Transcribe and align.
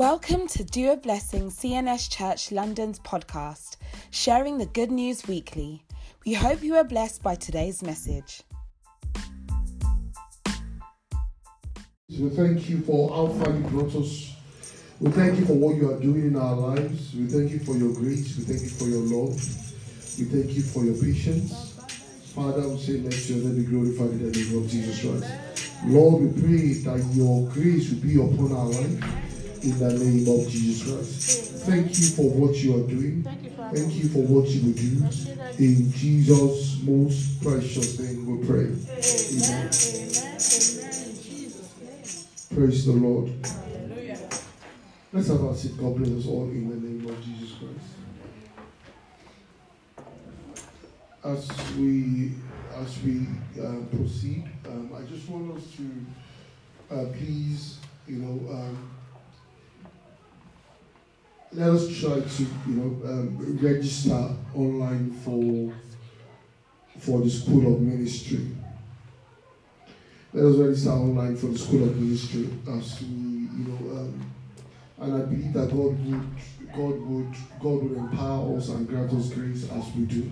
Welcome 0.00 0.46
to 0.46 0.64
Do 0.64 0.92
a 0.92 0.96
Blessing 0.96 1.50
CNS 1.50 2.08
Church 2.08 2.50
London's 2.50 2.98
podcast, 3.00 3.76
sharing 4.10 4.56
the 4.56 4.64
good 4.64 4.90
news 4.90 5.28
weekly. 5.28 5.84
We 6.24 6.32
hope 6.32 6.62
you 6.62 6.74
are 6.76 6.84
blessed 6.84 7.22
by 7.22 7.34
today's 7.34 7.82
message. 7.82 8.40
We 12.08 12.30
thank 12.30 12.70
you 12.70 12.80
for 12.80 13.10
how 13.10 13.26
far 13.26 13.52
you 13.52 13.60
brought 13.64 13.94
us. 13.94 14.32
We 15.00 15.10
thank 15.10 15.38
you 15.38 15.44
for 15.44 15.52
what 15.52 15.76
you 15.76 15.90
are 15.90 16.00
doing 16.00 16.28
in 16.28 16.36
our 16.36 16.54
lives. 16.54 17.14
We 17.14 17.26
thank 17.26 17.50
you 17.50 17.58
for 17.58 17.76
your 17.76 17.92
grace. 17.92 18.38
We 18.38 18.44
thank 18.44 18.62
you 18.62 18.70
for 18.70 18.84
your 18.84 19.02
love. 19.02 19.34
We 20.18 20.24
thank 20.24 20.56
you 20.56 20.62
for 20.62 20.82
your 20.82 20.94
patience. 20.94 21.74
Father, 22.34 22.66
we 22.66 22.78
say, 22.78 22.92
let 23.00 23.28
your 23.28 23.40
name 23.40 23.56
be 23.56 23.64
glorified 23.64 24.18
in 24.18 24.32
the 24.32 24.38
name 24.38 24.64
of 24.64 24.66
Jesus 24.66 24.98
Christ. 25.02 25.30
Lord, 25.84 26.22
we 26.22 26.40
pray 26.40 26.72
that 26.84 27.04
your 27.14 27.46
grace 27.50 27.90
will 27.90 28.00
be 28.00 28.14
upon 28.14 28.52
our 28.56 28.64
life 28.64 29.26
in 29.62 29.78
the 29.78 29.92
name 29.92 30.40
of 30.40 30.48
Jesus 30.48 30.82
Christ. 30.82 31.66
Thank 31.66 31.88
you 31.98 32.06
for 32.16 32.30
what 32.30 32.56
you 32.56 32.76
are 32.76 32.88
doing. 32.88 33.22
Thank 33.22 33.94
you 33.94 34.08
for 34.08 34.22
what 34.22 34.48
you 34.48 34.66
will 34.66 34.72
do. 34.72 35.04
In 35.62 35.92
Jesus' 35.92 36.80
most 36.82 37.42
precious 37.42 37.98
name 37.98 38.24
we 38.26 38.46
pray. 38.46 38.64
Amen. 38.64 39.70
Praise 42.54 42.86
the 42.86 42.92
Lord. 42.92 43.32
Let's 45.12 45.28
have 45.28 45.44
our 45.44 45.54
seat. 45.54 45.76
God 45.76 45.96
bless 45.96 46.10
us 46.10 46.26
all 46.26 46.44
in 46.44 46.70
the 46.70 46.76
name 46.76 47.08
of 47.08 47.22
Jesus 47.22 47.52
Christ. 47.58 47.96
As 51.22 51.76
we 51.76 52.32
as 52.76 53.02
we 53.02 53.26
uh, 53.60 53.84
proceed, 53.94 54.48
um, 54.66 54.90
I 54.96 55.02
just 55.02 55.28
want 55.28 55.56
us 55.56 55.64
to 55.76 56.94
uh, 56.94 57.04
please, 57.12 57.78
you 58.06 58.18
know, 58.18 58.52
um, 58.52 58.90
let 61.52 61.70
us 61.70 61.98
try 61.98 62.20
to, 62.20 62.42
you 62.42 62.74
know, 62.74 63.08
um, 63.08 63.58
register 63.60 64.34
online 64.54 65.10
for 65.10 65.72
for 66.98 67.20
the 67.20 67.30
School 67.30 67.74
of 67.74 67.80
Ministry. 67.80 68.46
Let 70.32 70.44
us 70.44 70.56
register 70.56 70.90
online 70.90 71.36
for 71.36 71.46
the 71.46 71.58
School 71.58 71.84
of 71.84 71.96
Ministry 71.96 72.48
as 72.68 73.00
we, 73.00 73.08
you 73.08 73.64
know, 73.66 73.98
um, 73.98 74.30
and 74.98 75.14
I 75.14 75.18
believe 75.24 75.52
that 75.54 75.70
God 75.70 76.06
would, 76.06 76.28
God 76.76 77.00
would, 77.08 77.34
God 77.58 77.82
would 77.82 77.96
empower 77.96 78.56
us 78.56 78.68
and 78.68 78.86
grant 78.86 79.12
us 79.12 79.30
grace 79.30 79.68
as 79.70 79.94
we 79.96 80.04
do. 80.04 80.30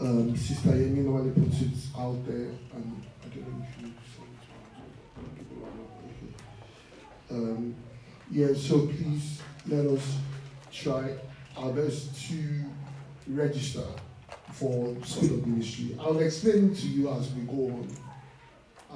Um, 0.00 0.36
Sister 0.36 0.70
Yemi 0.70 1.04
normally 1.04 1.30
puts 1.30 1.60
it 1.62 1.68
out 1.96 2.26
there, 2.26 2.50
and 2.74 3.02
I 3.22 3.28
don't 3.28 3.48
know 3.48 3.66
if 3.70 3.82
you 3.82 3.90
um, 7.30 7.74
yeah, 8.30 8.48
so 8.54 8.86
please 8.86 9.39
let 9.66 9.86
us 9.86 10.16
try 10.72 11.14
our 11.56 11.70
best 11.72 12.28
to 12.28 12.64
register 13.26 13.84
for 14.52 14.96
School 15.04 15.34
of 15.34 15.46
Ministry. 15.46 15.96
I'll 16.00 16.18
explain 16.18 16.74
to 16.74 16.86
you 16.86 17.10
as 17.10 17.32
we 17.32 17.42
go 17.42 17.66
on 17.66 17.88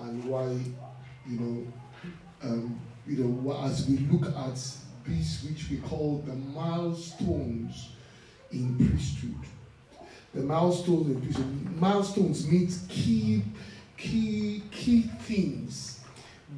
and 0.02 0.24
why, 0.24 0.46
you 1.26 1.38
know, 1.40 1.66
um, 2.42 2.80
you 3.06 3.24
know, 3.24 3.62
as 3.64 3.86
we 3.86 3.98
look 3.98 4.34
at 4.34 4.54
this, 5.06 5.44
which 5.48 5.70
we 5.70 5.78
call 5.78 6.22
the 6.26 6.34
milestones 6.34 7.90
in 8.50 8.76
priesthood. 8.76 9.36
The 10.34 10.42
milestones 10.42 11.08
in 11.08 11.20
priesthood. 11.20 11.80
Milestones 11.80 12.46
means 12.46 12.86
key, 12.88 13.42
key, 13.96 14.62
key 14.70 15.02
things 15.02 16.00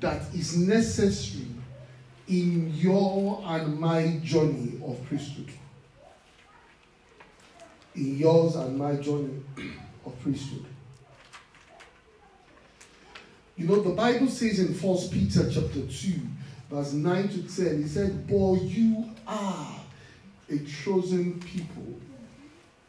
that 0.00 0.22
is 0.34 0.56
necessary 0.56 1.55
in 2.28 2.72
your 2.74 3.42
and 3.44 3.78
my 3.78 4.18
journey 4.22 4.80
of 4.84 5.02
priesthood. 5.06 5.50
In 7.94 8.18
yours 8.18 8.56
and 8.56 8.76
my 8.76 8.96
journey 8.96 9.42
of 10.04 10.20
priesthood. 10.20 10.64
You 13.56 13.66
know, 13.68 13.80
the 13.80 13.94
Bible 13.94 14.28
says 14.28 14.58
in 14.58 14.74
First 14.74 15.12
Peter 15.12 15.50
chapter 15.50 15.80
2, 15.80 16.12
verse 16.70 16.92
9 16.92 17.28
to 17.28 17.42
10, 17.42 17.82
he 17.82 17.88
said, 17.88 18.26
But 18.26 18.54
you 18.62 19.08
are 19.26 19.80
a 20.50 20.58
chosen 20.58 21.40
people, 21.40 21.98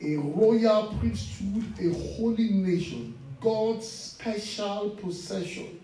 a 0.01 0.17
royal 0.17 0.93
priesthood, 0.99 1.63
a 1.79 1.93
holy 2.17 2.49
nation, 2.49 3.17
God's 3.39 3.87
special 3.87 4.89
possession, 4.89 5.79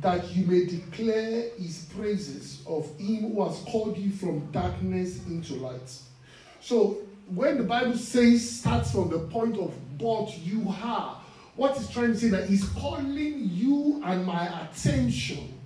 that 0.00 0.28
you 0.30 0.46
may 0.46 0.64
declare 0.64 1.50
his 1.58 1.86
praises 1.96 2.62
of 2.66 2.86
him 2.98 3.32
who 3.32 3.44
has 3.44 3.58
called 3.62 3.96
you 3.98 4.10
from 4.10 4.50
darkness 4.52 5.24
into 5.26 5.54
light. 5.54 5.92
So, 6.60 6.98
when 7.34 7.58
the 7.58 7.64
Bible 7.64 7.96
says, 7.96 8.60
starts 8.60 8.92
from 8.92 9.10
the 9.10 9.18
point 9.18 9.58
of, 9.58 9.74
but 9.98 10.36
you 10.38 10.74
are, 10.82 11.20
what 11.56 11.76
is 11.76 11.90
trying 11.90 12.12
to 12.12 12.18
say 12.18 12.28
that 12.28 12.48
he's 12.48 12.64
calling 12.70 13.50
you 13.52 14.00
and 14.04 14.24
my 14.24 14.62
attention 14.62 15.58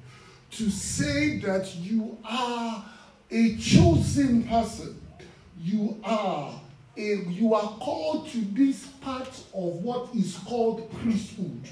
to 0.53 0.71
say 0.71 1.39
that 1.39 1.75
you 1.77 2.19
are 2.25 2.85
a 3.31 3.57
chosen 3.57 4.45
person. 4.45 5.01
You 5.59 6.01
are 6.05 6.61
a, 6.97 7.25
you 7.29 7.55
are 7.55 7.77
called 7.79 8.29
to 8.29 8.39
this 8.39 8.87
part 9.01 9.29
of 9.29 9.83
what 9.83 10.15
is 10.15 10.37
called 10.39 10.91
priesthood. 11.01 11.69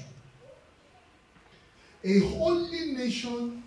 A 2.03 2.19
holy 2.19 2.93
nation 2.93 3.63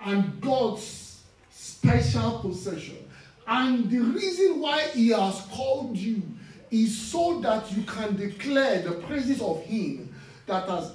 and 0.00 0.40
God's 0.40 1.22
special 1.50 2.38
possession. 2.40 2.98
And 3.46 3.90
the 3.90 3.98
reason 4.00 4.60
why 4.60 4.82
he 4.88 5.08
has 5.08 5.40
called 5.52 5.96
you 5.96 6.22
is 6.70 6.96
so 6.96 7.40
that 7.40 7.70
you 7.72 7.82
can 7.82 8.16
declare 8.16 8.82
the 8.82 8.92
praises 8.92 9.40
of 9.40 9.62
him 9.62 10.12
that 10.46 10.68
has 10.68 10.92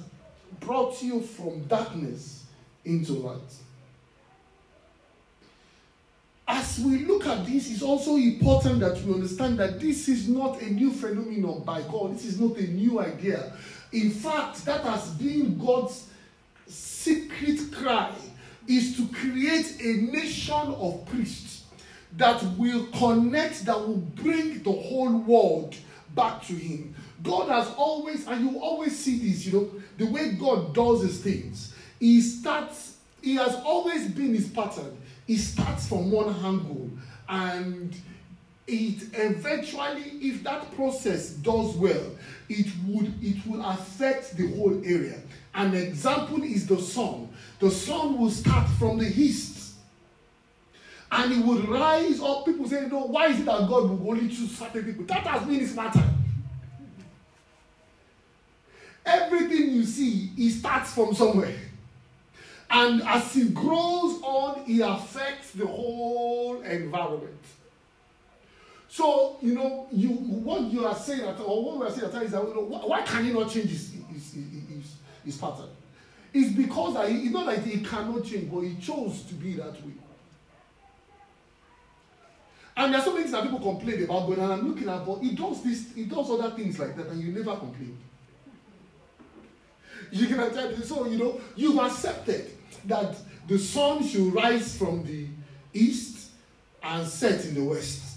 brought 0.60 1.02
you 1.02 1.22
from 1.22 1.64
darkness 1.64 2.44
into 2.84 3.12
light. 3.14 3.40
As 6.46 6.80
we 6.80 7.04
look 7.06 7.26
at 7.26 7.46
this, 7.46 7.70
it's 7.70 7.82
also 7.82 8.16
important 8.16 8.80
that 8.80 9.00
we 9.02 9.14
understand 9.14 9.58
that 9.58 9.80
this 9.80 10.08
is 10.08 10.28
not 10.28 10.60
a 10.60 10.70
new 10.70 10.90
phenomenon 10.90 11.62
by 11.64 11.80
God. 11.82 12.14
This 12.14 12.26
is 12.26 12.40
not 12.40 12.56
a 12.58 12.66
new 12.66 13.00
idea. 13.00 13.52
In 13.92 14.10
fact, 14.10 14.64
that 14.66 14.82
has 14.82 15.10
been 15.10 15.58
God's 15.58 16.08
secret 16.66 17.72
cry 17.72 18.12
is 18.68 18.96
to 18.96 19.06
create 19.08 19.80
a 19.80 20.12
nation 20.12 20.54
of 20.54 21.04
priests 21.06 21.64
that 22.16 22.42
will 22.56 22.86
connect, 22.98 23.64
that 23.64 23.78
will 23.78 23.96
bring 23.96 24.62
the 24.62 24.72
whole 24.72 25.16
world 25.18 25.74
back 26.14 26.42
to 26.46 26.52
Him. 26.52 26.94
God 27.22 27.48
has 27.48 27.68
always, 27.76 28.26
and 28.26 28.50
you 28.50 28.60
always 28.60 28.98
see 28.98 29.18
this, 29.18 29.46
you 29.46 29.52
know, 29.52 29.70
the 29.98 30.06
way 30.06 30.32
God 30.32 30.74
does 30.74 31.02
His 31.02 31.20
things. 31.20 31.74
He 31.98 32.20
starts, 32.20 32.96
He 33.22 33.36
has 33.36 33.54
always 33.64 34.08
been 34.08 34.34
His 34.34 34.48
pattern. 34.48 34.96
He 35.26 35.36
starts 35.36 35.88
from 35.88 36.10
one 36.10 36.34
angle, 36.44 36.90
and 37.28 37.94
it 38.66 39.02
eventually, 39.14 40.02
if 40.20 40.42
that 40.44 40.74
process 40.74 41.30
does 41.30 41.76
well, 41.76 42.10
it 42.48 42.66
would 42.86 43.12
it 43.22 43.46
will 43.46 43.64
affect 43.64 44.36
the 44.36 44.48
whole 44.56 44.82
area. 44.84 45.20
An 45.54 45.74
example 45.74 46.42
is 46.42 46.66
the 46.66 46.80
sun. 46.80 47.28
The 47.58 47.70
sun 47.70 48.18
will 48.18 48.30
start 48.30 48.68
from 48.78 48.98
the 48.98 49.06
east 49.06 49.74
and 51.10 51.32
it 51.32 51.44
would 51.44 51.68
rise 51.68 52.20
up. 52.20 52.46
People 52.46 52.66
say, 52.66 52.86
No, 52.90 53.00
why 53.00 53.26
is 53.28 53.40
it 53.40 53.44
that 53.44 53.68
God 53.68 53.90
will 53.90 54.10
only 54.10 54.28
choose 54.28 54.56
certain 54.56 54.82
people? 54.84 55.04
That 55.04 55.26
has 55.26 55.42
been 55.42 55.60
his 55.60 55.74
matter. 55.76 56.02
Everything 59.04 59.70
you 59.72 59.84
see, 59.84 60.30
it 60.38 60.50
starts 60.50 60.94
from 60.94 61.14
somewhere. 61.14 61.54
And 62.70 63.02
as 63.02 63.36
it 63.36 63.52
grows 63.52 64.22
on, 64.22 64.64
it 64.66 64.80
affects 64.80 65.50
the 65.50 65.66
whole 65.66 66.62
environment. 66.62 67.36
So, 68.88 69.36
you 69.42 69.54
know, 69.54 69.88
you 69.90 70.08
what 70.08 70.62
you 70.62 70.86
are 70.86 70.94
saying 70.94 71.20
at 71.22 71.40
or 71.40 71.64
what 71.64 71.78
we 71.78 71.86
are 71.86 71.90
saying 71.90 72.14
at 72.14 72.22
is 72.22 72.32
that 72.32 72.42
you 72.42 72.54
know, 72.54 72.60
why 72.62 73.02
can 73.02 73.24
he 73.24 73.32
not 73.32 73.50
change 73.50 73.68
his, 73.70 73.90
his, 73.90 74.32
his, 74.32 74.44
his 74.68 74.94
pattern? 75.30 75.70
It's 76.34 76.52
because 76.52 76.94
that 76.94 77.08
he, 77.08 77.24
it's 77.24 77.32
not 77.32 77.46
that 77.46 77.58
he 77.64 77.80
cannot 77.80 78.24
change, 78.24 78.50
but 78.50 78.60
he 78.60 78.76
chose 78.76 79.22
to 79.24 79.34
be 79.34 79.54
that 79.54 79.74
way. 79.84 79.92
And 82.76 82.94
there's 82.94 83.04
so 83.04 83.12
many 83.12 83.24
things 83.24 83.32
that 83.32 83.42
people 83.42 83.60
complain 83.60 84.02
about, 84.04 84.28
but 84.28 84.38
I'm 84.38 84.66
looking 84.66 84.88
at, 84.88 85.04
but 85.04 85.18
he 85.18 85.34
does 85.34 85.62
this, 85.62 85.92
he 85.94 86.04
does 86.04 86.30
other 86.30 86.50
things 86.56 86.78
like 86.78 86.96
that, 86.96 87.08
and 87.08 87.22
you 87.22 87.32
never 87.32 87.54
complain. 87.56 87.98
You 90.10 90.26
can 90.26 90.40
attend 90.40 90.82
so 90.84 91.06
you 91.06 91.18
know 91.18 91.40
you've 91.54 91.78
accepted 91.78 92.50
that 92.86 93.14
the 93.46 93.58
sun 93.58 94.06
should 94.06 94.34
rise 94.34 94.76
from 94.76 95.04
the 95.04 95.26
east 95.72 96.30
and 96.82 97.06
set 97.06 97.44
in 97.44 97.54
the 97.54 97.64
west. 97.64 98.16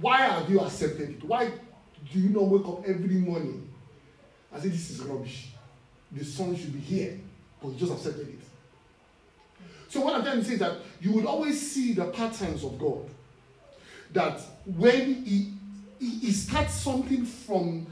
Why 0.00 0.22
have 0.22 0.50
you 0.50 0.60
accepted 0.60 1.10
it? 1.10 1.24
Why 1.24 1.50
do 2.12 2.18
you 2.18 2.30
not 2.30 2.44
wake 2.44 2.66
up 2.66 2.88
every 2.88 3.16
morning 3.16 3.71
and 4.52 4.62
say 4.62 4.68
this 4.68 4.90
is 4.90 5.00
rubbish? 5.00 5.48
The 6.12 6.24
sun 6.24 6.56
should 6.56 6.72
be 6.72 6.80
here, 6.80 7.18
but 7.60 7.70
you 7.70 7.78
just 7.78 7.92
accepted 7.92 8.28
it. 8.28 8.40
So 9.88 10.00
what 10.00 10.14
I'm 10.14 10.22
trying 10.22 10.38
to 10.38 10.44
say 10.44 10.54
is 10.54 10.58
that 10.60 10.78
you 11.00 11.12
would 11.12 11.26
always 11.26 11.70
see 11.70 11.92
the 11.92 12.06
patterns 12.06 12.64
of 12.64 12.78
God. 12.78 13.08
That 14.12 14.40
when 14.66 15.24
he, 15.24 15.52
he, 15.98 16.10
he 16.18 16.32
starts 16.32 16.74
something 16.74 17.24
from 17.24 17.86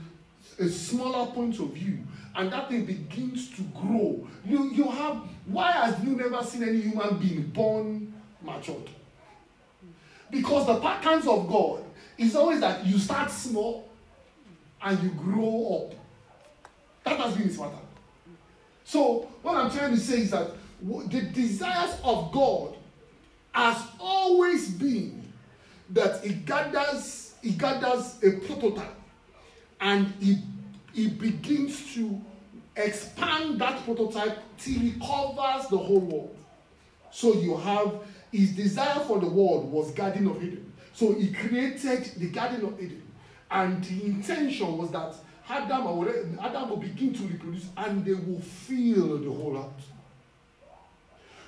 a 0.59 0.69
smaller 0.69 1.31
point 1.33 1.59
of 1.59 1.73
view, 1.73 1.99
and 2.37 2.53
that 2.53 2.69
thing 2.69 2.85
begins 2.85 3.51
to 3.57 3.63
grow. 3.63 4.27
You, 4.45 4.71
you 4.71 4.85
have, 4.85 5.17
why 5.47 5.73
have 5.73 6.05
you 6.05 6.15
never 6.15 6.43
seen 6.45 6.63
any 6.63 6.81
human 6.81 7.19
being 7.19 7.43
born 7.49 8.13
matured? 8.43 8.89
Because 10.31 10.67
the 10.67 10.81
patterns 10.81 11.27
of 11.27 11.49
God 11.49 11.85
is 12.17 12.37
always 12.37 12.61
that 12.61 12.87
you 12.87 12.99
start 12.99 13.31
small 13.31 13.89
and 14.83 15.03
you 15.03 15.11
grow 15.11 15.91
up. 15.91 16.00
That 17.05 17.19
has 17.19 17.35
been 17.35 17.49
his 17.49 17.57
pattern. 17.57 17.79
So, 18.85 19.29
what 19.43 19.57
I'm 19.57 19.71
trying 19.71 19.93
to 19.93 20.01
say 20.01 20.23
is 20.23 20.31
that 20.31 20.51
the 20.83 21.21
desires 21.33 21.97
of 22.03 22.33
God 22.33 22.77
has 23.53 23.83
always 23.99 24.71
been 24.71 25.33
that 25.91 26.25
he 26.25 26.35
gathers, 26.35 27.35
he 27.43 27.51
gathers 27.53 28.17
a 28.23 28.33
prototype 28.47 28.95
and 29.81 30.13
he, 30.21 30.39
he 30.93 31.09
begins 31.09 31.95
to 31.95 32.21
expand 32.77 33.61
that 33.61 33.85
prototype 33.85 34.39
till 34.59 34.79
he 34.79 34.93
covers 34.93 35.69
the 35.69 35.79
whole 35.79 36.01
world. 36.01 36.37
So 37.11 37.35
you 37.35 37.57
have 37.57 37.95
his 38.31 38.53
desire 38.53 39.01
for 39.01 39.19
the 39.19 39.29
world 39.29 39.71
was 39.71 39.91
Garden 39.93 40.29
of 40.29 40.43
Eden. 40.43 40.73
So 40.93 41.13
he 41.15 41.33
created 41.33 42.05
the 42.17 42.29
Garden 42.31 42.65
of 42.65 42.81
Eden. 42.81 43.03
And 43.51 43.83
the 43.83 44.05
intention 44.05 44.79
was 44.79 44.91
that 44.93 45.15
Adam 45.51 45.85
will, 45.85 46.09
Adam 46.41 46.71
will 46.71 46.77
begin 46.77 47.13
to 47.13 47.23
reproduce 47.25 47.67
and 47.77 48.05
they 48.05 48.15
will 48.15 48.41
fill 48.41 49.19
the 49.19 49.31
whole 49.31 49.59
earth. 49.59 49.89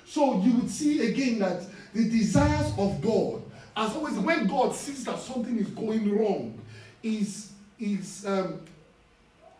So 0.05 0.41
you 0.41 0.55
would 0.57 0.69
see 0.69 1.07
again 1.07 1.39
that 1.39 1.63
the 1.93 2.09
desires 2.09 2.73
of 2.77 3.01
God, 3.01 3.41
as 3.75 3.95
always, 3.95 4.15
when 4.15 4.47
God 4.47 4.75
sees 4.75 5.05
that 5.05 5.19
something 5.19 5.57
is 5.57 5.67
going 5.69 6.17
wrong, 6.17 6.59
is 7.01 7.53
is 7.79 8.25
um, 8.27 8.59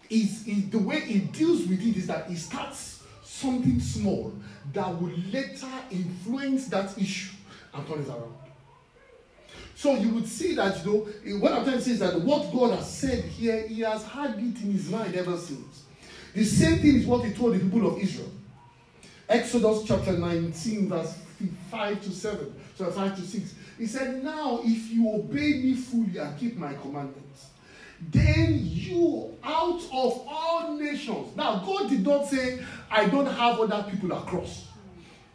is, 0.10 0.48
is 0.48 0.69
the 0.69 0.78
way 0.78 1.00
he 1.00 1.19
deals 1.19 1.66
with 1.66 1.81
it 1.81 1.98
is 1.98 2.07
that 2.07 2.28
he 2.28 2.36
starts 2.36 3.01
something 3.24 3.80
small 3.80 4.34
that 4.74 4.89
will 5.01 5.13
later 5.31 5.68
influence 5.89 6.68
that 6.68 6.96
issue 6.98 7.34
and 7.74 7.88
turn 7.88 8.01
it 8.01 8.07
around. 8.07 8.43
So 9.75 9.96
you 9.96 10.10
would 10.10 10.28
see 10.28 10.56
that, 10.56 10.86
you 10.86 11.10
know, 11.25 11.40
what 11.40 11.54
I'm 11.54 11.64
trying 11.64 11.78
to 11.78 11.81
say 11.81 11.92
is 11.92 12.00
that 12.00 12.22
what 12.22 12.52
God 12.54 12.78
has 12.78 12.92
said 12.92 13.24
here, 13.25 13.68
He 13.68 13.81
has 13.81 14.04
had 14.06 14.36
it 14.36 14.40
in 14.40 14.72
His 14.72 14.90
mind 14.90 15.16
ever 15.16 15.38
since. 15.38 15.84
The 16.34 16.44
same 16.44 16.80
thing 16.80 16.96
is 16.96 17.06
what 17.06 17.25
He 17.25 17.34
told 17.34 17.56
the 17.56 17.60
people 17.60 17.88
of 17.88 18.00
Israel. 18.00 18.31
Exodus 19.28 19.84
chapter 19.86 20.14
19, 20.14 20.90
verse 20.90 21.18
5 21.72 22.04
to 22.04 22.12
7, 22.12 22.56
so 22.78 22.92
5 22.92 23.16
to 23.16 23.22
6. 23.22 23.56
He 23.78 23.88
said, 23.88 24.24
Now, 24.24 24.62
if 24.64 24.92
you 24.92 25.12
obey 25.14 25.62
me 25.62 25.74
fully 25.74 26.18
and 26.18 26.38
keep 26.38 26.56
my 26.58 26.74
commandments, 26.75 27.48
then 28.12 28.60
you 28.62 29.36
out 29.44 29.81
of 29.81 30.25
all 30.28 30.78
nations. 30.78 31.36
Now, 31.36 31.64
God 31.66 31.90
did 31.90 32.06
not 32.06 32.28
say, 32.28 32.64
I 32.92 33.08
don't 33.08 33.25
have 33.25 33.60
other 33.60 33.90
people 33.90 34.12
across. 34.12 34.68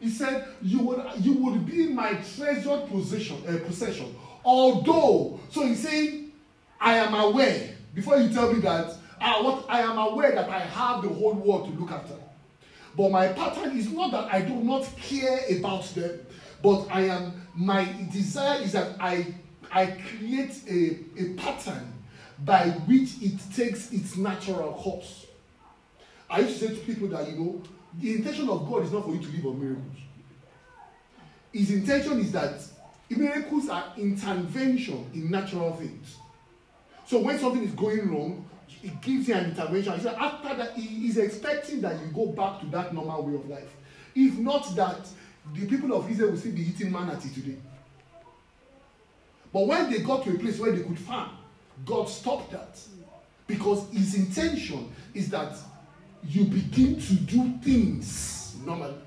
He 0.01 0.11
said, 0.11 0.47
You 0.63 0.81
would, 0.81 1.05
you 1.19 1.33
would 1.35 1.67
be 1.67 1.89
my 1.89 2.15
treasured 2.15 2.89
possession, 2.89 3.43
uh, 3.49 3.59
possession 3.67 4.15
Although, 4.49 5.39
so 5.51 5.67
he's 5.67 5.87
saying, 5.87 6.33
I 6.81 6.95
am 6.95 7.13
aware, 7.13 7.69
before 7.95 8.17
you 8.17 8.33
tell 8.33 8.51
me 8.51 8.61
that, 8.61 8.97
I, 9.21 9.43
what, 9.43 9.67
I 9.69 9.83
am 9.83 9.99
aware 9.99 10.35
that 10.35 10.49
I 10.49 10.61
have 10.61 11.03
the 11.03 11.11
whole 11.11 11.35
world 11.35 11.67
to 11.71 11.79
look 11.79 11.91
after. 11.91 12.15
But 12.97 13.11
my 13.11 13.29
pattern 13.29 13.77
is 13.77 13.93
not 13.93 14.11
that 14.13 14.33
I 14.33 14.41
do 14.41 14.55
not 14.55 14.89
care 14.97 15.41
about 15.51 15.85
them, 15.95 16.21
but 16.63 16.87
I 16.91 17.03
am, 17.03 17.47
my 17.55 17.95
desire 18.11 18.63
is 18.63 18.73
that 18.73 18.97
I, 18.99 19.35
I 19.71 19.85
create 20.17 20.63
a, 20.67 21.23
a 21.23 21.35
pattern 21.35 21.93
by 22.43 22.71
which 22.87 23.21
it 23.21 23.39
takes 23.55 23.93
its 23.93 24.17
natural 24.17 24.73
course. 24.73 25.27
I 26.31 26.41
used 26.41 26.59
to 26.61 26.69
say 26.69 26.75
to 26.75 26.81
people 26.81 27.09
that, 27.09 27.29
you 27.29 27.37
know, 27.37 27.63
the 28.01 28.15
intention 28.15 28.49
of 28.49 28.67
God 28.67 28.85
is 28.85 28.93
not 28.93 29.05
for 29.05 29.15
you 29.15 29.21
to 29.21 29.29
live 29.29 29.45
on 29.45 29.61
miracles. 29.61 29.97
His 31.53 31.71
intention 31.71 32.21
is 32.21 32.33
that 32.33 32.63
Miracles 33.11 33.69
are 33.69 33.93
intervention 33.97 35.11
in 35.15 35.31
natural 35.31 35.75
things. 35.75 36.17
So 37.07 37.21
when 37.21 37.39
something 37.39 37.63
is 37.63 37.73
going 37.73 38.11
wrong, 38.11 38.45
it 38.83 39.01
gives 39.01 39.29
you 39.29 39.35
an 39.35 39.47
intervention. 39.47 39.99
So 40.01 40.11
after 40.11 40.55
that, 40.55 40.75
he 40.75 41.09
is 41.09 41.17
expecting 41.17 41.81
that 41.81 41.99
you 42.01 42.07
go 42.15 42.27
back 42.27 42.61
to 42.61 42.67
that 42.67 42.93
normal 42.93 43.25
way 43.25 43.35
of 43.35 43.49
life. 43.49 43.75
If 44.15 44.39
not 44.39 44.75
that, 44.77 45.09
the 45.55 45.67
people 45.67 45.95
of 45.95 46.11
Israel 46.11 46.33
will 46.33 46.39
still 46.39 46.53
be 46.53 46.63
eating 46.63 46.93
manna 46.93 47.19
today. 47.19 47.57
But 49.53 49.67
when 49.67 49.91
they 49.91 50.01
got 50.01 50.25
to 50.25 50.35
a 50.35 50.39
place 50.39 50.59
where 50.59 50.73
they 50.73 50.83
could 50.83 50.99
farm, 50.99 51.31
God 51.87 52.09
stopped 52.09 52.53
that. 52.53 52.79
Because 53.47 53.89
his 53.91 54.15
intention 54.15 54.93
is 55.15 55.31
that 55.31 55.57
you 56.23 56.45
begin 56.45 57.01
to 57.01 57.15
do 57.15 57.59
things 57.63 58.57
normally. 58.65 58.99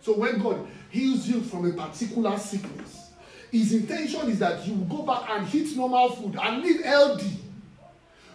So 0.00 0.16
when 0.16 0.38
God 0.38 0.66
heals 0.92 1.26
you 1.26 1.40
from 1.40 1.64
a 1.64 1.72
particular 1.72 2.38
sickness. 2.38 3.10
His 3.50 3.72
intention 3.72 4.28
is 4.28 4.38
that 4.40 4.66
you 4.66 4.74
go 4.88 5.02
back 5.02 5.28
and 5.30 5.52
eat 5.54 5.74
normal 5.74 6.10
food 6.10 6.36
and 6.40 6.62
live 6.62 6.84
healthy. 6.84 7.38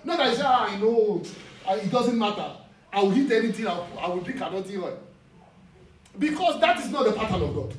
Not 0.03 0.17
that 0.17 0.31
you 0.31 0.35
say, 0.37 0.43
ah, 0.43 0.67
I 0.67 0.77
know, 0.77 1.21
it 1.69 1.91
doesn't 1.91 2.17
matter. 2.17 2.51
I 2.91 3.03
will 3.03 3.15
eat 3.15 3.31
anything, 3.31 3.67
I 3.67 4.07
will 4.07 4.21
drink 4.21 4.41
another 4.41 4.63
oil. 4.79 4.99
Because 6.17 6.59
that 6.61 6.79
is 6.79 6.89
not 6.89 7.05
the 7.05 7.13
pattern 7.13 7.43
of 7.43 7.53
God. 7.53 7.73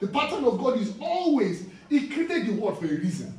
The 0.00 0.08
pattern 0.08 0.44
of 0.44 0.58
God 0.58 0.78
is 0.80 0.92
always, 1.00 1.66
He 1.88 2.08
created 2.08 2.46
the 2.46 2.52
world 2.60 2.80
for 2.80 2.86
a 2.86 2.88
reason. 2.88 3.32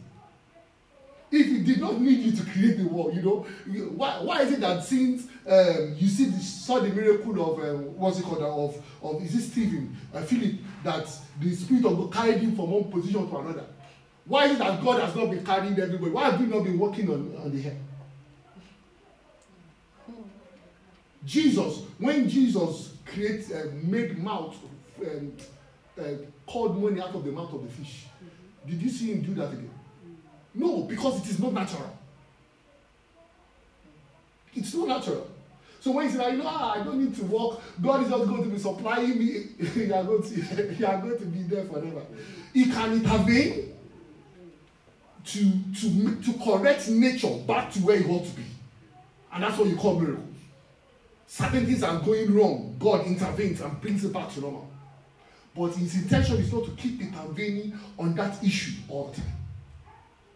If 1.30 1.46
he 1.48 1.60
did 1.60 1.82
not 1.82 2.00
need 2.00 2.20
you 2.20 2.32
to 2.32 2.50
create 2.50 2.78
the 2.78 2.88
world, 2.88 3.14
you 3.14 3.22
know, 3.22 3.46
why, 3.90 4.22
why 4.22 4.42
is 4.44 4.54
it 4.54 4.62
that 4.62 4.86
since 4.86 5.28
um, 5.48 5.96
you 5.98 6.08
see 6.10 6.26
the, 6.26 6.40
saw 6.40 6.80
the 6.80 6.90
miracle 6.90 7.32
of 7.32 7.60
um, 7.64 7.98
what's 7.98 8.20
it 8.20 8.24
called 8.24 8.42
of 8.42 8.84
of 9.02 9.24
is 9.24 9.36
it 9.36 9.50
Stephen 9.50 9.96
uh, 10.14 10.22
Philip 10.22 10.56
that 10.84 11.08
the 11.40 11.56
spirit 11.56 11.86
of 11.86 11.98
God 11.98 12.14
carried 12.14 12.42
him 12.42 12.56
from 12.56 12.72
one 12.72 12.92
position 12.92 13.30
to 13.30 13.38
another? 13.38 13.66
Why 14.26 14.46
is 14.46 14.52
it 14.54 14.60
that 14.60 14.84
God 14.84 15.02
has 15.02 15.16
not 15.16 15.30
been 15.30 15.46
carrying 15.46 15.80
everybody? 15.80 16.12
Why 16.12 16.30
have 16.30 16.40
we 16.40 16.48
not 16.48 16.66
been 16.66 16.78
working 16.78 17.10
on, 17.10 17.34
on 17.42 17.56
the 17.56 17.62
head? 17.62 17.78
Jesus, 21.24 21.84
when 21.98 22.28
Jesus 22.28 22.94
create, 23.06 23.50
uh, 23.52 23.66
made 23.84 24.18
mouth, 24.18 24.56
um, 25.02 25.34
uh, 26.00 26.04
called 26.46 26.82
money 26.82 27.02
out 27.02 27.16
of 27.16 27.24
the 27.24 27.32
mouth 27.32 27.54
of 27.54 27.64
the 27.64 27.70
fish, 27.70 28.06
did 28.66 28.82
you 28.82 28.90
see 28.90 29.14
him 29.14 29.22
do 29.22 29.34
that 29.36 29.52
again? 29.52 29.70
No, 30.54 30.84
because 30.84 31.22
it 31.22 31.30
is 31.30 31.40
not 31.40 31.54
natural. 31.54 31.98
It's 34.54 34.74
not 34.74 34.88
natural. 34.88 35.28
So 35.80 35.92
when 35.92 36.06
you 36.06 36.12
say, 36.12 36.32
you 36.32 36.38
know, 36.38 36.48
ah, 36.48 36.74
I 36.74 36.84
don't 36.84 37.04
need 37.04 37.16
to 37.16 37.26
work, 37.26 37.62
God 37.82 38.04
is 38.04 38.10
just 38.10 38.28
going 38.28 38.44
to 38.44 38.50
be 38.50 38.58
supplying 38.58 39.18
me, 39.18 39.46
you, 39.76 39.94
are 39.94 40.04
going 40.04 40.24
to, 40.24 40.36
you 40.80 40.86
are 40.86 41.02
going 41.02 41.20
to 41.20 41.26
be 41.26 41.44
there 41.44 41.66
forever. 41.66 42.02
He 42.54 42.66
can 42.66 42.94
intervene 42.94 43.74
to, 45.26 45.52
to, 45.80 46.16
to 46.22 46.34
correct 46.44 46.90
nature 46.90 47.36
back 47.46 47.72
to 47.74 47.80
where 47.80 47.98
it 47.98 48.10
ought 48.10 48.26
to 48.26 48.32
be. 48.32 48.44
And 49.34 49.44
that's 49.44 49.58
what 49.58 49.68
you 49.68 49.76
call 49.76 50.00
miracles. 50.00 50.24
Certain 51.28 51.66
things 51.66 51.84
are 51.84 52.00
going 52.00 52.34
wrong. 52.34 52.76
God 52.80 53.06
intervenes 53.06 53.62
and 53.62 53.80
brings 53.82 54.04
it 54.04 54.14
back 54.14 54.34
to 54.34 54.40
normal. 54.40 54.70
But 55.56 55.74
his 55.74 55.96
intention 55.96 56.38
is 56.38 56.54
not 56.54 56.66
to 56.66 56.72
keep 56.72 57.02
intervening 57.02 57.78
on 57.98 58.16
that 58.16 58.42
issue 58.44 58.74
all 58.88 59.08
the 59.08 59.18
time. 59.18 59.32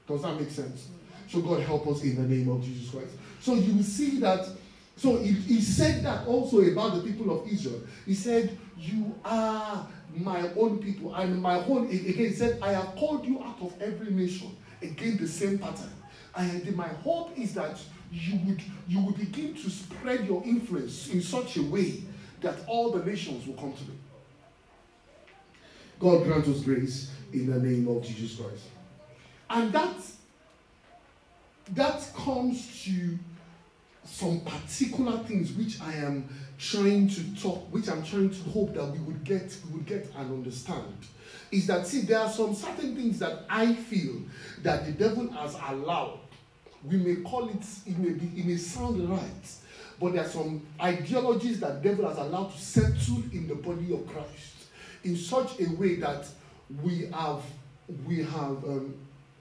Does 0.08 0.24
that 0.24 0.40
make 0.40 0.50
sense? 0.50 0.88
So 1.30 1.42
God 1.42 1.62
help 1.62 1.88
us 1.88 2.04
in 2.04 2.16
the 2.16 2.36
name 2.36 2.50
of 2.50 2.62
Jesus 2.64 2.90
Christ. 2.90 3.14
So 3.40 3.56
you 3.56 3.76
will 3.76 3.84
see 3.84 4.20
that. 4.20 4.48
So 4.96 5.18
he, 5.18 5.32
he 5.32 5.62
said 5.62 6.04
that 6.04 6.28
also 6.28 6.62
about 6.62 6.96
the 6.96 7.02
people 7.02 7.40
of 7.40 7.48
Israel. 7.48 7.82
He 8.06 8.14
said, 8.14 8.58
You 8.78 9.16
are 9.26 9.88
my 10.16 10.50
own 10.54 10.80
people. 10.80 11.16
And 11.16 11.42
my 11.42 11.64
own, 11.66 11.86
again, 11.88 12.14
he 12.14 12.34
said, 12.34 12.60
I 12.62 12.74
have 12.74 12.96
called 12.96 13.26
you 13.26 13.42
out 13.42 13.58
of 13.62 13.74
every 13.82 14.12
nation. 14.12 14.56
Again, 14.82 15.18
the 15.18 15.28
same 15.28 15.58
pattern. 15.58 15.92
And 16.36 16.76
my 16.76 16.88
hope 16.88 17.38
is 17.38 17.54
that 17.56 17.80
you 18.12 18.40
would 18.46 18.62
you 18.88 19.00
would 19.02 19.18
begin 19.18 19.54
to 19.56 19.70
spread 19.70 20.28
your 20.28 20.44
influence 20.44 21.10
in 21.10 21.22
such 21.22 21.58
a 21.58 21.62
way 21.64 22.04
that 22.42 22.56
all 22.68 22.92
the 22.92 23.04
nations 23.06 23.48
will 23.48 23.56
come 23.56 23.74
to 23.74 23.84
me. 23.84 23.96
God 26.00 26.24
grant 26.24 26.48
us 26.48 26.62
grace 26.62 27.12
in 27.32 27.50
the 27.50 27.60
name 27.60 27.88
of 27.88 28.04
Jesus 28.04 28.36
Christ. 28.36 28.66
And 29.50 29.72
that, 29.72 29.96
that 31.74 32.10
comes 32.16 32.84
to 32.86 33.20
some 34.04 34.42
particular 34.42 35.18
things 35.20 35.52
which 35.54 35.80
I 35.82 35.94
am 35.94 36.28
trying 36.58 37.08
to 37.10 37.42
talk, 37.42 37.72
which 37.74 37.88
I'm 37.90 38.04
trying 38.04 38.30
to 38.30 38.50
hope 38.50 38.74
that 38.74 38.86
we 38.86 39.00
would 39.00 39.24
get, 39.24 39.56
we 39.68 39.78
would 39.78 39.86
get 39.86 40.12
and 40.18 40.32
understand. 40.32 40.96
Is 41.52 41.68
that 41.68 41.88
see, 41.88 42.02
there 42.02 42.20
are 42.20 42.30
some 42.30 42.54
certain 42.56 42.96
things 42.96 43.20
that 43.20 43.46
I 43.50 43.74
feel 43.74 44.22
that 44.64 44.86
the 44.86 44.92
devil 44.92 45.30
has 45.32 45.56
allowed. 45.70 46.20
We 46.84 46.98
may 46.98 47.18
call 47.18 47.50
it, 47.50 47.64
it 47.86 47.98
may 47.98 48.12
be, 48.12 48.40
it 48.40 48.46
may 48.46 48.58
sound 48.58 49.08
right, 49.10 49.56
But 50.00 50.14
there 50.14 50.26
are 50.26 50.30
some 50.30 50.66
ideologies 50.82 51.60
that 51.60 51.84
devil 51.84 52.08
has 52.08 52.18
allowed 52.18 52.52
to 52.54 52.60
settle 52.60 53.22
in 53.32 53.48
the 53.48 53.56
body 53.56 53.94
of 53.94 54.08
Christ 54.08 54.52
in 55.04 55.16
such 55.16 55.60
a 55.60 55.70
way 55.76 55.96
that 55.96 56.26
we 56.82 57.08
have 57.08 57.42
we 58.08 58.20
have 58.24 58.64
um, 58.64 58.96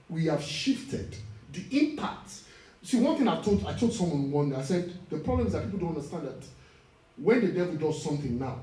we 0.09 0.25
have 0.25 0.43
shifted 0.43 1.15
the 1.53 1.63
impact. 1.71 2.41
See, 2.83 2.99
one 2.99 3.15
thing 3.15 3.27
I 3.27 3.39
told 3.41 3.65
I 3.65 3.73
told 3.73 3.93
someone 3.93 4.31
one 4.31 4.49
day, 4.49 4.55
I 4.55 4.63
said 4.63 4.91
the 5.09 5.19
problem 5.19 5.47
is 5.47 5.53
that 5.53 5.65
people 5.65 5.79
don't 5.79 5.95
understand 5.95 6.27
that 6.27 6.43
when 7.17 7.41
the 7.41 7.51
devil 7.51 7.75
does 7.75 8.03
something 8.03 8.39
now, 8.39 8.59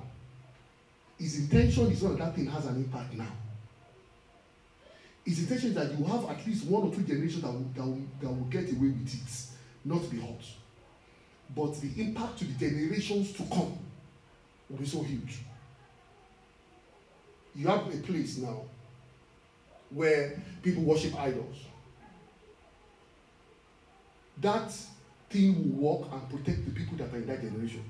his 1.19 1.39
intention 1.39 1.91
is 1.91 2.03
not 2.03 2.19
that 2.19 2.19
that 2.19 2.35
thing 2.35 2.47
has 2.47 2.67
an 2.67 2.77
impact 2.77 3.15
now. 3.15 3.33
His 5.25 5.41
intention 5.41 5.71
is 5.71 5.75
that 5.75 5.99
you 5.99 6.05
have 6.07 6.25
at 6.25 6.47
least 6.47 6.65
one 6.65 6.85
or 6.85 6.95
two 6.95 7.03
generations 7.03 7.43
that 7.43 7.53
will, 7.53 7.67
that 7.75 7.85
will, 7.85 8.03
that 8.21 8.29
will 8.29 8.47
get 8.47 8.71
away 8.71 8.89
with 8.89 9.15
it, 9.15 9.43
not 9.85 10.11
be 10.11 10.19
hurt. 10.19 10.45
But 11.55 11.81
the 11.81 12.01
impact 12.01 12.39
to 12.39 12.45
the 12.45 12.55
generations 12.55 13.33
to 13.33 13.43
come 13.45 13.79
will 14.71 14.79
be 14.79 14.87
so 14.87 15.03
huge. 15.03 15.41
You 17.55 17.67
have 17.67 17.93
a 17.93 17.99
place 17.99 18.39
now 18.39 18.63
where 19.91 20.41
people 20.63 20.83
worship 20.83 21.19
idols. 21.19 21.57
That 24.41 24.73
thing 25.31 25.79
will 25.79 25.99
work 26.01 26.13
and 26.13 26.29
protect 26.29 26.65
the 26.65 26.71
people 26.73 26.97
that 26.99 27.13
are 27.13 27.17
in 27.17 27.27
that 27.27 27.43
generation. 27.43 27.85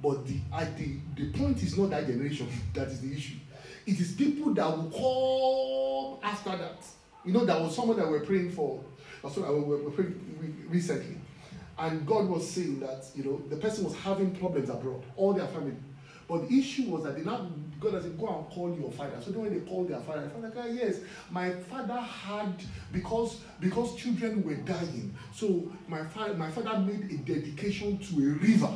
But 0.00 0.26
the, 0.26 0.38
at 0.52 0.76
the, 0.76 0.96
the 1.16 1.32
point 1.32 1.62
is 1.62 1.78
not 1.78 1.90
that 1.90 2.06
generation 2.06 2.48
that 2.74 2.88
is 2.88 3.00
the 3.00 3.12
issue. 3.12 3.36
It 3.86 4.00
is 4.00 4.12
people 4.12 4.52
that 4.54 4.66
will 4.66 6.18
come 6.20 6.30
after 6.30 6.50
that. 6.50 6.84
You 7.24 7.32
know, 7.32 7.44
there 7.44 7.58
was 7.58 7.74
someone 7.74 7.96
that 7.98 8.08
we're 8.08 8.20
praying 8.20 8.50
for. 8.52 8.80
What 9.22 9.36
we 9.36 9.42
were 9.42 9.90
praying 9.90 10.66
recently. 10.68 11.16
And 11.78 12.06
God 12.06 12.28
was 12.28 12.48
saying 12.48 12.80
that, 12.80 13.06
you 13.14 13.24
know, 13.24 13.42
the 13.48 13.56
person 13.56 13.84
was 13.84 13.94
having 13.96 14.34
problems 14.36 14.68
abroad, 14.68 15.02
all 15.16 15.32
their 15.32 15.48
family. 15.48 15.74
But 16.26 16.48
the 16.48 16.58
issue 16.58 16.84
was 16.84 17.04
that 17.04 17.16
they 17.16 17.22
now, 17.22 17.50
God 17.78 18.02
said, 18.02 18.18
go 18.18 18.28
and 18.28 18.48
call 18.48 18.74
your 18.78 18.90
father. 18.90 19.20
So 19.20 19.30
then 19.30 19.42
when 19.42 19.54
they 19.54 19.60
called 19.60 19.88
their 19.88 20.00
father, 20.00 20.22
the 20.22 20.30
father 20.30 20.52
said, 20.54 20.74
yes, 20.74 20.96
my 21.30 21.50
father 21.50 22.00
had, 22.00 22.54
because 22.92 23.40
because 23.60 23.94
children 23.96 24.42
were 24.42 24.54
dying, 24.54 25.14
so 25.34 25.70
my, 25.86 26.04
father, 26.06 26.34
my 26.34 26.50
father 26.50 26.78
made 26.78 27.10
a 27.10 27.16
dedication 27.18 27.98
to 27.98 28.14
a 28.16 28.28
river 28.38 28.72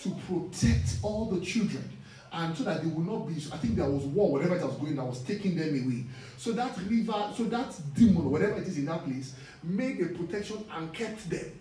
to 0.00 0.10
protect 0.28 0.98
all 1.02 1.26
the 1.26 1.44
children. 1.44 1.88
And 2.30 2.54
so 2.54 2.64
that 2.64 2.82
they 2.82 2.88
will 2.88 3.00
not 3.00 3.26
be 3.26 3.36
i 3.52 3.56
think 3.56 3.76
there 3.76 3.88
was 3.88 4.04
war 4.04 4.32
whatever 4.32 4.56
it 4.56 4.62
was 4.62 4.76
going 4.76 4.96
that 4.96 5.04
was 5.04 5.22
taking 5.22 5.56
them 5.56 5.68
away. 5.70 6.04
So 6.36 6.52
that 6.52 6.76
river 6.86 7.32
so 7.34 7.44
that 7.44 7.74
demon 7.94 8.30
whatever 8.30 8.60
it 8.60 8.68
is 8.68 8.76
in 8.76 8.84
that 8.84 9.04
place 9.04 9.34
made 9.62 10.00
a 10.00 10.06
protection 10.06 10.62
and 10.70 10.92
kept 10.92 11.30
them. 11.30 11.58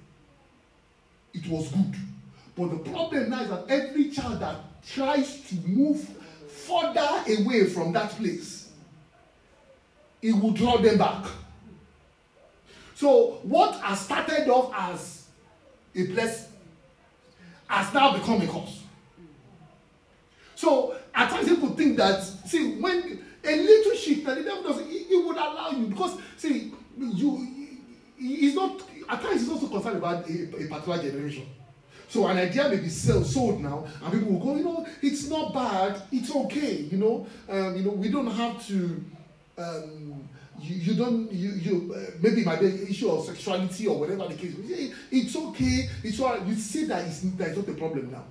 It 1.33 1.47
was 1.47 1.69
good. 1.69 1.95
But 2.57 2.69
the 2.71 2.91
problem 2.91 3.29
now 3.29 3.43
is 3.43 3.49
that 3.49 3.65
every 3.69 4.09
child 4.09 4.41
that 4.41 4.57
tries 4.85 5.41
to 5.49 5.55
move 5.67 6.07
further 6.49 7.07
away 7.39 7.65
from 7.65 7.93
that 7.93 8.09
place 8.11 8.69
it 10.21 10.33
will 10.33 10.51
draw 10.51 10.77
them 10.77 10.97
back 10.97 11.25
so 12.95 13.39
what 13.43 13.79
has 13.81 14.01
started 14.01 14.49
off 14.49 14.73
as 14.75 15.27
a 15.95 16.07
blessing 16.07 16.51
has 17.67 17.93
now 17.93 18.13
become 18.13 18.41
a 18.41 18.47
curse. 18.47 18.83
So 20.55 20.95
at 21.13 21.29
times 21.29 21.47
people 21.47 21.69
think 21.69 21.97
that 21.97 22.23
see 22.23 22.79
when 22.79 23.23
a 23.43 23.55
little 23.55 23.95
shift 23.95 24.25
that 24.25 24.37
the 24.37 24.43
devil 24.43 24.63
does 24.63 24.81
he, 24.87 25.03
he 25.03 25.17
would 25.17 25.35
allow 25.35 25.69
you 25.69 25.87
because 25.87 26.17
see 26.37 26.73
you 26.97 27.77
he's 28.17 28.55
not 28.55 28.81
at 29.09 29.21
times 29.21 29.41
he's 29.41 29.49
also 29.49 29.67
concerned 29.67 29.97
about 29.97 30.27
a, 30.27 30.43
a 30.63 30.67
particular 30.67 30.97
generation. 31.01 31.45
So 32.09 32.27
an 32.27 32.37
idea 32.37 32.69
may 32.69 32.77
be 32.77 32.89
sell, 32.89 33.23
sold 33.23 33.61
now, 33.61 33.85
and 34.01 34.13
people 34.13 34.33
will 34.33 34.39
go, 34.39 34.55
you 34.55 34.63
know, 34.63 34.87
it's 35.01 35.27
not 35.29 35.53
bad, 35.53 36.01
it's 36.11 36.33
okay, 36.33 36.75
you 36.75 36.97
know, 36.97 37.27
um, 37.49 37.75
you 37.75 37.83
know, 37.83 37.91
we 37.91 38.09
don't 38.09 38.27
have 38.27 38.65
to 38.67 39.03
um, 39.57 40.29
you, 40.59 40.75
you 40.75 40.93
don't 40.93 41.31
you 41.31 41.51
you 41.51 41.95
uh, 41.95 42.11
maybe 42.21 42.43
an 42.43 42.87
issue 42.87 43.09
of 43.09 43.25
sexuality 43.25 43.87
or 43.87 43.99
whatever 43.99 44.27
the 44.27 44.35
case 44.35 44.55
it's 45.11 45.35
okay 45.35 45.89
it's 46.03 46.19
all 46.19 46.35
right. 46.35 46.45
You 46.47 46.55
see 46.55 46.85
that 46.85 47.05
it's 47.05 47.21
that 47.21 47.49
it's 47.49 47.57
not 47.57 47.67
a 47.67 47.73
problem 47.73 48.11
now. 48.11 48.23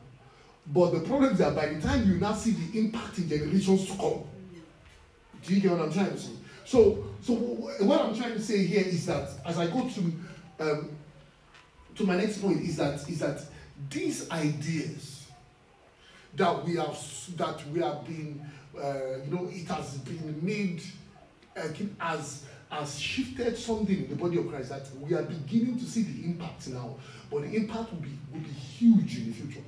But 0.68 0.90
the 0.90 1.00
problem 1.00 1.32
is 1.32 1.38
that 1.38 1.54
by 1.54 1.66
the 1.66 1.80
time 1.80 2.08
you 2.08 2.18
now 2.18 2.34
see 2.34 2.52
the 2.52 2.78
impact 2.78 3.18
in 3.18 3.28
generations 3.28 3.86
to 3.86 3.96
come 3.96 4.24
do 5.44 5.54
you 5.54 5.60
get 5.60 5.70
what 5.70 5.80
i'm 5.82 5.92
trying 5.92 6.10
to 6.10 6.18
say? 6.18 6.32
So 6.64 7.04
so 7.22 7.34
what 7.34 8.00
i'm 8.00 8.16
trying 8.16 8.34
to 8.34 8.40
say 8.40 8.66
here 8.66 8.84
is 8.84 9.06
that 9.06 9.28
as 9.44 9.58
i 9.58 9.66
go 9.66 9.88
to 9.88 10.12
um, 10.58 10.90
to 11.94 12.04
my 12.04 12.16
next 12.16 12.38
point 12.38 12.60
is 12.60 12.76
that 12.76 13.08
is 13.08 13.20
that 13.20 13.40
these 13.90 14.30
ideas 14.30 15.26
that 16.34 16.64
we 16.64 16.76
have 16.76 16.98
that 17.36 17.66
we 17.68 17.80
have 17.80 18.04
been 18.06 18.40
uh, 18.76 19.18
you 19.24 19.34
know 19.34 19.48
it 19.50 19.66
has 19.68 19.98
been 19.98 20.38
made 20.42 20.82
uh, 21.56 21.62
has 21.98 22.44
has 22.70 22.98
shifted 22.98 23.56
something 23.56 23.96
in 23.96 24.08
the 24.08 24.16
body 24.16 24.38
of 24.38 24.48
Christ 24.48 24.70
that 24.70 24.86
we 25.00 25.14
are 25.14 25.22
beginning 25.22 25.78
to 25.78 25.84
see 25.84 26.02
the 26.02 26.24
impact 26.24 26.68
now, 26.68 26.96
but 27.30 27.42
the 27.42 27.54
impact 27.54 27.92
will 27.92 28.00
be 28.00 28.18
will 28.32 28.40
be 28.40 28.50
huge 28.50 29.18
in 29.18 29.26
the 29.28 29.32
future. 29.32 29.64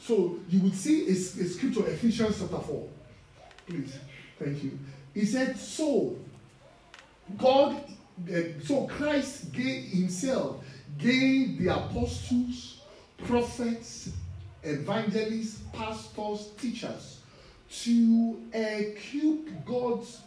So 0.00 0.38
you 0.48 0.60
would 0.60 0.74
see 0.74 1.06
a, 1.08 1.12
a 1.12 1.14
scripture, 1.14 1.86
Ephesians 1.86 2.40
chapter 2.40 2.58
4. 2.58 2.88
Please, 3.66 3.98
thank 4.38 4.64
you. 4.64 4.78
He 5.12 5.24
said, 5.24 5.56
So 5.58 6.16
God, 7.36 7.76
uh, 8.28 8.34
so 8.64 8.86
Christ 8.86 9.52
gave 9.52 9.84
himself, 9.84 10.64
gave 11.00 11.58
the 11.58 11.68
apostles, 11.68 12.80
prophets, 13.26 14.10
evangelists, 14.62 15.62
pastors, 15.72 16.50
teachers 16.60 17.20
to 17.70 18.40
equip 18.52 19.64
God's 19.64 20.20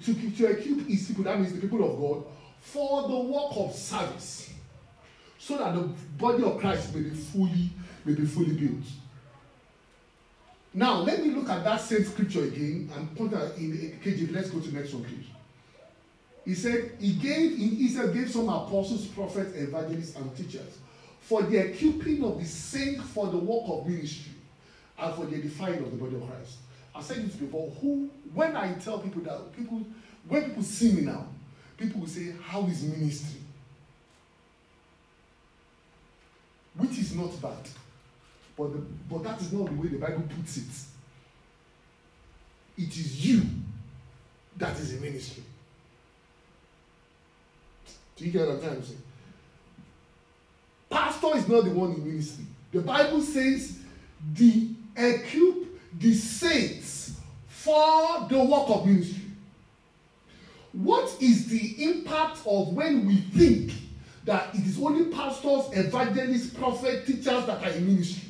to, 0.00 0.14
to 0.14 0.46
equip 0.46 0.86
his 0.86 1.06
people, 1.08 1.24
that 1.24 1.38
means 1.38 1.52
the 1.52 1.60
people 1.60 1.84
of 1.84 2.00
God, 2.00 2.24
for 2.60 3.08
the 3.08 3.18
work 3.18 3.52
of 3.56 3.74
service, 3.74 4.52
so 5.38 5.58
that 5.58 5.74
the 5.74 5.82
body 6.18 6.42
of 6.42 6.58
Christ 6.58 6.94
may 6.94 7.02
be 7.02 7.10
fully, 7.10 7.70
may 8.04 8.14
be 8.14 8.24
fully 8.24 8.54
built. 8.54 8.84
Now, 10.74 11.00
let 11.00 11.22
me 11.22 11.32
look 11.32 11.50
at 11.50 11.64
that 11.64 11.80
same 11.80 12.04
scripture 12.04 12.44
again 12.44 12.90
and 12.96 13.14
point 13.16 13.34
out 13.34 13.56
in 13.58 13.98
KJV. 14.02 14.32
Let's 14.32 14.50
go 14.50 14.60
to 14.60 14.70
the 14.70 14.80
next 14.80 14.94
one, 14.94 15.04
please. 15.04 15.26
He 16.44 16.54
said, 16.54 16.92
He 16.98 17.12
gave, 17.14 17.56
he 17.56 17.88
said, 17.88 18.12
gave 18.12 18.30
some 18.30 18.48
apostles, 18.48 19.06
prophets, 19.06 19.54
evangelists, 19.54 20.16
and 20.16 20.36
teachers 20.36 20.78
for 21.20 21.42
the 21.42 21.56
equipping 21.56 22.24
of 22.24 22.38
the 22.38 22.44
saints 22.44 23.04
for 23.10 23.28
the 23.28 23.38
work 23.38 23.62
of 23.66 23.86
ministry 23.86 24.32
and 24.98 25.14
for 25.14 25.24
the 25.26 25.36
edifying 25.36 25.78
of 25.78 25.90
the 25.90 25.96
body 25.96 26.16
of 26.16 26.28
Christ. 26.28 26.56
I've 26.94 27.04
said 27.04 27.24
this 27.24 27.36
before. 27.36 27.70
Who, 27.80 28.10
when 28.34 28.56
I 28.56 28.74
tell 28.74 28.98
people 28.98 29.22
that 29.22 29.56
people, 29.56 29.82
when 30.28 30.44
people 30.44 30.62
see 30.62 30.92
me 30.92 31.02
now, 31.02 31.26
people 31.76 32.00
will 32.00 32.08
say, 32.08 32.34
"How 32.42 32.66
is 32.66 32.82
ministry?" 32.82 33.40
Which 36.74 36.98
is 36.98 37.14
not 37.14 37.40
bad, 37.40 37.68
but 38.56 38.72
the, 38.72 38.78
but 39.08 39.22
that 39.22 39.40
is 39.40 39.52
not 39.52 39.66
the 39.66 39.74
way 39.74 39.88
the 39.88 39.98
Bible 39.98 40.24
puts 40.36 40.56
it. 40.56 40.72
It 42.76 42.90
is 42.90 43.26
you 43.26 43.42
that 44.56 44.78
is 44.78 44.98
a 44.98 45.00
ministry. 45.00 45.44
Do 48.16 48.24
you 48.24 48.30
get 48.30 48.46
what 48.46 48.56
I'm 48.56 48.60
trying 48.60 48.80
to 48.80 48.86
say? 48.86 48.94
Pastor 50.90 51.36
is 51.36 51.48
not 51.48 51.64
the 51.64 51.70
one 51.70 51.94
in 51.94 52.06
ministry. 52.06 52.44
The 52.72 52.80
Bible 52.80 53.20
says 53.20 53.78
the 54.34 54.68
equip 54.96 55.98
the 55.98 56.14
saints 56.14 57.18
for 57.48 58.26
the 58.28 58.42
work 58.44 58.68
of 58.68 58.86
ministry. 58.86 59.22
What 60.72 61.14
is 61.20 61.48
the 61.48 61.84
impact 61.84 62.40
of 62.46 62.68
when 62.74 63.06
we 63.06 63.16
think 63.16 63.72
that 64.24 64.54
it 64.54 64.66
is 64.66 64.78
only 64.80 65.06
pastors, 65.06 65.66
evangelists, 65.72 66.54
prophets, 66.54 67.06
teachers 67.06 67.46
that 67.46 67.62
are 67.62 67.70
in 67.70 67.86
ministry? 67.86 68.28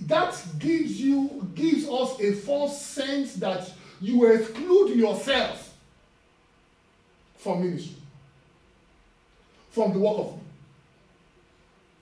That 0.00 0.36
gives 0.58 1.00
you 1.00 1.48
gives 1.54 1.88
us 1.88 2.18
a 2.20 2.32
false 2.32 2.84
sense 2.84 3.34
that 3.34 3.70
you 4.00 4.26
exclude 4.32 4.96
yourself 4.96 5.74
from 7.36 7.62
ministry, 7.62 7.96
from 9.72 9.92
the 9.92 9.98
work 9.98 10.18
of. 10.18 10.38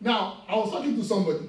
Now, 0.00 0.38
I 0.48 0.56
was 0.56 0.70
talking 0.70 0.96
to 0.96 1.04
somebody. 1.04 1.48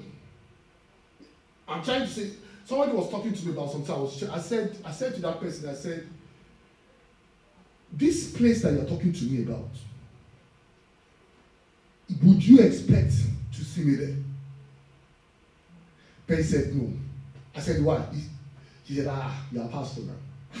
I'm 1.68 1.82
trying 1.82 2.02
to 2.02 2.08
say 2.08 2.30
somebody 2.64 2.92
was 2.92 3.10
talking 3.10 3.32
to 3.32 3.46
me 3.46 3.52
about 3.52 3.70
something. 3.70 3.94
I 3.94 3.98
was 3.98 4.22
I 4.24 4.38
said 4.38 4.76
I 4.84 4.92
said 4.92 5.14
to 5.16 5.20
that 5.22 5.40
person, 5.40 5.68
I 5.68 5.74
said, 5.74 6.06
this 7.92 8.32
place 8.32 8.62
that 8.62 8.72
you're 8.72 8.84
talking 8.84 9.12
to 9.12 9.24
me 9.24 9.42
about, 9.42 9.68
would 12.22 12.46
you 12.46 12.60
expect 12.60 13.12
to 13.54 13.64
see 13.64 13.82
me 13.82 13.96
there? 13.96 14.16
Ben 16.26 16.44
said 16.44 16.74
no. 16.74 16.92
I 17.54 17.60
said 17.60 17.82
why? 17.82 18.04
He, 18.12 18.22
he 18.84 18.94
said 18.96 19.08
ah 19.10 19.44
you're 19.50 19.64
a 19.64 19.68
pastor 19.68 20.02
now. 20.02 20.60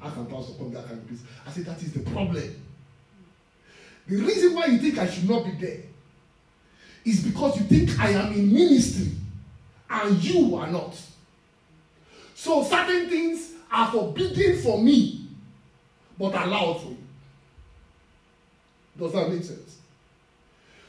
How 0.00 0.10
can 0.10 0.26
pastor 0.26 0.54
come 0.54 0.72
that 0.72 0.86
kind 0.86 0.98
of 0.98 1.08
place? 1.08 1.20
I 1.46 1.50
said 1.50 1.66
that 1.66 1.82
is 1.82 1.92
the 1.92 2.00
problem. 2.00 2.63
The 4.06 4.16
reason 4.16 4.54
why 4.54 4.66
you 4.66 4.78
think 4.78 4.98
I 4.98 5.06
should 5.06 5.28
not 5.28 5.44
be 5.44 5.52
there 5.52 5.80
is 7.04 7.22
because 7.24 7.58
you 7.58 7.64
think 7.64 7.98
I 7.98 8.10
am 8.10 8.32
in 8.32 8.52
ministry 8.52 9.12
and 9.88 10.22
you 10.22 10.56
are 10.56 10.66
not. 10.66 10.94
So 12.34 12.62
certain 12.64 13.08
things 13.08 13.52
are 13.70 13.90
forbidden 13.90 14.60
for 14.60 14.80
me, 14.80 15.28
but 16.18 16.34
allowed 16.34 16.82
for 16.82 16.88
you. 16.88 16.98
Does 18.98 19.12
that 19.12 19.30
make 19.30 19.42
sense? 19.42 19.78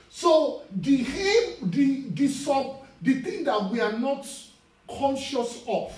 So 0.10 0.62
the 0.76 1.04
the 1.62 2.10
the 2.10 2.28
sub, 2.28 2.86
the 3.02 3.22
thing 3.22 3.44
that 3.46 3.70
we 3.70 3.80
are 3.80 3.94
not 3.94 4.28
conscious 4.88 5.64
of, 5.68 5.94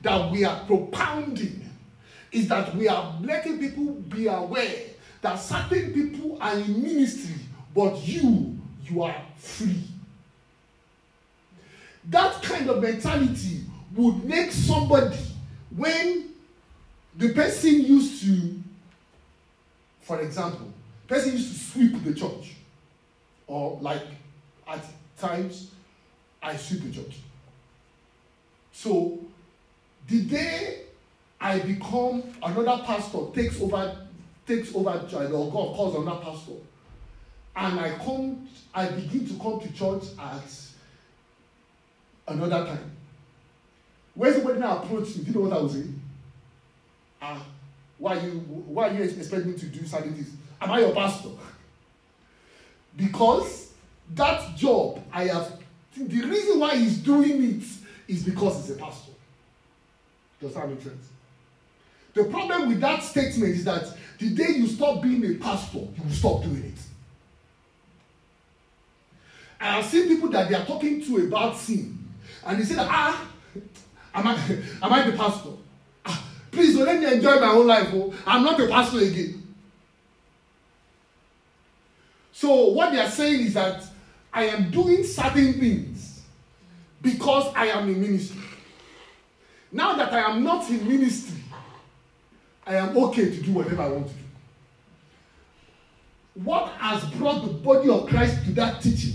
that 0.00 0.30
we 0.30 0.44
are 0.44 0.64
propounding, 0.66 1.68
is 2.32 2.48
that 2.48 2.74
we 2.74 2.88
are 2.88 3.18
letting 3.22 3.58
people 3.58 3.92
be 3.94 4.26
aware 4.26 4.89
that 5.22 5.36
certain 5.36 5.92
people 5.92 6.38
are 6.40 6.54
in 6.54 6.82
ministry, 6.82 7.34
but 7.74 7.96
you, 8.06 8.58
you 8.84 9.02
are 9.02 9.16
free. 9.36 9.84
That 12.06 12.42
kind 12.42 12.68
of 12.70 12.82
mentality 12.82 13.64
would 13.94 14.24
make 14.24 14.50
somebody, 14.50 15.18
when 15.76 16.30
the 17.16 17.32
person 17.34 17.84
used 17.84 18.22
to, 18.24 18.62
for 20.00 20.20
example, 20.20 20.72
person 21.06 21.32
used 21.32 21.52
to 21.52 21.58
sweep 21.58 22.02
the 22.04 22.14
church, 22.14 22.54
or 23.46 23.78
like 23.80 24.02
at 24.66 24.84
times, 25.18 25.72
I 26.42 26.56
sweep 26.56 26.84
the 26.84 26.92
church. 26.92 27.16
So, 28.72 29.18
the 30.08 30.22
day 30.22 30.82
I 31.40 31.58
become 31.58 32.22
another 32.42 32.82
pastor 32.84 33.18
takes 33.34 33.60
over 33.60 34.06
takes 34.50 34.74
over 34.74 35.06
child 35.08 35.32
or 35.32 35.50
God 35.50 35.76
calls 35.76 35.94
another 35.94 36.20
pastor, 36.24 36.52
and 37.56 37.80
I 37.80 37.90
come, 38.04 38.48
I 38.74 38.88
begin 38.88 39.26
to 39.28 39.34
come 39.34 39.60
to 39.60 39.72
church 39.72 40.04
at 40.18 40.42
another 42.28 42.66
time. 42.66 42.90
When 44.14 44.32
somebody 44.32 44.58
now 44.58 44.82
approach 44.82 45.16
me, 45.16 45.24
do 45.24 45.30
you 45.30 45.34
know 45.34 45.48
what 45.48 45.58
I 45.58 45.62
was 45.62 45.72
saying? 45.72 46.02
Ah, 47.22 47.46
why 47.98 48.14
you 48.14 48.30
why 48.30 48.90
you 48.90 49.02
expect 49.02 49.46
me 49.46 49.54
to 49.54 49.66
do 49.66 49.86
certain 49.86 50.14
things? 50.14 50.30
Am 50.60 50.70
I 50.70 50.80
your 50.80 50.94
pastor? 50.94 51.28
because 52.96 53.72
that 54.14 54.56
job 54.56 55.00
I 55.12 55.28
have 55.28 55.60
the 55.96 56.22
reason 56.22 56.58
why 56.58 56.76
he's 56.76 56.98
doing 56.98 57.42
it 57.42 57.62
is 58.08 58.24
because 58.24 58.66
he's 58.66 58.76
a 58.76 58.80
pastor. 58.80 59.12
Does 60.40 60.54
that 60.54 60.68
make 60.68 60.82
sense? 60.82 61.08
The 62.14 62.24
problem 62.24 62.68
with 62.68 62.80
that 62.80 63.02
statement 63.02 63.54
is 63.54 63.64
that 63.64 63.96
the 64.20 64.28
day 64.30 64.52
you 64.56 64.66
stop 64.66 65.02
being 65.02 65.24
a 65.24 65.34
pastor, 65.36 65.78
you 65.78 66.02
will 66.04 66.10
stop 66.10 66.42
doing 66.42 66.62
it. 66.64 66.78
I 69.58 69.76
have 69.76 69.86
seen 69.86 70.08
people 70.08 70.28
that 70.28 70.48
they 70.48 70.54
are 70.54 70.64
talking 70.64 71.02
to 71.06 71.16
about 71.26 71.56
sin, 71.56 71.98
and 72.44 72.60
they 72.60 72.64
say 72.64 72.74
that, 72.74 72.86
ah, 72.88 73.26
am 74.14 74.26
I, 74.26 74.34
am 74.82 74.92
I 74.92 75.10
the 75.10 75.16
pastor? 75.16 75.50
Ah, 76.04 76.22
please 76.50 76.76
don't 76.76 76.84
let 76.84 77.00
me 77.00 77.06
enjoy 77.06 77.40
my 77.40 77.48
own 77.48 77.66
life. 77.66 77.88
Oh. 77.94 78.14
I'm 78.26 78.44
not 78.44 78.60
a 78.60 78.68
pastor 78.68 78.98
again. 78.98 79.42
So 82.32 82.68
what 82.68 82.92
they 82.92 83.00
are 83.00 83.10
saying 83.10 83.46
is 83.46 83.54
that 83.54 83.84
I 84.32 84.44
am 84.44 84.70
doing 84.70 85.02
certain 85.02 85.54
things 85.54 86.22
because 87.00 87.52
I 87.54 87.66
am 87.68 87.88
in 87.88 88.00
ministry. 88.00 88.40
Now 89.72 89.94
that 89.94 90.12
I 90.12 90.30
am 90.30 90.44
not 90.44 90.68
in 90.68 90.86
ministry, 90.86 91.39
I 92.70 92.76
am 92.76 92.96
okay 92.96 93.24
to 93.24 93.42
do 93.42 93.50
whatever 93.50 93.82
I 93.82 93.88
want 93.88 94.06
to 94.06 94.12
do. 94.12 94.20
What 96.44 96.68
has 96.74 97.04
brought 97.14 97.44
the 97.44 97.52
body 97.54 97.88
of 97.88 98.06
Christ 98.08 98.44
to 98.44 98.52
that 98.52 98.80
teaching 98.80 99.14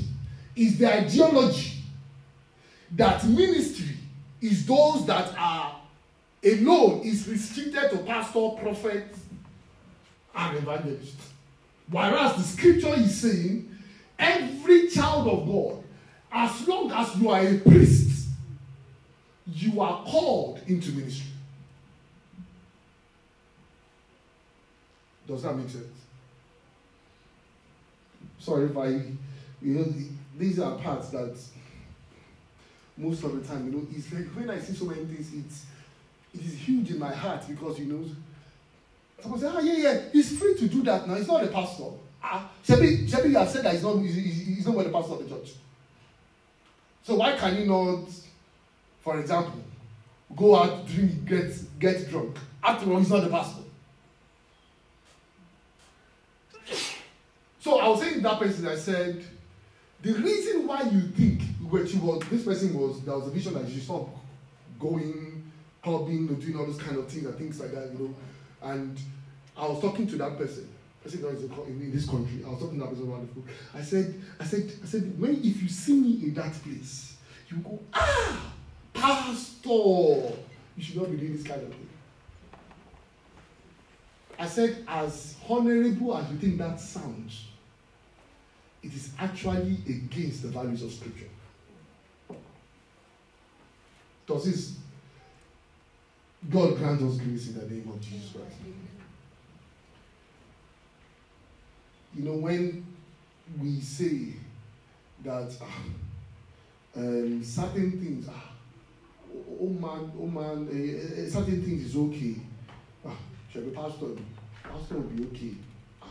is 0.58 0.78
the 0.78 0.94
ideology 0.94 1.78
that 2.92 3.26
ministry 3.26 3.96
is 4.42 4.66
those 4.66 5.06
that 5.06 5.34
are 5.38 5.74
alone 6.44 7.00
is 7.06 7.30
restricted 7.30 7.92
to 7.92 7.98
pastor, 8.00 8.50
prophet, 8.62 9.06
and 10.36 10.58
evangelist. 10.58 11.16
Whereas 11.90 12.36
the 12.36 12.44
scripture 12.44 12.94
is 12.96 13.22
saying 13.22 13.74
every 14.20 14.90
child 14.90 15.30
of 15.30 15.48
God, 15.48 15.82
as 16.30 16.68
long 16.68 16.92
as 16.92 17.16
you 17.16 17.30
are 17.30 17.40
a 17.40 17.58
priest, 17.60 18.28
you 19.48 19.80
are 19.80 20.04
called 20.04 20.60
into 20.68 20.92
ministry. 20.92 21.32
Does 25.28 25.44
that 25.44 25.56
make 25.56 25.70
sense? 25.70 25.86
Sorry 28.40 28.66
if 28.66 28.78
I, 28.78 28.88
you 28.88 29.74
know, 29.74 29.94
these 30.38 30.60
are 30.60 30.78
parts 30.78 31.10
that 31.10 31.36
most 32.98 33.24
of 33.24 33.36
the 33.36 33.48
time, 33.48 33.66
you 33.66 33.72
know, 33.72 33.88
it's 33.92 34.12
like 34.14 34.26
when 34.28 34.50
I 34.50 34.60
see 34.60 34.74
so 34.74 34.86
many 34.86 35.06
things, 35.06 35.32
it's 35.34 35.66
it 36.34 36.46
is 36.46 36.54
huge 36.60 36.92
in 36.92 37.00
my 37.00 37.14
heart 37.14 37.48
because 37.48 37.80
you 37.80 37.86
know, 37.86 38.06
someone 39.22 39.40
say, 39.40 39.48
ah, 39.48 39.60
yeah, 39.60 39.78
yeah, 39.78 40.02
he's 40.12 40.38
free 40.38 40.56
to 40.56 40.68
do 40.68 40.84
that 40.84 41.08
now. 41.08 41.16
He's 41.16 41.28
not 41.28 41.44
a 41.44 41.48
pastor. 41.48 41.86
Ah, 42.22 42.50
Shebi, 42.66 43.08
Shebi, 43.08 43.30
you 43.30 43.38
have 43.38 43.50
said 43.50 43.64
that 43.64 43.74
he's 43.74 43.84
not, 43.84 43.98
he's, 44.00 44.16
he's 44.16 44.68
not 44.68 44.84
the 44.84 44.90
pastor 44.90 45.14
of 45.14 45.30
the 45.30 45.36
church. 45.36 45.54
So 47.04 47.16
why 47.16 47.38
can 47.38 47.56
you 47.56 47.66
not, 47.68 48.10
for 49.02 49.20
example, 49.20 49.62
go 50.36 50.56
out, 50.56 50.88
drink, 50.88 51.26
get 51.26 51.80
get 51.80 52.10
drunk? 52.10 52.38
After 52.64 52.92
all, 52.92 53.00
he's 53.00 53.10
not 53.12 53.24
the 53.24 53.30
pastor. 53.30 53.62
So 57.66 57.80
I 57.80 57.88
was 57.88 58.00
saying 58.00 58.22
that 58.22 58.38
person, 58.38 58.68
I 58.68 58.76
said, 58.76 59.26
the 60.04 60.14
reason 60.14 60.68
why 60.68 60.84
you 60.84 61.02
think 61.08 61.42
she 61.90 61.98
was 61.98 62.22
this 62.30 62.44
person 62.44 62.80
was 62.80 63.02
there 63.02 63.18
was 63.18 63.26
a 63.26 63.32
vision 63.32 63.56
that 63.56 63.68
she 63.68 63.80
stopped 63.80 64.16
going 64.80 65.52
clubbing 65.82 66.28
doing 66.28 66.60
all 66.60 66.68
those 66.68 66.80
kind 66.80 66.96
of 66.96 67.08
things 67.08 67.26
and 67.26 67.36
things 67.40 67.60
like 67.60 67.72
that, 67.72 67.92
you 67.92 67.98
know. 67.98 68.16
And 68.62 69.00
I 69.58 69.66
was 69.66 69.82
talking 69.82 70.06
to 70.06 70.16
that 70.18 70.38
person. 70.38 70.70
I 71.04 71.10
said, 71.10 71.24
guys, 71.24 71.42
in, 71.42 71.52
in 71.82 71.92
this 71.92 72.08
country, 72.08 72.44
I 72.46 72.50
was 72.50 72.60
talking 72.60 72.78
to 72.78 72.86
that 72.86 72.92
person 72.92 73.12
around 73.12 73.30
the 73.30 73.34
food. 73.34 73.46
I 73.74 73.82
said, 73.82 74.22
I 74.40 74.44
said, 74.44 74.72
I 74.84 74.86
said, 74.86 75.20
when 75.20 75.32
if 75.44 75.64
you 75.64 75.68
see 75.68 76.00
me 76.00 76.20
in 76.22 76.36
that 76.36 76.54
place, 76.62 77.18
you 77.50 77.58
go, 77.58 77.80
ah, 77.96 78.54
pastor, 78.94 79.70
you 80.78 80.84
should 80.84 80.98
not 80.98 81.10
be 81.10 81.18
doing 81.18 81.36
this 81.36 81.48
kind 81.48 81.64
of 81.64 81.70
thing. 81.70 81.90
I 84.38 84.46
said, 84.46 84.86
as 84.88 85.36
honorable 85.50 86.16
as 86.16 86.30
you 86.32 86.38
think 86.38 86.60
that 86.60 86.80
sounds, 86.80 87.46
it 88.86 88.94
is 88.94 89.10
actually 89.20 89.78
against 89.88 90.44
the 90.44 90.50
values 90.50 90.84
of 90.84 90.92
Scripture. 90.92 91.26
Does 94.28 94.46
this 94.46 94.76
God 96.50 96.78
grant 96.78 97.02
us 97.02 97.18
grace 97.18 97.48
in 97.48 97.56
the 97.56 97.66
name 97.68 97.92
of 97.92 98.00
Jesus 98.00 98.32
Christ? 98.32 98.56
You 102.14 102.24
know, 102.24 102.34
when 102.34 102.86
we 103.60 103.80
say 103.80 104.34
that 105.24 105.56
uh, 105.62 107.00
um, 107.00 107.44
certain 107.44 107.92
things, 108.00 108.30
ah, 108.32 108.52
oh 109.60 109.68
man, 109.68 110.12
oh 110.20 110.28
man, 110.28 110.68
uh, 110.70 111.22
uh, 111.24 111.30
certain 111.30 111.64
things 111.64 111.86
is 111.86 111.96
okay. 111.96 112.36
Ah, 113.06 113.18
shall 113.52 113.64
be 113.64 113.72
pastor. 113.72 114.08
Pastor 114.64 114.96
will 114.96 115.10
be 115.10 115.24
okay. 115.26 115.56
Ah, 116.02 116.08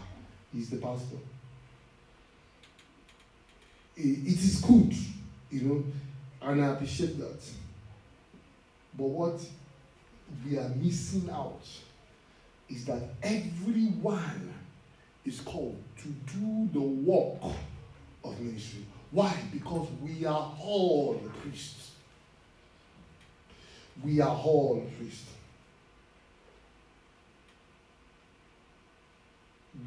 he's 0.53 0.71
the 0.71 0.77
pastor 0.79 1.17
it 3.97 4.39
is 4.39 4.61
good, 4.61 4.95
you 5.51 5.61
know, 5.63 5.85
and 6.43 6.65
I 6.65 6.69
appreciate 6.69 7.19
that. 7.19 7.41
But 8.97 9.05
what 9.05 9.41
we 10.45 10.59
are 10.59 10.69
missing 10.69 11.29
out 11.31 11.63
is 12.69 12.85
that 12.87 13.03
everyone 13.23 14.55
is 15.25 15.41
called 15.41 15.81
to 15.99 16.09
do 16.09 16.69
the 16.73 16.81
work 16.81 17.55
of 18.25 18.41
ministry. 18.41 18.85
Why? 19.11 19.35
Because 19.53 19.89
we 20.03 20.25
are 20.27 20.53
all 20.61 21.21
priests. 21.41 21.93
We 24.03 24.21
are 24.21 24.37
all 24.37 24.85
priests. 24.99 25.31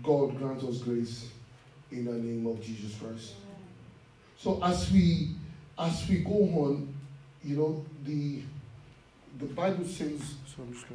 God 0.03 0.37
grant 0.37 0.63
us 0.63 0.77
grace 0.79 1.29
in 1.91 2.05
the 2.05 2.13
name 2.13 2.45
of 2.47 2.61
Jesus 2.61 2.95
Christ. 2.95 3.33
So 4.37 4.59
as 4.63 4.91
we 4.91 5.35
as 5.77 6.07
we 6.07 6.17
go 6.19 6.31
on, 6.31 6.93
you 7.43 7.57
know, 7.57 7.85
the 8.05 8.41
the 9.39 9.45
Bible 9.45 9.85
says 9.85 10.35
so 10.45 10.63
I'm 10.63 10.73
just 10.73 10.85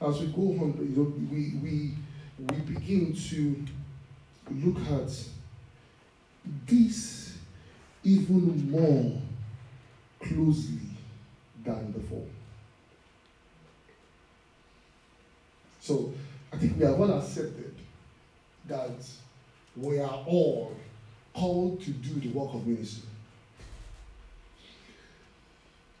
as 0.00 0.20
we 0.20 0.26
go 0.26 0.42
on, 0.42 0.76
you 0.80 0.96
know, 0.96 1.12
we 1.30 1.54
we 1.62 1.94
we 2.38 2.74
begin 2.74 3.14
to 3.14 3.64
look 4.50 4.78
at 4.90 5.10
this 6.66 7.38
even 8.04 8.70
more 8.70 9.20
closely 10.20 10.88
than 11.64 11.92
before. 11.92 12.26
So 15.80 16.12
I 16.52 16.56
think 16.56 16.78
we 16.78 16.84
have 16.84 17.00
all 17.00 17.12
accepted 17.18 17.71
that 18.72 19.04
we 19.76 19.98
are 19.98 20.24
all 20.26 20.74
called 21.34 21.82
to 21.82 21.90
do 21.90 22.20
the 22.20 22.28
work 22.36 22.54
of 22.54 22.66
ministry. 22.66 23.08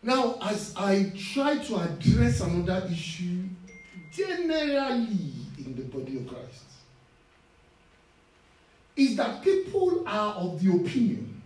Now, 0.02 0.36
as 0.42 0.74
I 0.76 1.12
try 1.16 1.58
to 1.58 1.76
address 1.76 2.40
another 2.40 2.88
issue 2.90 3.44
generally 4.10 5.32
in 5.58 5.74
the 5.76 5.82
body 5.82 6.16
of 6.16 6.26
Christ, 6.26 6.64
is 8.96 9.16
that 9.16 9.42
people 9.42 10.02
are 10.06 10.34
of 10.34 10.62
the 10.62 10.72
opinion 10.72 11.42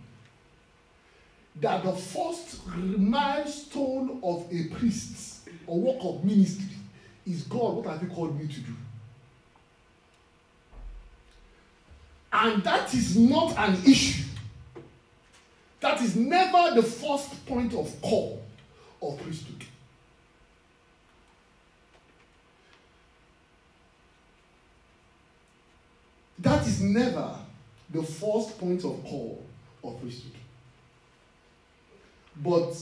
that 1.59 1.83
the 1.83 1.93
first 1.93 2.65
milestone 2.75 4.19
of 4.23 4.47
a 4.51 4.75
priest 4.75 5.49
or 5.65 5.79
work 5.79 5.97
of 6.01 6.23
ministry 6.23 6.77
is 7.25 7.43
God, 7.43 7.75
what 7.75 7.87
have 7.87 8.01
you 8.01 8.09
called 8.09 8.39
me 8.39 8.47
to 8.47 8.59
do? 8.61 8.73
And 12.39 12.63
that 12.63 12.93
is 12.93 13.17
not 13.17 13.57
an 13.57 13.83
issue. 13.83 14.23
That 15.79 15.99
is 16.01 16.15
never 16.15 16.75
the 16.75 16.83
first 16.83 17.43
point 17.47 17.73
of 17.73 17.99
call 17.99 18.43
of 19.01 19.19
priesthood. 19.23 19.65
That 26.37 26.67
is 26.67 26.79
never 26.79 27.33
the 27.89 28.03
first 28.03 28.59
point 28.59 28.83
of 28.85 29.03
call 29.03 29.43
of 29.83 29.99
priesthood. 29.99 30.33
But 32.35 32.75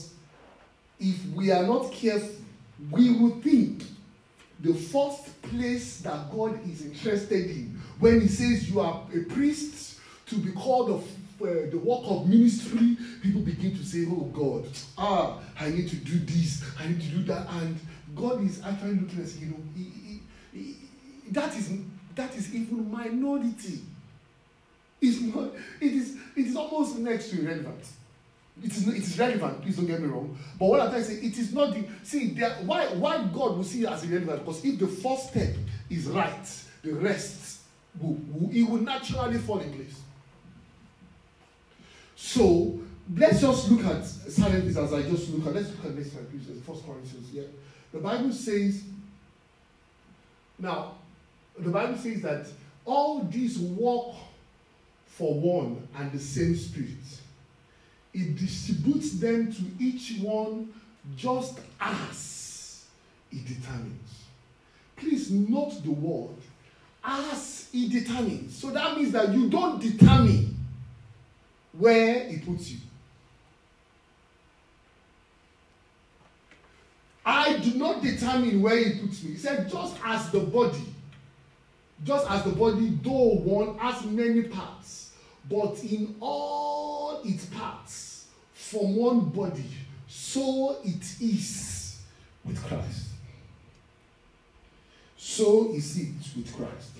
if 1.00 1.24
we 1.34 1.50
are 1.50 1.66
not 1.66 1.92
careful, 1.92 2.44
we 2.90 3.14
will 3.14 3.40
think 3.40 3.84
the 4.60 4.74
first 4.74 5.40
place 5.40 6.00
that 6.00 6.30
God 6.30 6.60
is 6.68 6.84
interested 6.84 7.50
in 7.50 7.75
when 7.98 8.20
He 8.20 8.28
says 8.28 8.68
you 8.70 8.80
are 8.80 9.02
a 9.14 9.20
priest 9.20 9.98
to 10.26 10.36
be 10.36 10.52
called 10.52 10.90
of 10.90 11.02
uh, 11.42 11.70
the 11.70 11.78
work 11.78 12.00
of 12.04 12.28
ministry, 12.28 12.96
people 13.22 13.42
begin 13.42 13.76
to 13.76 13.84
say, 13.84 14.06
Oh 14.08 14.30
God, 14.32 14.66
ah, 14.96 15.38
I 15.58 15.70
need 15.70 15.88
to 15.88 15.96
do 15.96 16.18
this, 16.20 16.64
I 16.78 16.88
need 16.88 17.00
to 17.00 17.08
do 17.08 17.22
that. 17.24 17.46
And 17.50 17.78
God 18.14 18.42
is 18.44 18.62
actually 18.64 18.94
looking 18.94 19.22
at, 19.22 19.34
you 19.36 19.46
know, 19.48 19.58
he, 19.74 19.82
he, 19.82 20.20
he, 20.58 20.76
that 21.30 21.56
is 21.56 21.70
that 22.14 22.34
is 22.34 22.54
even 22.54 22.90
minority. 22.90 23.80
It's 25.00 25.20
not, 25.20 25.50
it 25.80 25.92
is 25.92 26.16
it 26.34 26.46
is 26.46 26.56
almost 26.56 26.98
next 26.98 27.30
to 27.30 27.42
irrelevant. 27.42 27.84
It 28.64 28.72
is, 28.72 28.88
it 28.88 28.96
is 28.96 29.18
relevant, 29.18 29.60
please 29.60 29.76
don't 29.76 29.86
get 29.86 30.00
me 30.00 30.08
wrong. 30.08 30.36
But 30.58 30.66
what 30.66 30.80
I'm 30.80 30.88
trying 30.88 31.02
to 31.02 31.08
say, 31.08 31.16
it 31.16 31.36
is 31.36 31.52
not 31.52 31.74
the 31.74 31.84
see 32.02 32.30
there, 32.30 32.54
why 32.64 32.86
why 32.86 33.18
God 33.24 33.58
will 33.58 33.64
see 33.64 33.82
it 33.82 33.90
as 33.90 34.04
irrelevant 34.04 34.40
because 34.40 34.64
if 34.64 34.78
the 34.78 34.86
first 34.86 35.28
step 35.28 35.54
is 35.90 36.06
right, 36.06 36.64
the 36.82 36.94
rest 36.94 37.45
it 38.02 38.68
will 38.68 38.80
naturally 38.82 39.38
fall 39.38 39.60
in 39.60 39.72
place. 39.72 40.00
So 42.14 42.80
let's 43.14 43.40
just 43.40 43.70
look 43.70 43.84
at 43.86 44.04
silent 44.04 44.76
as 44.76 44.92
I 44.92 45.02
just 45.02 45.30
look 45.30 45.46
at 45.46 45.54
let's 45.54 45.70
look 45.70 45.86
at 45.86 45.94
next 45.96 46.12
slide, 46.12 46.30
please. 46.30 46.46
First 46.66 46.84
Corinthians. 46.84 47.30
Yeah. 47.32 47.44
The 47.92 47.98
Bible 47.98 48.32
says 48.32 48.82
now 50.58 50.94
the 51.58 51.70
Bible 51.70 51.96
says 51.96 52.22
that 52.22 52.46
all 52.84 53.22
these 53.24 53.58
work 53.58 54.14
for 55.06 55.34
one 55.34 55.86
and 55.96 56.12
the 56.12 56.18
same 56.18 56.56
spirit 56.56 56.90
it 58.12 58.36
distributes 58.38 59.12
them 59.12 59.52
to 59.52 59.62
each 59.78 60.18
one 60.20 60.72
just 61.16 61.60
as 61.78 62.86
it 63.30 63.46
determines. 63.46 64.24
Please 64.96 65.30
note 65.30 65.84
the 65.84 65.90
word 65.90 66.36
as 67.06 67.68
it 67.72 67.90
determines. 67.90 68.56
So 68.56 68.70
that 68.70 68.96
means 68.96 69.12
that 69.12 69.32
you 69.32 69.48
don't 69.48 69.80
determine 69.80 70.56
where 71.72 72.16
it 72.28 72.44
puts 72.44 72.70
you. 72.70 72.78
I 77.24 77.58
do 77.58 77.74
not 77.74 78.02
determine 78.02 78.60
where 78.62 78.76
he 78.76 79.00
puts 79.00 79.22
me. 79.22 79.32
He 79.32 79.36
said, 79.36 79.70
just 79.70 79.96
as 80.04 80.30
the 80.30 80.40
body, 80.40 80.84
just 82.04 82.30
as 82.30 82.44
the 82.44 82.50
body, 82.50 82.98
though 83.02 83.34
one 83.36 83.78
has 83.78 84.04
many 84.04 84.42
parts, 84.42 85.12
but 85.48 85.82
in 85.82 86.14
all 86.20 87.20
its 87.24 87.46
parts, 87.46 88.26
from 88.52 88.96
one 88.96 89.20
body, 89.20 89.70
so 90.08 90.78
it 90.84 91.20
is 91.20 91.98
with 92.44 92.62
Christ. 92.64 93.06
So 95.16 95.72
is 95.72 95.98
it 95.98 96.36
with 96.36 96.54
Christ. 96.54 96.95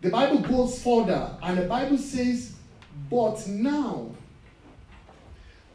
The 0.00 0.08
Bible 0.08 0.38
goes 0.38 0.82
further, 0.82 1.36
and 1.42 1.58
the 1.58 1.66
Bible 1.66 1.98
says, 1.98 2.54
But 3.10 3.46
now, 3.48 4.10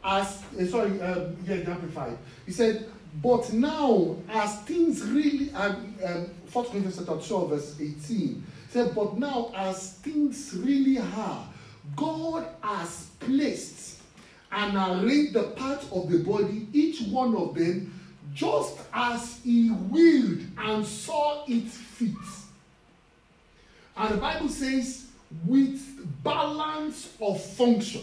as 0.02 0.42
uh, 0.60 0.66
sorry, 0.66 1.00
um, 1.00 1.36
yeah, 1.46 1.56
amplified. 1.56 2.18
He 2.44 2.50
said, 2.50 2.88
But 3.22 3.52
now, 3.52 4.16
as 4.28 4.60
things 4.62 5.02
really, 5.04 5.52
um, 5.52 5.94
um, 6.04 6.30
1 6.52 6.64
Corinthians 6.66 6.96
chapter 6.96 7.24
12, 7.24 7.50
verse 7.50 7.76
18, 7.80 8.44
said, 8.70 8.94
But 8.96 9.16
now, 9.16 9.52
as 9.54 9.92
things 9.98 10.54
really 10.56 10.98
are, 10.98 11.48
God 11.94 12.48
has 12.62 13.10
placed 13.20 14.00
and 14.50 14.76
arranged 14.76 15.34
the 15.34 15.44
parts 15.50 15.86
of 15.92 16.10
the 16.10 16.18
body, 16.18 16.66
each 16.72 17.02
one 17.08 17.36
of 17.36 17.54
them, 17.54 17.92
just 18.34 18.76
as 18.92 19.38
He 19.44 19.70
willed 19.70 20.40
and 20.58 20.84
saw 20.84 21.44
it 21.46 21.68
fit. 21.68 22.10
And 23.96 24.14
the 24.14 24.18
Bible 24.18 24.48
says, 24.48 25.06
with 25.44 25.82
balance 26.22 27.14
of 27.20 27.42
function. 27.42 28.02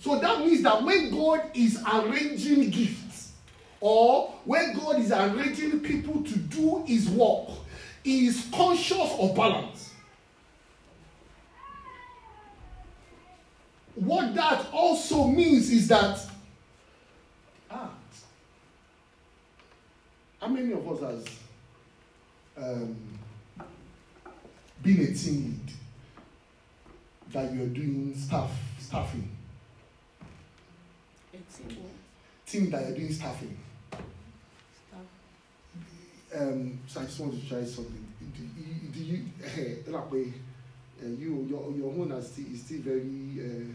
So 0.00 0.18
that 0.18 0.40
means 0.40 0.62
that 0.62 0.82
when 0.82 1.10
God 1.10 1.50
is 1.54 1.82
arranging 1.92 2.70
gifts, 2.70 3.32
or 3.80 4.34
when 4.44 4.76
God 4.76 4.98
is 4.98 5.12
arranging 5.12 5.80
people 5.80 6.22
to 6.22 6.38
do 6.38 6.84
His 6.86 7.08
work, 7.08 7.50
He 8.02 8.26
is 8.26 8.48
conscious 8.52 9.16
of 9.18 9.34
balance. 9.34 9.92
what 13.94 14.34
that 14.34 14.66
also 14.72 15.26
means 15.26 15.70
is 15.70 15.88
that 15.88 16.18
ah, 17.70 17.90
how 20.40 20.48
many 20.48 20.72
of 20.72 20.88
us 20.88 21.00
has 21.00 21.26
um, 22.56 22.96
been 24.82 25.00
a 25.02 25.14
team 25.14 25.60
lead 25.66 25.72
that 27.32 27.54
you're 27.54 27.66
doing 27.68 28.14
staff 28.16 28.50
staffing? 28.78 29.28
A 31.34 32.50
team 32.50 32.70
that 32.70 32.86
you're 32.88 32.96
doing 32.98 33.12
staffing. 33.12 33.56
Um, 36.34 36.78
so 36.86 37.00
I 37.00 37.04
just 37.04 37.20
want 37.20 37.34
to 37.40 37.48
try 37.48 37.64
something. 37.64 38.06
Do 38.20 38.42
you, 38.42 38.88
do 38.88 39.04
you 39.04 39.24
uh, 41.02 41.06
you 41.18 41.46
your 41.50 41.72
your 41.72 41.90
own 41.92 42.12
is 42.12 42.28
still 42.30 42.44
is 42.52 42.60
still 42.62 42.80
very 42.80 43.40
uh, 43.40 43.74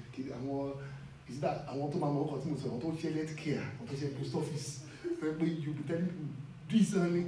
is 1.29 1.39
that 1.41 1.67
àwọn 1.67 1.91
tó 1.91 1.99
máa 1.99 2.11
mọ 2.13 2.19
ọkọ 2.25 2.37
tí 2.43 2.49
mo 2.49 2.57
sọ 2.57 2.67
àwọn 2.69 2.81
tó 2.81 2.87
ṣe 3.01 3.13
health 3.13 3.35
care 3.35 3.61
àwọn 3.79 3.87
tó 3.89 3.95
ṣe 4.01 4.07
post 4.17 4.35
office 4.35 4.79
fẹ́ 5.19 5.37
pé 5.39 5.45
you 5.63 5.73
be 5.73 5.83
telling 5.87 6.07
people 6.07 6.27
do 6.69 6.77
something 6.83 7.27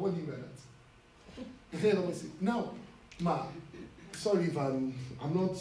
what 0.00 0.14
do 0.14 0.20
you 0.20 0.26
mean 0.26 0.30
by 0.30 0.36
that 0.40 0.56
now 2.40 2.70
ma 3.20 3.46
sorry 4.12 4.44
if 4.44 4.56
i'm 4.56 4.94
i'm 5.22 5.34
not 5.34 5.56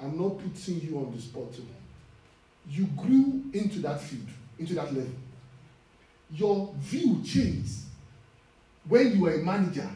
i'm 0.00 0.18
not 0.20 0.38
putting 0.38 0.80
you 0.80 0.98
on 0.98 1.12
the 1.14 1.20
spot 1.20 1.52
you 2.68 2.84
grew 2.96 3.42
into 3.52 3.80
that 3.80 4.00
field 4.00 4.28
into 4.58 4.74
that 4.74 4.92
level 4.94 5.12
your 6.32 6.72
view 6.78 7.20
changed 7.24 7.72
when 8.88 9.12
you 9.12 9.20
were 9.22 9.34
a 9.34 9.38
manager 9.38 9.88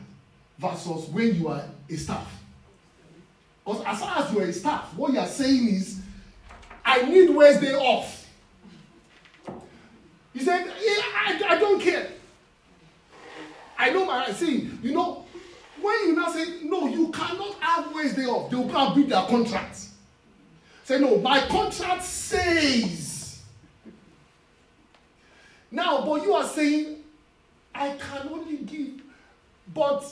versus 0.58 1.08
when 1.08 1.34
you 1.34 1.48
are 1.48 1.64
a 1.88 1.96
staff. 1.96 2.40
Because 3.64 3.82
as 3.84 4.00
far 4.00 4.18
as 4.18 4.32
you 4.32 4.40
are 4.40 4.44
a 4.44 4.52
staff, 4.52 4.94
what 4.94 5.12
you 5.12 5.18
are 5.18 5.26
saying 5.26 5.68
is, 5.68 6.00
I 6.84 7.02
need 7.02 7.30
Wednesday 7.30 7.74
off. 7.74 8.28
He 10.32 10.40
said, 10.40 10.66
yeah, 10.66 11.02
I, 11.14 11.42
I 11.48 11.58
don't 11.58 11.80
care. 11.80 12.08
I 13.78 13.90
know 13.90 14.04
my 14.04 14.30
saying, 14.32 14.78
you 14.82 14.92
know, 14.92 15.23
when 15.84 16.08
you 16.08 16.14
now 16.14 16.30
say, 16.30 16.60
no, 16.62 16.86
you 16.86 17.10
cannot 17.10 17.54
have 17.60 17.94
Wednesday 17.94 18.24
off, 18.24 18.50
they 18.50 18.56
will 18.56 18.68
come 18.68 18.88
and 18.88 18.96
beat 18.96 19.08
their 19.08 19.22
contract. 19.22 19.78
Say, 20.84 20.98
no, 21.00 21.18
my 21.18 21.40
contract 21.40 22.02
says. 22.02 23.42
Now, 25.70 26.04
but 26.04 26.22
you 26.22 26.32
are 26.34 26.46
saying, 26.46 27.02
I 27.74 27.96
can 27.96 28.28
only 28.28 28.58
give, 28.58 29.02
but 29.72 30.04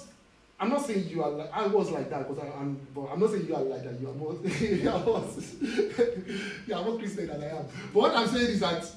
I'm 0.59 0.69
not 0.69 0.87
saying 0.87 1.09
you 1.09 1.23
are 1.25 1.31
like 1.31 1.51
I 1.53 1.67
was 1.67 1.91
like 1.91 2.09
that 2.11 2.29
because 2.29 2.43
I, 2.43 2.47
am 2.61 2.79
but 2.95 3.07
I'm 3.13 3.19
not 3.19 3.31
saying 3.31 3.47
you 3.47 3.55
are 3.57 3.63
like 3.63 3.83
that. 3.85 4.01
You 4.01 4.09
are 4.11 4.15
more 4.15 4.35
you 4.61 4.89
are 4.91 4.99
more, 5.01 5.25
you 6.67 6.75
are 6.75 6.85
more 6.85 6.99
Christian 6.99 7.27
than 7.27 7.43
I 7.43 7.59
am. 7.59 7.67
But 7.93 8.01
what 8.01 8.15
I'm 8.17 8.29
saying 8.29 8.47
is 8.47 8.61
that 8.61 8.89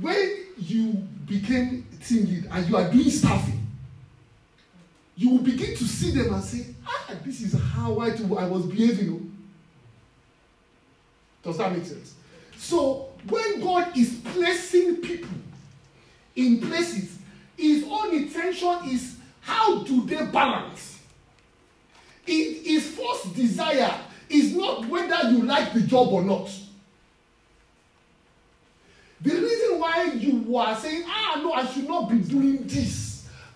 when 0.00 0.36
you 0.56 0.92
became 1.26 1.86
team 2.04 2.26
lead 2.26 2.48
and 2.50 2.68
you 2.68 2.76
are 2.76 2.90
doing 2.90 3.10
staffing, 3.10 3.66
you 5.18 5.30
will 5.30 5.38
begin 5.38 5.74
to 5.74 5.84
see 5.84 6.12
them 6.12 6.32
and 6.32 6.44
say, 6.44 6.66
ah, 6.86 7.12
this 7.24 7.40
is 7.40 7.60
how 7.72 7.98
I, 7.98 8.10
I 8.10 8.46
was 8.46 8.66
behaving. 8.66 9.36
Does 11.42 11.58
that 11.58 11.72
make 11.72 11.84
sense? 11.84 12.14
So 12.56 13.08
when 13.28 13.60
God 13.60 13.98
is 13.98 14.20
placing 14.32 14.98
people 14.98 15.36
in 16.36 16.60
places, 16.60 17.18
his 17.56 17.84
own 17.90 18.14
intention 18.14 18.78
is 18.84 19.16
how 19.40 19.82
do 19.82 20.06
they 20.06 20.24
balance? 20.26 21.00
His 22.24 22.86
first 22.94 23.34
desire 23.34 23.92
is 24.28 24.54
not 24.54 24.86
whether 24.86 25.30
you 25.30 25.42
like 25.42 25.72
the 25.72 25.80
job 25.80 26.12
or 26.12 26.22
not. 26.22 26.48
The 29.20 29.30
reason 29.30 29.80
why 29.80 30.12
you 30.14 30.56
are 30.56 30.76
saying, 30.76 31.02
ah, 31.08 31.40
no, 31.42 31.54
I 31.54 31.66
should 31.66 31.88
not 31.88 32.08
be 32.08 32.18
doing 32.18 32.68
this, 32.68 33.07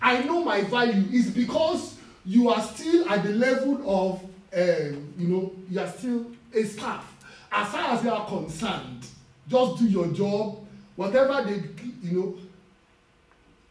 I 0.03 0.21
know 0.23 0.43
my 0.43 0.61
value, 0.61 1.05
is 1.11 1.31
because 1.31 1.95
you 2.25 2.49
are 2.49 2.61
still 2.61 3.07
at 3.09 3.23
the 3.23 3.31
level 3.31 3.81
of, 3.89 4.21
um, 4.53 5.13
you 5.17 5.27
know, 5.29 5.53
you 5.69 5.79
are 5.79 5.87
still 5.87 6.25
a 6.53 6.63
staff. 6.65 7.09
As 7.49 7.69
far 7.69 7.91
as 7.91 8.03
you 8.03 8.11
are 8.11 8.27
concerned, 8.27 9.05
just 9.47 9.79
do 9.79 9.85
your 9.85 10.07
job, 10.07 10.59
whatever 10.97 11.47
they, 11.49 11.63
you 12.07 12.19
know. 12.19 12.35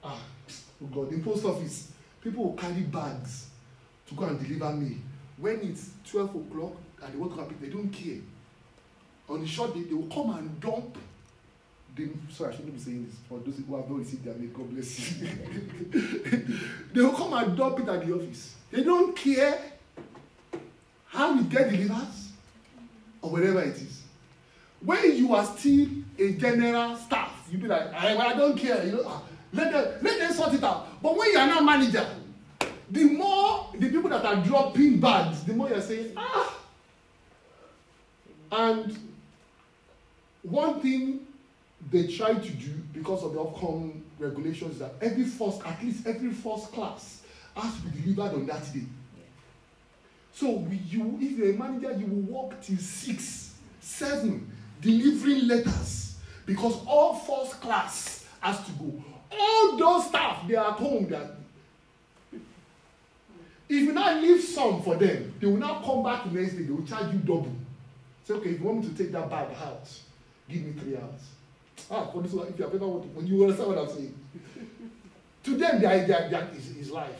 Ah, 0.02 0.18
oh 0.82 0.86
God, 0.86 1.12
in 1.12 1.22
post 1.22 1.44
office, 1.44 1.92
people 2.22 2.44
will 2.44 2.54
carry 2.54 2.80
bags 2.80 3.48
to 4.08 4.14
go 4.14 4.24
and 4.24 4.40
deliver 4.40 4.72
mail. 4.74 4.98
When 5.36 5.60
it's 5.60 5.90
twelve 6.08 6.34
o'clock 6.34 6.72
and 7.02 7.12
they 7.12 7.18
want 7.18 7.32
to 7.32 7.38
come 7.38 7.48
pick, 7.48 7.60
they 7.60 7.68
don't 7.68 7.90
care. 7.90 8.20
On 9.28 9.40
the 9.40 9.46
short 9.46 9.74
day, 9.74 9.82
they 9.82 9.94
will 9.94 10.06
come 10.06 10.30
and 10.36 10.60
dump 10.60 10.96
they, 11.94 12.08
sorry, 12.30 12.52
I 12.52 12.56
shouldn't 12.56 12.74
be 12.74 12.80
saying 12.80 13.06
this 13.06 13.16
for 13.28 13.38
those 13.40 13.56
who 13.58 13.76
have 13.76 13.88
not 13.88 13.98
received 13.98 14.24
their 14.24 14.34
mail. 14.34 14.50
God 14.54 14.70
bless 14.70 15.20
you. 15.20 15.28
they 16.94 17.02
will 17.02 17.12
come 17.12 17.34
and 17.34 17.56
dump 17.56 17.80
it 17.80 17.88
at 17.88 18.06
the 18.06 18.14
office. 18.14 18.54
They 18.70 18.82
don't 18.82 19.14
care 19.14 19.58
how 21.06 21.38
it 21.38 21.48
get 21.50 21.70
delivered 21.70 22.08
or 23.20 23.30
whatever 23.30 23.62
it 23.62 23.76
is. 23.76 24.02
When 24.80 25.16
you 25.16 25.34
are 25.34 25.44
still 25.44 25.88
a 26.18 26.32
general 26.32 26.96
staff, 26.96 27.46
you 27.50 27.58
be 27.58 27.68
like, 27.68 27.92
I, 27.92 28.16
I 28.16 28.34
don't 28.34 28.56
care. 28.56 28.84
You 28.84 28.92
know, 28.92 29.02
ah, 29.06 29.22
let 29.52 29.70
them 29.70 29.98
let 30.02 30.18
them 30.18 30.32
sort 30.32 30.54
it 30.54 30.64
out. 30.64 31.02
But 31.02 31.16
when 31.16 31.30
you 31.30 31.38
are 31.38 31.46
now 31.46 31.60
manager, 31.60 32.06
the 32.90 33.04
more 33.04 33.70
the 33.74 33.90
people 33.90 34.10
that 34.10 34.24
are 34.24 34.36
dropping 34.36 34.98
bags, 34.98 35.44
the 35.44 35.52
more 35.52 35.68
you 35.68 35.74
are 35.74 35.80
saying, 35.80 36.14
ah. 36.16 36.58
And 38.50 38.98
one 40.42 40.80
thing 40.80 41.26
they 41.90 42.06
try 42.06 42.34
to 42.34 42.50
do 42.52 42.72
because 42.92 43.22
of 43.22 43.34
the 43.34 43.40
upcoming 43.40 44.02
regulations 44.18 44.78
that 44.78 44.94
every 45.00 45.24
first 45.24 45.64
at 45.66 45.82
least 45.82 46.06
every 46.06 46.30
first 46.30 46.72
class 46.72 47.22
has 47.56 47.74
to 47.76 47.82
be 47.88 48.12
delivered 48.12 48.34
on 48.34 48.46
that 48.46 48.72
day. 48.72 48.84
So 50.32 50.50
we, 50.50 50.76
you 50.76 51.18
if 51.20 51.36
you're 51.38 51.50
a 51.50 51.58
manager 51.58 51.92
you 51.98 52.06
will 52.06 52.42
work 52.42 52.60
till 52.62 52.78
six 52.78 53.54
seven 53.80 54.50
delivering 54.80 55.48
letters 55.48 56.16
because 56.46 56.80
all 56.86 57.14
first 57.14 57.60
class 57.60 58.26
has 58.40 58.64
to 58.64 58.72
go. 58.72 58.92
All 59.30 59.76
those 59.76 60.08
staff 60.08 60.46
they 60.48 60.54
are 60.54 60.72
at 60.72 60.78
home 60.78 61.08
that 61.08 61.36
if 62.32 62.40
you 63.82 63.92
now 63.92 64.18
leave 64.20 64.42
some 64.42 64.82
for 64.82 64.96
them 64.96 65.34
they 65.40 65.46
will 65.46 65.56
now 65.56 65.82
come 65.84 66.02
back 66.02 66.24
the 66.24 66.40
next 66.40 66.54
day 66.54 66.62
they 66.62 66.72
will 66.72 66.86
charge 66.86 67.12
you 67.12 67.18
double. 67.18 67.54
Say 68.24 68.34
okay 68.34 68.50
if 68.50 68.60
you 68.60 68.66
want 68.66 68.82
me 68.84 68.88
to 68.88 68.94
take 68.96 69.12
that 69.12 69.28
bag 69.28 69.48
out 69.62 69.88
give 70.48 70.62
me 70.62 70.72
three 70.72 70.96
hours 70.96 71.31
Ah, 71.90 72.06
for 72.06 72.22
this 72.22 72.32
one, 72.32 72.48
if 72.48 72.58
you 72.58 72.64
have 72.64 72.74
ever 72.74 72.86
wanted, 72.86 73.14
when 73.14 73.26
you 73.26 73.42
understand 73.42 73.68
what 73.68 73.78
I'm 73.78 73.88
saying. 73.88 74.14
to 75.44 75.56
them, 75.56 75.80
their, 75.80 76.06
their, 76.06 76.28
their 76.28 76.48
is, 76.56 76.76
is 76.76 76.90
life. 76.90 77.10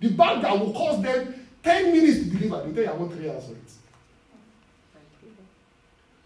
The 0.00 0.10
bag 0.10 0.42
that 0.42 0.58
will 0.58 0.72
cost 0.72 1.02
them 1.02 1.46
10 1.62 1.92
minutes 1.92 2.18
to 2.18 2.24
deliver, 2.36 2.66
they 2.68 2.74
tell 2.74 2.84
you 2.84 2.90
I 2.90 3.02
want 3.02 3.12
three 3.12 3.30
hours 3.30 3.44
for 3.46 3.52
it. 3.52 3.58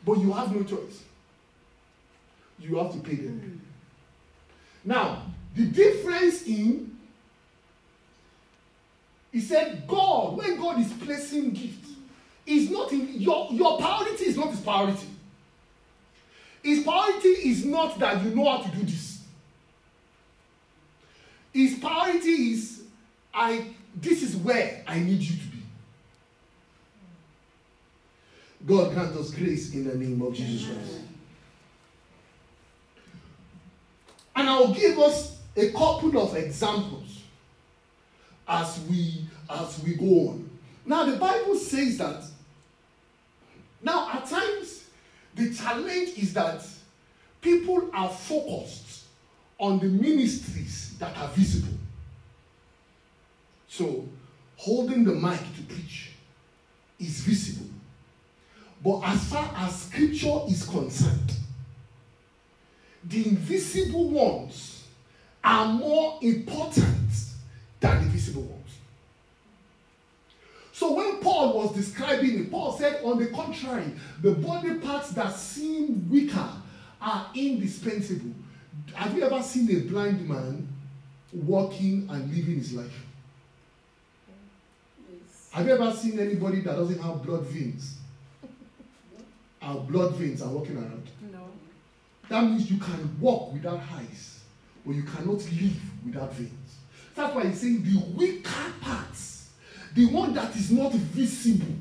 But 0.05 0.19
you 0.19 0.33
have 0.33 0.55
no 0.55 0.63
choice. 0.65 1.03
You 2.59 2.77
have 2.77 2.93
to 2.93 2.99
pay 2.99 3.17
them. 3.17 3.61
Mm. 4.85 4.89
Now, 4.89 5.23
the 5.55 5.67
difference 5.67 6.43
in 6.43 6.93
he 9.33 9.41
said, 9.41 9.85
God, 9.89 10.37
when 10.37 10.61
God 10.61 10.79
is 10.79 10.93
placing 10.93 11.51
gifts, 11.53 11.91
is 12.45 12.71
not 12.71 12.93
in 12.93 13.21
your 13.21 13.49
your 13.53 13.79
priority 13.79 14.27
is 14.27 14.37
not 14.37 14.51
his 14.51 14.61
priority. 14.61 15.07
His 16.63 16.85
priority 16.85 17.29
is 17.29 17.65
not 17.65 17.99
that 17.99 18.23
you 18.23 18.35
know 18.35 18.49
how 18.49 18.63
to 18.63 18.77
do 18.77 18.83
this. 18.85 19.23
His 21.53 21.79
priority 21.79 22.53
is, 22.53 22.83
I, 23.35 23.67
this 23.95 24.23
is 24.23 24.37
where 24.37 24.83
I 24.87 25.01
need 25.01 25.21
you 25.21 25.37
to 25.37 25.47
be. 25.49 25.59
God 28.67 28.95
grant 28.95 29.17
us 29.17 29.31
grace 29.33 29.75
in 29.75 29.85
the 29.89 29.97
name 29.97 30.23
of 30.23 30.35
Jesus 30.35 30.67
Christ. 30.67 31.01
And 34.37 34.49
I'll 34.49 34.73
give 34.73 34.99
us 34.99 35.37
a 35.57 35.71
couple 35.73 36.17
of 36.19 36.37
examples 36.37 37.23
as 38.49 38.81
we 38.89 39.25
as 39.51 39.83
we 39.83 39.95
go 39.95 40.31
on. 40.31 40.51
Now 40.87 41.05
the 41.05 41.17
Bible 41.17 41.57
says 41.57 41.99
that 41.99 42.25
now 43.83 44.11
at 44.13 44.27
times 44.27 44.82
the 45.35 45.55
challenge 45.55 46.11
is 46.19 46.35
that 46.35 46.65
people 47.41 47.91
are 47.93 48.11
focused 48.11 49.05
on 49.59 49.79
the 49.79 49.87
ministries 49.87 50.97
that 50.99 51.17
are 51.17 51.29
visible. 51.29 51.79
So, 53.69 54.07
holding 54.57 55.05
the 55.05 55.13
mic 55.13 55.41
to 55.57 55.63
preach 55.69 56.11
is 56.99 57.21
visible. 57.21 57.67
But 58.85 59.01
as 59.05 59.25
far 59.31 59.51
as 59.57 59.83
scripture 59.83 60.41
is 60.49 60.65
concerned, 60.65 61.33
the 63.05 63.29
invisible 63.29 64.09
ones 64.11 64.85
are 65.43 65.67
more 65.67 66.19
important 66.23 67.11
than 67.81 68.05
the 68.05 68.11
visible 68.11 68.43
ones. 68.43 68.62
So 70.73 70.95
when 70.95 71.19
Paul 71.19 71.53
was 71.55 71.75
describing 71.75 72.41
it, 72.41 72.51
Paul 72.51 72.73
said, 72.73 73.05
on 73.05 73.19
the 73.19 73.27
contrary, 73.27 73.93
the 74.23 74.33
body 74.33 74.75
parts 74.77 75.11
that 75.11 75.35
seem 75.37 76.09
weaker 76.11 76.49
are 77.01 77.31
indispensable. 77.35 78.33
Have 78.95 79.15
you 79.15 79.23
ever 79.23 79.43
seen 79.43 79.71
a 79.71 79.81
blind 79.81 80.27
man 80.27 80.67
walking 81.33 82.09
and 82.11 82.35
living 82.35 82.57
his 82.57 82.73
life? 82.73 83.05
Yes. 85.11 85.51
Have 85.53 85.67
you 85.67 85.73
ever 85.73 85.93
seen 85.93 86.19
anybody 86.19 86.61
that 86.63 86.75
doesn't 86.75 87.01
have 87.01 87.23
blood 87.23 87.43
veins? 87.47 87.99
Our 89.63 89.77
blood 89.81 90.15
veins 90.15 90.41
are 90.41 90.49
walking 90.49 90.77
around. 90.77 91.07
No. 91.31 91.51
That 92.31 92.45
means 92.45 92.71
you 92.71 92.79
can 92.79 93.21
walk 93.21 93.53
without 93.53 93.81
eyes, 93.93 94.41
but 94.87 94.95
you 94.95 95.03
cannot 95.03 95.37
live 95.37 95.81
without 96.05 96.33
veins. 96.33 96.77
That's 97.15 97.35
why 97.35 97.47
he's 97.47 97.61
saying 97.61 97.83
the 97.85 98.03
weaker 98.17 98.73
parts 98.81 99.32
the 99.95 100.07
one 100.07 100.33
that 100.35 100.55
is 100.57 100.71
not 100.71 100.93
visible, 100.93 101.75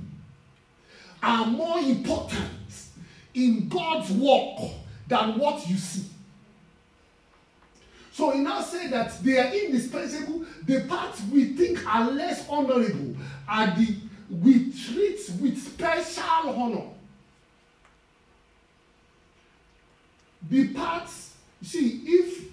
are 1.24 1.46
more 1.46 1.80
important 1.80 2.50
in 3.34 3.70
God's 3.70 4.12
work 4.12 4.72
than 5.08 5.38
what 5.38 5.68
you 5.70 5.78
see. 5.78 6.06
So 8.12 8.32
he 8.32 8.40
now 8.40 8.62
said 8.62 8.92
that 8.92 9.24
they 9.24 9.38
are 9.38 9.54
indispensable. 9.54 10.46
The 10.66 10.82
parts 10.82 11.22
we 11.32 11.54
think 11.54 11.86
are 11.88 12.10
less 12.12 12.48
honorable 12.50 13.16
are 13.48 13.68
the 13.68 13.96
we 14.30 14.72
treat 14.72 15.20
with 15.42 15.58
special 15.62 16.50
honor. 16.50 16.88
The 20.50 20.74
parts, 20.74 21.36
see, 21.62 22.02
if 22.06 22.46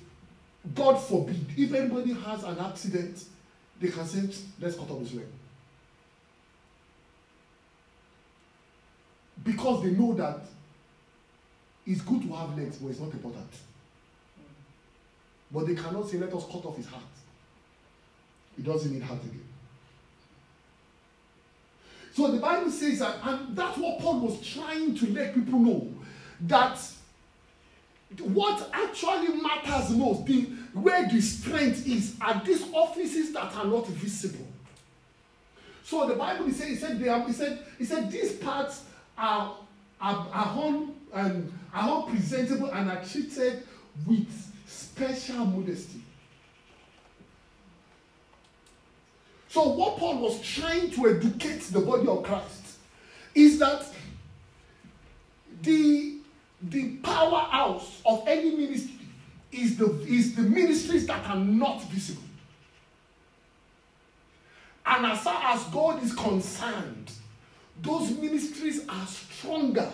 God 0.75 0.97
forbid, 0.97 1.47
if 1.57 1.73
anybody 1.73 2.13
has 2.13 2.43
an 2.43 2.59
accident, 2.59 3.25
they 3.81 3.89
can 3.89 4.07
say, 4.07 4.29
let's 4.61 4.77
cut 4.77 4.91
off 4.91 5.01
his 5.01 5.15
leg. 5.15 5.27
Because 9.49 9.83
they 9.83 9.93
know 9.93 10.13
that 10.13 10.41
it's 11.87 12.03
good 12.03 12.21
to 12.21 12.35
have 12.35 12.57
legs, 12.57 12.77
but 12.77 12.91
it's 12.91 13.01
not 13.01 13.11
important. 13.11 13.49
But 15.51 15.67
they 15.67 15.75
cannot 15.75 16.07
say, 16.07 16.19
let 16.19 16.35
us 16.35 16.45
cut 16.53 16.67
off 16.67 16.77
his 16.77 16.87
heart. 16.87 17.03
He 18.55 18.63
doesn't 18.63 18.93
need 18.93 19.03
heart 19.03 19.21
again. 19.23 19.45
So 22.13 22.31
the 22.31 22.41
Bible 22.41 22.71
says 22.71 22.99
that, 22.99 23.17
and 23.23 23.57
that's 23.57 23.79
what 23.79 24.01
Paul 24.01 24.21
was 24.21 24.47
trying 24.47 24.95
to 24.97 25.07
let 25.13 25.35
people 25.35 25.61
know 25.61 25.89
that 26.43 26.79
what 28.21 28.69
actually 28.75 29.41
matters 29.41 29.91
most, 29.91 30.27
the, 30.27 30.43
where 30.75 31.09
the 31.09 31.23
strength 31.23 31.89
is, 31.89 32.17
are 32.21 32.43
these 32.45 32.65
offices 32.75 33.33
that 33.33 33.55
are 33.55 33.65
not 33.65 33.87
visible. 33.87 34.47
So 35.85 36.07
the 36.07 36.17
Bible 36.17 36.49
is 36.49 36.57
saying, 36.57 36.73
he 36.73 36.77
said, 36.77 36.99
he 36.99 37.33
said, 37.33 37.65
he 37.79 37.85
said, 37.87 38.11
these 38.11 38.33
parts 38.35 38.83
are, 39.19 39.57
are, 40.01 40.29
are, 40.33 40.65
un, 40.65 40.95
and 41.13 41.53
are 41.75 42.03
unpresentable 42.03 42.71
and 42.71 42.91
are 42.91 43.05
treated 43.05 43.67
with 44.07 44.29
special 44.67 45.45
modesty. 45.45 46.01
So, 49.49 49.69
what 49.71 49.97
Paul 49.97 50.19
was 50.19 50.41
trying 50.41 50.91
to 50.91 51.09
educate 51.09 51.63
the 51.63 51.81
body 51.81 52.07
of 52.07 52.23
Christ 52.23 52.77
is 53.35 53.59
that 53.59 53.85
the, 55.63 56.19
the 56.63 56.97
powerhouse 56.99 58.01
of 58.05 58.25
any 58.29 58.55
ministry 58.55 58.95
is 59.51 59.77
the, 59.77 59.87
is 60.03 60.37
the 60.37 60.43
ministries 60.43 61.07
that 61.07 61.27
are 61.29 61.37
not 61.37 61.83
visible. 61.85 62.23
And 64.85 65.07
as 65.07 65.21
far 65.21 65.41
as 65.55 65.65
God 65.65 66.03
is 66.03 66.15
concerned, 66.15 67.11
those 67.83 68.11
ministries 68.11 68.87
are 68.89 69.07
stronger. 69.07 69.91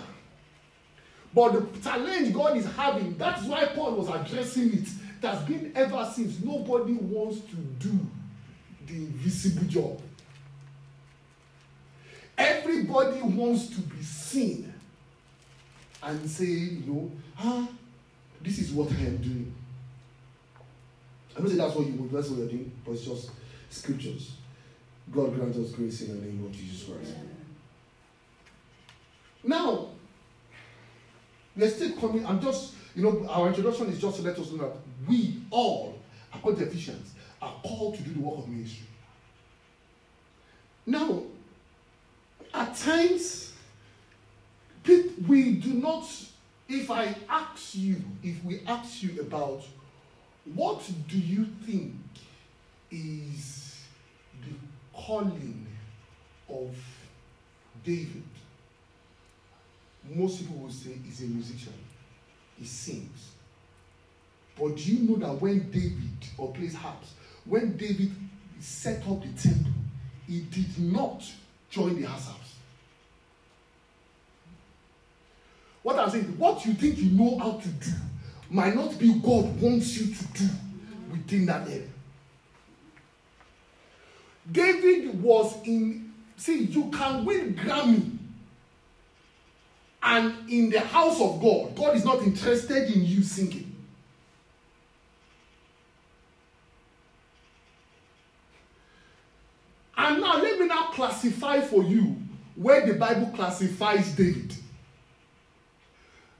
But 1.34 1.74
the 1.74 1.80
challenge 1.80 2.32
God 2.32 2.56
is 2.56 2.66
having, 2.76 3.16
that's 3.18 3.42
why 3.44 3.66
Paul 3.66 3.92
was 3.96 4.08
addressing 4.08 4.72
it. 4.72 4.88
Has 5.24 5.42
been 5.44 5.72
ever 5.74 6.06
since. 6.14 6.38
Nobody 6.44 6.92
wants 6.92 7.40
to 7.40 7.56
do 7.56 7.98
the 8.86 8.94
invisible 8.94 9.66
job. 9.66 10.02
Everybody 12.36 13.22
wants 13.22 13.68
to 13.68 13.80
be 13.80 14.02
seen 14.02 14.70
and 16.02 16.28
say, 16.28 16.44
you 16.44 16.82
know, 16.86 17.10
ah, 17.38 17.66
this 18.42 18.58
is 18.58 18.70
what 18.72 18.92
I 18.92 18.96
am 18.96 19.16
doing. 19.16 19.54
I'm 21.36 21.44
not 21.44 21.48
saying 21.48 21.58
that's 21.58 21.74
what 21.74 21.86
you 21.86 21.94
would, 21.94 22.12
that's 22.12 22.28
what 22.28 22.40
you're 22.40 22.48
doing, 22.48 22.72
but 22.84 22.92
it's 22.92 23.06
just 23.06 23.30
scriptures. 23.70 24.32
God 25.10 25.34
grant 25.34 25.56
us 25.56 25.72
grace 25.72 26.02
in 26.02 26.20
the 26.20 26.26
name 26.26 26.44
of 26.44 26.52
Jesus 26.52 26.86
Christ. 26.86 27.14
Now, 29.44 29.88
we're 31.56 31.70
still 31.70 31.92
coming, 31.92 32.26
I'm 32.26 32.40
just, 32.40 32.74
you 32.94 33.02
know, 33.02 33.26
our 33.28 33.48
introduction 33.48 33.88
is 33.88 34.00
just 34.00 34.16
to 34.16 34.22
let 34.22 34.38
us 34.38 34.50
know 34.50 34.58
that 34.58 34.76
we 35.06 35.42
all, 35.50 35.98
according 36.32 36.60
to 36.60 36.66
Ephesians, 36.66 37.12
are 37.40 37.54
called 37.62 37.96
to 37.96 38.02
do 38.02 38.14
the 38.14 38.20
work 38.20 38.38
of 38.38 38.48
ministry. 38.48 38.86
Now, 40.86 41.22
at 42.52 42.76
times, 42.76 43.52
we 45.28 45.52
do 45.52 45.74
not, 45.74 46.08
if 46.68 46.90
I 46.90 47.14
ask 47.28 47.74
you, 47.74 48.02
if 48.22 48.42
we 48.44 48.60
ask 48.66 49.02
you 49.02 49.20
about 49.20 49.62
what 50.54 50.82
do 51.08 51.18
you 51.18 51.46
think 51.66 51.94
is 52.90 53.80
the 54.42 54.54
calling 54.92 55.66
of 56.48 56.76
David, 57.84 58.22
most 60.12 60.40
people 60.40 60.56
will 60.56 60.70
say 60.70 60.90
he's 61.04 61.22
a 61.22 61.26
musician. 61.26 61.72
He 62.58 62.64
sings. 62.64 63.32
But 64.58 64.76
do 64.76 64.82
you 64.82 65.08
know 65.08 65.16
that 65.26 65.40
when 65.40 65.70
David, 65.70 66.10
or 66.38 66.52
plays 66.52 66.74
harps, 66.74 67.14
when 67.44 67.76
David 67.76 68.12
set 68.60 69.06
up 69.08 69.20
the 69.22 69.32
temple, 69.40 69.72
he 70.26 70.40
did 70.40 70.78
not 70.78 71.24
join 71.70 72.00
the 72.00 72.08
house. 72.08 72.30
What 75.82 75.98
I'm 75.98 76.08
saying, 76.08 76.38
what 76.38 76.64
you 76.64 76.72
think 76.72 76.96
you 76.96 77.10
know 77.10 77.38
how 77.38 77.52
to 77.58 77.68
do 77.68 77.90
might 78.48 78.74
not 78.74 78.98
be 78.98 79.12
God 79.14 79.60
wants 79.60 79.98
you 79.98 80.14
to 80.14 80.24
do 80.32 80.48
within 81.10 81.44
that 81.46 81.68
area. 81.68 81.88
David 84.50 85.22
was 85.22 85.54
in, 85.64 86.12
see, 86.36 86.64
you 86.64 86.90
can 86.90 87.24
win 87.24 87.54
Grammy 87.54 88.13
and 90.04 90.50
in 90.50 90.68
the 90.68 90.80
house 90.80 91.18
of 91.18 91.40
God, 91.40 91.74
God 91.74 91.96
is 91.96 92.04
not 92.04 92.22
interested 92.22 92.90
in 92.94 93.06
you 93.06 93.22
singing. 93.22 93.74
And 99.96 100.20
now 100.20 100.42
let 100.42 100.60
me 100.60 100.66
now 100.66 100.88
classify 100.88 101.62
for 101.62 101.82
you 101.82 102.16
where 102.54 102.86
the 102.86 102.94
Bible 102.94 103.32
classifies 103.34 104.14
David. 104.14 104.54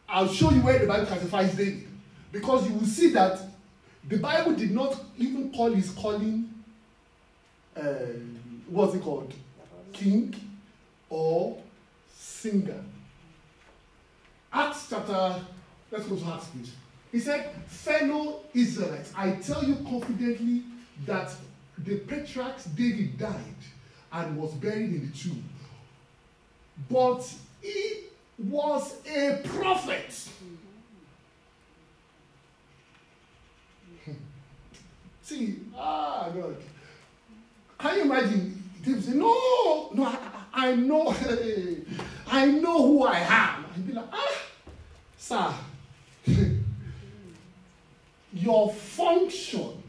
I'll 0.07 0.29
show 0.29 0.51
you 0.51 0.61
where 0.61 0.79
the 0.79 0.87
Bible 0.87 1.07
classifies 1.07 1.55
David. 1.57 1.89
Because 2.31 2.69
you 2.69 2.75
will 2.75 2.85
see 2.85 3.13
that 3.13 3.41
the 4.07 4.19
Bible 4.19 4.53
did 4.53 4.73
not 4.73 5.03
even 5.17 5.51
call 5.51 5.73
his 5.73 5.89
calling, 5.91 6.53
uh, 7.75 7.83
what's 8.69 8.95
it 8.95 9.03
called? 9.03 9.33
King 9.95 10.35
or 11.09 11.57
singer. 12.15 12.85
Acts 14.55 14.87
chapter, 14.89 15.41
let's 15.91 16.07
go 16.07 16.15
to 16.15 16.25
Acts, 16.27 16.47
please. 16.47 16.73
He 17.11 17.19
said, 17.19 17.51
Fellow 17.67 18.43
Israelites, 18.55 19.13
I 19.17 19.33
tell 19.33 19.65
you 19.65 19.75
confidently 19.77 20.63
that 21.07 21.33
the 21.79 21.97
patriarch 21.99 22.59
David 22.77 23.19
died 23.19 23.35
and 24.13 24.37
was 24.37 24.53
buried 24.53 24.91
in 24.91 25.11
the 25.11 25.17
tomb. 25.19 25.45
But 26.89 27.29
he 27.61 28.05
was 28.39 28.95
a 29.07 29.41
prophet. 29.45 30.29
See, 35.23 35.59
ah, 35.77 36.31
God. 36.33 36.57
Can 37.79 37.97
you 37.97 38.03
imagine? 38.03 38.63
David 38.85 39.05
say, 39.05 39.13
No, 39.15 39.91
no, 39.95 40.05
I, 40.05 40.19
I 40.53 40.75
know, 40.77 41.09
I 42.29 42.47
know 42.47 42.87
who 42.87 43.05
I 43.05 43.19
am. 43.19 43.64
He'd 43.75 43.87
be 43.87 43.93
like, 43.93 44.07
Ah, 44.13 44.43
sir, 45.17 45.55
your 48.33 48.73
function 48.73 49.83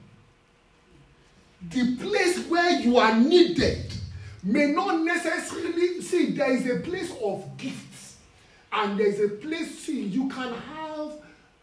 the 1.70 1.96
place 1.98 2.46
where 2.48 2.80
you 2.80 2.98
are 2.98 3.20
needed 3.20 3.92
may 4.44 4.68
not 4.68 5.02
necessarily 5.02 6.02
see 6.02 6.32
there 6.32 6.52
is 6.52 6.70
a 6.70 6.80
place 6.82 7.12
of 7.24 7.58
gifts 7.58 8.18
and 8.72 9.00
there 9.00 9.08
is 9.08 9.20
a 9.20 9.30
place 9.30 9.80
see 9.80 10.02
you 10.02 10.30
can 10.30 10.54
have 10.54 11.12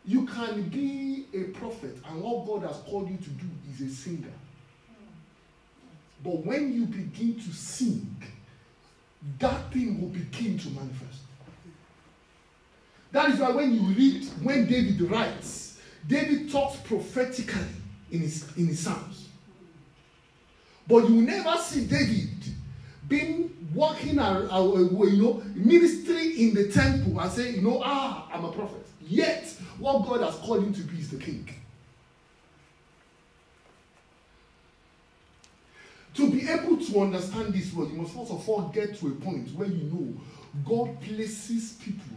you 0.04 0.26
can 0.26 0.62
be 0.68 1.26
a 1.34 1.44
prophet 1.58 1.96
and 2.08 2.20
what 2.20 2.46
god 2.46 2.68
has 2.68 2.76
called 2.88 3.08
you 3.08 3.16
to 3.16 3.30
do 3.30 3.46
is 3.72 3.80
a 3.80 3.94
singer. 3.94 4.32
But 6.24 6.44
when 6.44 6.72
you 6.72 6.86
begin 6.86 7.34
to 7.36 7.52
sing 7.52 8.16
that 9.38 9.72
thing 9.72 10.00
will 10.00 10.08
begin 10.08 10.58
to 10.58 10.68
manifest 10.70 11.21
that 13.12 13.30
is 13.30 13.38
why 13.38 13.50
when 13.50 13.72
you 13.74 13.80
read 13.80 14.24
when 14.42 14.66
david 14.66 15.00
writes 15.10 15.78
david 16.08 16.50
talks 16.50 16.76
prophetically 16.78 17.62
in 18.10 18.20
his 18.20 18.46
in 18.56 18.66
his 18.66 18.80
psalms 18.80 19.22
But 20.86 21.08
you 21.08 21.22
never 21.22 21.56
see 21.58 21.86
David 21.86 22.30
being 23.08 23.68
walking 23.74 24.18
uh, 24.18 24.42
you 24.42 25.22
know, 25.22 25.42
ministry 25.54 26.42
in 26.42 26.54
the 26.54 26.68
temple 26.68 27.18
and 27.20 27.32
say, 27.32 27.52
you 27.52 27.62
know, 27.62 27.80
ah, 27.84 28.28
I'm 28.32 28.44
a 28.44 28.52
prophet. 28.52 28.86
Yet, 29.00 29.44
what 29.78 30.06
God 30.06 30.20
has 30.20 30.36
called 30.36 30.64
him 30.64 30.72
to 30.74 30.80
be 30.82 30.98
is 30.98 31.10
the 31.10 31.18
king. 31.18 31.48
To 36.14 36.30
be 36.30 36.48
able 36.48 36.76
to 36.76 37.00
understand 37.00 37.54
this 37.54 37.72
word, 37.72 37.90
you 37.90 37.96
must 37.96 38.14
first 38.14 38.30
of 38.30 38.46
all 38.46 38.68
get 38.68 38.98
to 38.98 39.08
a 39.08 39.10
point 39.12 39.48
where 39.54 39.68
you 39.68 39.84
know 39.84 40.14
God 40.64 41.00
places 41.00 41.78
people 41.82 42.11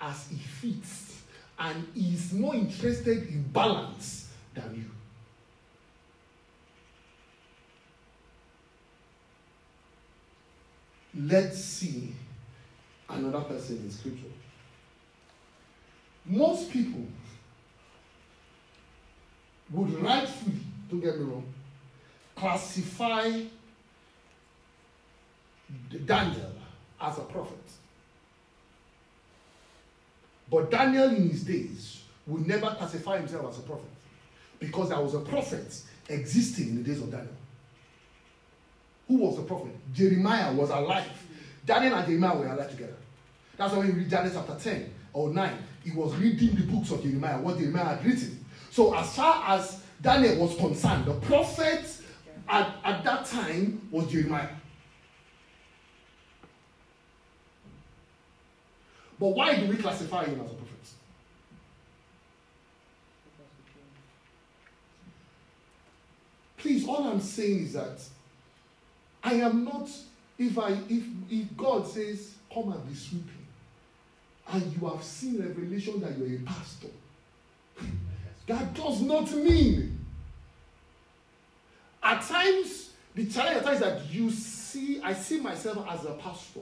as 0.00 0.28
He 0.28 0.36
fits, 0.36 1.22
and 1.58 1.86
He 1.94 2.14
is 2.14 2.32
more 2.32 2.54
interested 2.54 3.28
in 3.28 3.42
balance 3.52 4.28
than 4.54 4.74
you. 4.74 4.90
let's 11.14 11.58
see 11.58 12.12
another 13.08 13.40
person 13.40 13.76
in 13.76 13.90
scripture. 13.90 14.26
Most 16.24 16.70
people 16.70 17.04
would 19.70 19.92
rightfully, 20.00 20.60
don't 20.88 21.00
get 21.00 21.18
me 21.18 21.24
wrong, 21.24 21.44
classify 22.36 23.42
Daniel 26.04 26.52
as 27.00 27.18
a 27.18 27.22
prophet. 27.22 27.58
But 30.50 30.70
Daniel 30.70 31.08
in 31.08 31.30
his 31.30 31.44
days 31.44 32.02
would 32.26 32.46
never 32.46 32.70
classify 32.70 33.18
himself 33.18 33.52
as 33.52 33.58
a 33.58 33.62
prophet 33.62 33.90
because 34.58 34.88
there 34.88 35.00
was 35.00 35.14
a 35.14 35.20
prophet 35.20 35.80
existing 36.08 36.70
in 36.70 36.82
the 36.82 36.82
days 36.82 37.00
of 37.00 37.10
Daniel. 37.10 37.34
Who 39.08 39.16
was 39.16 39.36
the 39.36 39.42
prophet? 39.42 39.72
Jeremiah 39.92 40.52
was 40.52 40.70
alive. 40.70 41.06
Daniel 41.64 41.94
and 41.94 42.06
Jeremiah 42.06 42.36
were 42.36 42.46
alive 42.46 42.70
together. 42.70 42.96
That's 43.56 43.72
why 43.72 43.80
when 43.80 43.88
you 43.88 43.92
read 43.94 44.10
Daniel 44.10 44.32
chapter 44.34 44.70
10 44.70 44.92
or 45.12 45.30
9, 45.30 45.58
he 45.84 45.90
was 45.92 46.14
reading 46.16 46.54
the 46.54 46.62
books 46.62 46.90
of 46.90 47.02
Jeremiah, 47.02 47.40
what 47.40 47.58
Jeremiah 47.58 47.96
had 47.96 48.04
written. 48.04 48.44
So, 48.70 48.94
as 48.94 49.14
far 49.16 49.42
as 49.48 49.82
Daniel 50.00 50.46
was 50.46 50.56
concerned, 50.56 51.06
the 51.06 51.14
prophet 51.14 51.84
at, 52.48 52.76
at 52.84 53.04
that 53.04 53.26
time 53.26 53.88
was 53.90 54.10
Jeremiah. 54.10 54.48
But 59.20 59.28
why 59.28 59.54
do 59.54 59.66
we 59.66 59.76
classify 59.76 60.24
him 60.24 60.40
as 60.40 60.50
a 60.50 60.54
prophet? 60.54 60.66
Please, 66.56 66.88
all 66.88 67.06
I'm 67.06 67.20
saying 67.20 67.64
is 67.64 67.74
that 67.74 68.00
I 69.22 69.34
am 69.34 69.64
not, 69.64 69.90
if 70.38 70.58
I 70.58 70.70
if 70.88 71.04
if 71.30 71.56
God 71.56 71.86
says, 71.86 72.34
come 72.52 72.72
and 72.72 72.88
be 72.88 72.94
sweeping, 72.94 73.46
and 74.48 74.74
you 74.74 74.88
have 74.88 75.04
seen 75.04 75.38
revelation 75.38 76.00
that 76.00 76.16
you're 76.16 76.38
a 76.38 76.40
pastor, 76.40 76.88
that 78.46 78.72
does 78.72 79.02
not 79.02 79.30
mean. 79.32 79.98
At 82.02 82.22
times, 82.22 82.90
the 83.14 83.26
challenge 83.26 83.58
at 83.58 83.64
times 83.64 83.80
that 83.80 84.10
you 84.10 84.30
see, 84.30 85.02
I 85.02 85.12
see 85.12 85.40
myself 85.40 85.86
as 85.90 86.06
a 86.06 86.12
pastor, 86.12 86.60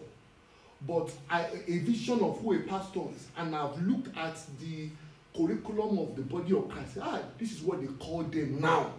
but 0.87 1.11
I, 1.29 1.47
a 1.67 1.79
vision 1.79 2.21
of 2.21 2.41
who 2.41 2.55
a 2.55 2.61
pastor 2.61 3.01
is, 3.15 3.27
and 3.37 3.55
I've 3.55 3.81
looked 3.83 4.17
at 4.17 4.37
the 4.61 4.89
curriculum 5.37 5.99
of 5.99 6.17
the 6.17 6.23
body 6.23 6.57
of 6.57 6.69
Christ. 6.69 6.99
Ah, 7.01 7.21
this 7.39 7.53
is 7.53 7.63
what 7.63 7.81
they 7.81 7.87
call 7.87 8.23
them 8.23 8.61
now. 8.61 8.93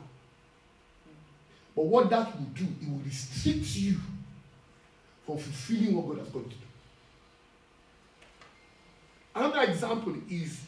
But 1.75 1.85
what 1.85 2.09
that 2.09 2.37
will 2.37 2.47
do, 2.47 2.65
it 2.81 2.89
will 2.89 2.99
restrict 3.05 3.75
you 3.75 3.97
from 5.25 5.37
fulfilling 5.37 5.95
what 5.95 6.07
God 6.07 6.25
has 6.25 6.33
called 6.33 6.45
you 6.45 6.51
to 6.51 6.55
do. 6.57 6.65
Another 9.35 9.71
example 9.71 10.15
is 10.29 10.61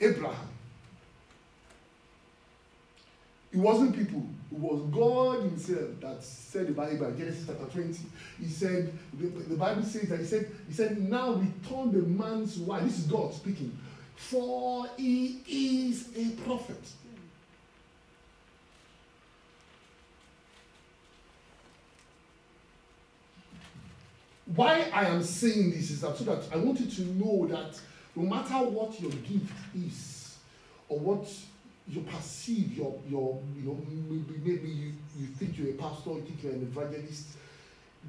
Abraham. 0.00 0.48
It 3.50 3.58
wasn't 3.58 3.96
people, 3.96 4.24
it 4.50 4.58
was 4.58 4.80
God 4.90 5.44
Himself 5.44 6.00
that 6.00 6.22
said 6.22 6.68
the 6.68 6.72
Bible, 6.72 7.12
Genesis 7.12 7.46
chapter 7.46 7.64
20. 7.64 7.98
He 8.40 8.48
said, 8.48 8.92
the, 9.18 9.26
the 9.26 9.56
Bible 9.56 9.82
says 9.82 10.08
that 10.08 10.20
He 10.20 10.26
said, 10.26 10.50
He 10.66 10.74
said, 10.74 10.98
now 10.98 11.32
return 11.32 11.92
the 11.92 12.02
man's 12.02 12.58
wife. 12.58 12.84
This 12.84 12.98
is 12.98 13.04
God 13.06 13.34
speaking. 13.34 13.76
For 14.18 14.88
he 14.96 15.40
is 15.46 16.08
a 16.16 16.30
prophet. 16.42 16.82
Why 24.56 24.90
I 24.92 25.04
am 25.04 25.22
saying 25.22 25.70
this 25.70 25.90
is 25.90 26.00
that 26.00 26.16
so 26.16 26.24
that 26.24 26.42
I 26.52 26.56
want 26.56 26.80
you 26.80 26.86
to 26.86 27.02
know 27.12 27.46
that 27.46 27.78
no 28.16 28.22
matter 28.22 28.54
what 28.54 29.00
your 29.00 29.10
gift 29.10 29.52
is 29.76 30.36
or 30.88 30.98
what 30.98 31.28
you 31.88 32.00
perceive 32.02 32.76
your 32.76 33.00
your 33.08 33.40
you 33.56 33.62
know 33.62 33.78
maybe, 34.08 34.40
maybe 34.44 34.68
you, 34.68 34.92
you 35.18 35.26
think 35.26 35.58
you're 35.58 35.70
a 35.70 35.74
pastor, 35.74 36.10
you 36.10 36.22
think 36.22 36.42
you're 36.42 36.52
an 36.52 36.62
evangelist, 36.62 37.28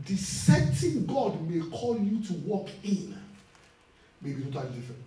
the 0.06 0.16
setting 0.16 1.06
God 1.06 1.50
may 1.50 1.62
call 1.70 1.98
you 2.00 2.24
to 2.26 2.34
walk 2.34 2.70
in 2.84 3.18
may 4.22 4.34
be 4.34 4.44
totally 4.44 4.76
different. 4.76 5.02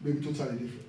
May 0.00 0.12
be 0.12 0.24
totally 0.24 0.58
different. 0.58 0.82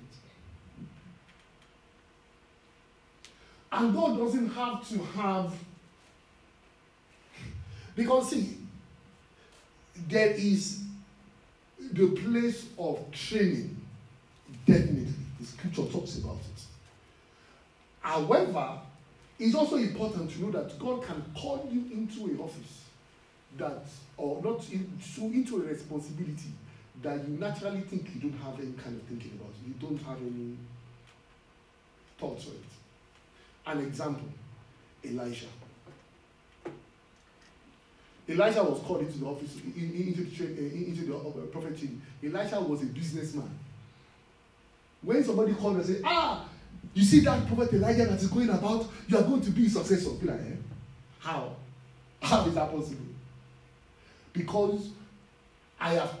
And 3.72 3.94
God 3.94 4.18
doesn't 4.18 4.48
have 4.50 4.88
to 4.88 4.98
have 5.20 5.52
because 7.96 8.30
see, 8.30 8.58
there 10.08 10.30
is 10.30 10.82
the 11.92 12.08
place 12.08 12.66
of 12.78 13.10
training, 13.10 13.75
definitely. 14.66 15.14
The 15.40 15.46
scripture 15.46 15.84
talks 15.84 16.18
about 16.18 16.36
it. 16.36 16.62
However, 18.00 18.80
it's 19.38 19.54
also 19.54 19.76
important 19.76 20.30
to 20.30 20.42
know 20.42 20.50
that 20.52 20.78
God 20.78 21.02
can 21.04 21.24
call 21.34 21.68
you 21.70 21.84
into 21.92 22.24
an 22.26 22.40
office 22.40 22.84
that, 23.58 23.84
or 24.16 24.42
not 24.42 24.68
in, 24.70 24.98
so 25.00 25.22
into 25.24 25.56
a 25.56 25.60
responsibility 25.60 26.50
that 27.02 27.16
you 27.28 27.36
naturally 27.38 27.80
think 27.82 28.08
you 28.14 28.20
don't 28.30 28.38
have 28.40 28.58
any 28.58 28.72
kind 28.72 28.96
of 28.96 29.02
thinking 29.02 29.38
about. 29.38 29.52
You 29.66 29.74
don't 29.80 30.02
have 30.02 30.18
any 30.18 30.56
thoughts 32.18 32.46
on 32.46 32.52
it. 32.54 33.78
An 33.78 33.86
example, 33.86 34.28
Elijah. 35.04 35.46
Elijah 38.28 38.64
was 38.64 38.80
called 38.80 39.02
into 39.02 39.18
the 39.18 39.26
office, 39.26 39.54
into 39.76 40.24
the, 40.24 40.44
uh, 40.44 40.88
into 40.88 41.04
the 41.04 41.16
uh, 41.16 41.46
prophet 41.52 41.78
team. 41.78 42.02
Elisha 42.24 42.60
was 42.60 42.82
a 42.82 42.86
businessman. 42.86 43.50
When 45.02 45.22
somebody 45.22 45.54
called 45.54 45.76
and 45.76 45.86
said, 45.86 46.02
Ah, 46.04 46.48
you 46.94 47.04
see 47.04 47.20
that 47.20 47.46
prophet 47.46 47.74
Elijah 47.74 48.06
that 48.06 48.20
is 48.20 48.28
going 48.28 48.48
about, 48.48 48.88
you 49.06 49.18
are 49.18 49.22
going 49.22 49.42
to 49.42 49.50
be 49.50 49.68
successful. 49.68 50.14
Be 50.14 50.26
like, 50.26 50.40
eh? 50.40 50.56
How? 51.18 51.54
How 52.22 52.44
is 52.46 52.54
that 52.54 52.70
possible? 52.70 53.04
Because 54.32 54.90
I 55.78 55.94
have 55.94 56.12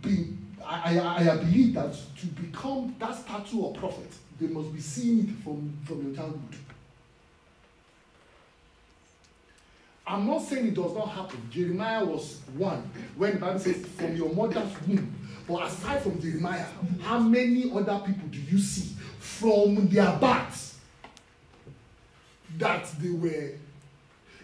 been, 0.00 0.46
I, 0.64 0.98
I, 0.98 1.32
I 1.32 1.36
believe 1.36 1.74
that 1.74 1.94
to 2.20 2.26
become 2.26 2.94
that 2.98 3.14
statue 3.16 3.66
of 3.66 3.74
prophet, 3.76 4.10
they 4.40 4.46
must 4.46 4.72
be 4.72 4.80
seeing 4.80 5.28
it 5.28 5.44
from, 5.44 5.76
from 5.84 6.06
your 6.06 6.14
childhood. 6.14 6.56
I'm 10.06 10.26
not 10.26 10.42
saying 10.42 10.66
it 10.68 10.74
does 10.74 10.94
not 10.94 11.08
happen. 11.08 11.40
Jeremiah 11.50 12.04
was 12.04 12.40
one 12.56 12.90
when 13.16 13.34
the 13.34 13.38
Bible 13.38 13.58
says, 13.58 13.84
from 13.86 14.16
your 14.16 14.32
mother's 14.34 14.70
womb. 14.86 15.14
But 15.48 15.66
aside 15.66 16.02
from 16.02 16.20
Jeremiah, 16.20 16.66
how 17.02 17.18
many 17.18 17.70
other 17.70 18.02
people 18.06 18.28
do 18.28 18.38
you 18.38 18.58
see 18.58 18.94
from 19.18 19.88
their 19.88 20.16
birth 20.16 20.80
that 22.58 22.86
they 23.00 23.10
were? 23.10 23.52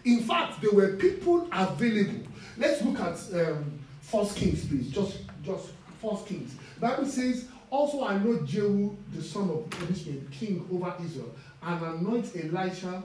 In 0.03 0.21
fact, 0.23 0.61
there 0.61 0.71
were 0.71 0.95
people 0.97 1.47
available. 1.51 2.23
Let's 2.57 2.81
look 2.83 2.99
at 2.99 3.47
um, 3.47 3.79
First 4.01 4.35
Kings, 4.35 4.65
please. 4.65 4.89
Just, 4.89 5.19
just 5.43 5.69
First 6.01 6.25
Kings. 6.25 6.55
The 6.75 6.87
Bible 6.87 7.05
says, 7.05 7.45
also 7.69 8.03
anoint 8.05 8.45
Jehu, 8.45 8.95
the 9.13 9.23
son 9.23 9.49
of 9.49 9.69
Elishma, 9.69 10.29
king 10.31 10.67
over 10.71 10.93
Israel, 11.03 11.33
and 11.63 11.83
anoint 11.83 12.31
Elisha 12.35 13.03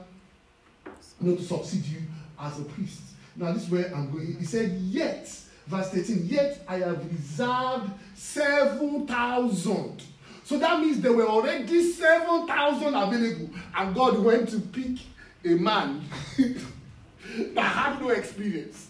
you 1.21 1.31
know, 1.31 1.35
to 1.35 1.43
succeed 1.43 1.85
you 1.85 2.01
as 2.39 2.59
a 2.59 2.63
priest. 2.63 3.01
Now, 3.35 3.51
this 3.51 3.63
is 3.63 3.69
where 3.69 3.93
I'm 3.93 4.11
going. 4.11 4.35
He 4.39 4.45
said, 4.45 4.71
Yet, 4.71 5.29
verse 5.67 5.89
13, 5.89 6.25
yet 6.25 6.63
I 6.67 6.79
have 6.79 7.05
reserved 7.11 7.91
7,000. 8.15 10.03
So 10.43 10.57
that 10.57 10.79
means 10.79 11.01
there 11.01 11.13
were 11.13 11.27
already 11.27 11.91
7,000 11.91 12.95
available, 12.95 13.49
and 13.75 13.95
God 13.95 14.19
went 14.19 14.49
to 14.49 14.59
pick 14.59 14.97
a 15.43 15.49
man 15.55 16.03
that 17.53 17.61
had 17.61 17.99
no 18.01 18.09
experience. 18.09 18.87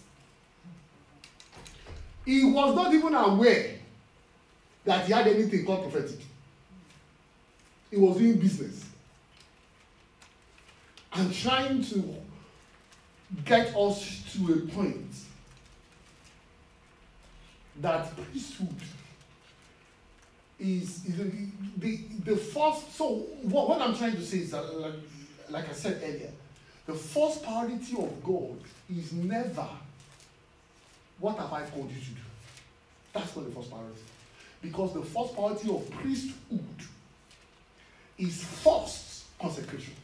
He 2.24 2.44
was 2.44 2.74
not 2.74 2.94
even 2.94 3.14
aware 3.14 3.74
that 4.84 5.06
he 5.06 5.12
had 5.12 5.26
anything 5.26 5.64
called 5.66 5.90
prophetic. 5.90 6.20
He 7.90 7.96
was 7.96 8.18
doing 8.18 8.38
business 8.38 8.84
and 11.14 11.34
trying 11.34 11.82
to 11.82 12.14
get 13.44 13.74
us 13.76 14.24
to 14.32 14.52
a 14.52 14.56
point 14.72 15.14
that 17.80 18.14
priesthood 18.16 18.74
is, 20.58 21.04
is 21.06 21.16
the, 21.16 21.30
the, 21.78 21.96
the 22.24 22.36
first. 22.36 22.94
So, 22.96 23.26
what, 23.42 23.68
what 23.68 23.80
I'm 23.80 23.94
trying 23.96 24.16
to 24.16 24.24
say 24.24 24.38
is 24.38 24.50
that, 24.50 24.62
like, 24.78 24.94
like 25.50 25.68
I 25.68 25.72
said 25.72 26.02
earlier, 26.02 26.30
the 26.86 26.94
first 26.94 27.42
priority 27.44 27.96
of 27.96 28.24
God 28.24 28.58
is 28.90 29.12
never 29.12 29.68
what 31.20 31.36
have 31.36 31.52
I 31.52 31.62
called 31.62 31.90
you 31.90 32.00
to 32.00 32.10
do. 32.10 32.20
That's 33.12 33.34
not 33.36 33.44
the 33.46 33.54
first 33.54 33.70
priority. 33.70 34.00
Because 34.62 34.94
the 34.94 35.02
first 35.02 35.34
priority 35.34 35.70
of 35.70 35.90
priesthood 35.90 36.60
is 38.16 38.42
first 38.42 39.24
consecration. 39.38 39.94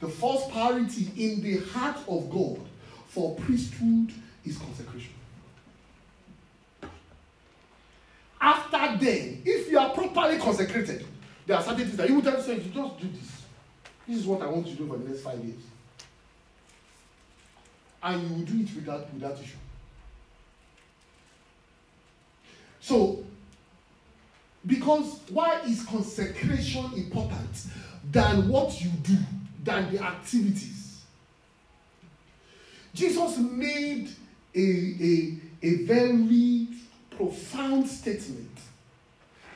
The 0.00 0.08
first 0.08 0.50
priority 0.50 1.10
in 1.16 1.42
the 1.42 1.58
heart 1.70 1.96
of 2.08 2.30
God 2.30 2.60
for 3.08 3.34
priesthood 3.36 4.12
is 4.44 4.58
consecration. 4.58 5.12
After 8.40 9.04
then, 9.04 9.42
if 9.44 9.70
you 9.70 9.78
are 9.78 9.90
properly 9.90 10.38
consecrated, 10.38 11.06
there 11.46 11.56
are 11.56 11.62
certain 11.62 11.84
things 11.84 11.96
that 11.96 12.08
you 12.08 12.16
will 12.16 12.22
tell 12.22 12.34
yourself, 12.34 12.58
you 12.64 12.70
just 12.70 13.00
do 13.00 13.08
this. 13.08 13.42
This 14.06 14.18
is 14.18 14.26
what 14.26 14.42
I 14.42 14.46
want 14.46 14.66
you 14.66 14.76
to 14.76 14.82
do 14.82 14.88
for 14.88 14.98
the 14.98 15.08
next 15.08 15.22
five 15.22 15.42
years. 15.42 15.60
And 18.02 18.22
you 18.22 18.36
will 18.36 18.44
do 18.44 18.60
it 18.60 18.74
without, 18.74 19.12
without 19.12 19.40
issue. 19.40 19.56
So, 22.80 23.24
because 24.64 25.20
why 25.30 25.60
is 25.66 25.84
consecration 25.84 26.84
important 26.94 27.66
than 28.12 28.48
what 28.48 28.80
you 28.80 28.90
do? 29.02 29.16
Than 29.66 29.92
the 29.92 30.02
activities. 30.02 31.02
Jesus 32.94 33.36
made 33.36 34.08
a, 34.54 34.60
a, 34.60 35.38
a 35.62 35.74
very 35.84 36.68
profound 37.10 37.86
statement 37.86 38.58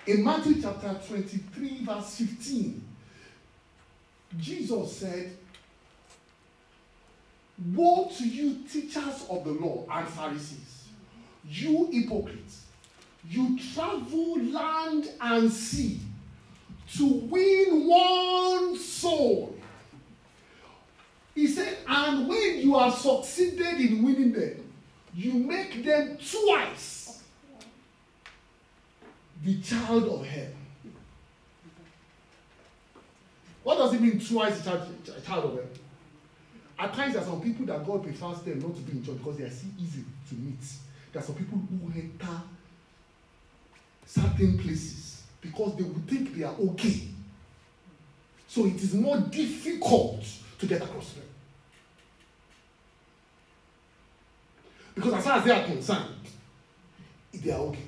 in 0.06 0.22
Matthew 0.22 0.60
chapter 0.60 0.94
23, 1.08 1.84
verse 1.84 2.16
15. 2.16 2.84
Jesus 4.38 4.96
said, 4.96 5.36
Woe 7.74 8.10
to 8.16 8.28
you, 8.28 8.58
teachers 8.70 9.26
of 9.30 9.44
the 9.44 9.52
law 9.52 9.86
and 9.90 10.08
Pharisees, 10.08 10.88
you 11.48 11.88
hypocrites! 11.92 12.66
You 13.28 13.58
travel 13.74 14.42
land 14.42 15.10
and 15.20 15.52
sea 15.52 16.00
to 16.96 17.06
win 17.06 17.86
one 17.86 18.76
soul. 18.78 19.56
He 21.40 21.46
said, 21.46 21.74
and 21.88 22.28
when 22.28 22.60
you 22.60 22.76
are 22.76 22.92
succeeded 22.92 23.80
in 23.80 24.02
winning 24.02 24.30
them, 24.30 24.62
you 25.14 25.32
make 25.32 25.82
them 25.82 26.18
twice 26.18 27.22
the 29.42 29.58
child 29.62 30.04
of 30.04 30.26
heaven. 30.26 30.54
What 33.62 33.78
does 33.78 33.94
it 33.94 34.02
mean 34.02 34.20
twice 34.20 34.60
a 34.60 34.64
child, 34.64 34.82
of 35.08 35.24
heaven? 35.24 35.68
At 36.78 36.92
times, 36.92 37.14
there 37.14 37.22
are 37.22 37.24
some 37.24 37.40
people 37.40 37.64
that 37.64 37.86
God 37.86 38.02
prefers 38.02 38.42
them 38.42 38.58
not 38.58 38.76
to 38.76 38.82
be 38.82 38.98
in 38.98 39.02
church 39.02 39.16
because 39.16 39.38
they 39.38 39.44
are 39.44 39.50
so 39.50 39.66
easy 39.78 40.04
to 40.28 40.34
meet. 40.34 40.60
There 41.10 41.22
are 41.22 41.24
some 41.24 41.36
people 41.36 41.56
who 41.56 41.90
enter 41.98 42.38
certain 44.04 44.58
places 44.58 45.22
because 45.40 45.74
they 45.76 45.84
will 45.84 46.02
think 46.06 46.36
they 46.36 46.44
are 46.44 46.54
okay. 46.54 47.00
So 48.46 48.66
it 48.66 48.76
is 48.76 48.92
more 48.92 49.16
difficult 49.16 50.22
to 50.58 50.66
get 50.66 50.82
across 50.82 51.14
them. 51.14 51.24
Because 55.00 55.14
as 55.14 55.24
far 55.24 55.38
as 55.38 55.44
they 55.44 55.50
are 55.50 55.64
concerned, 55.64 56.14
they 57.32 57.50
are 57.50 57.60
okay. 57.60 57.78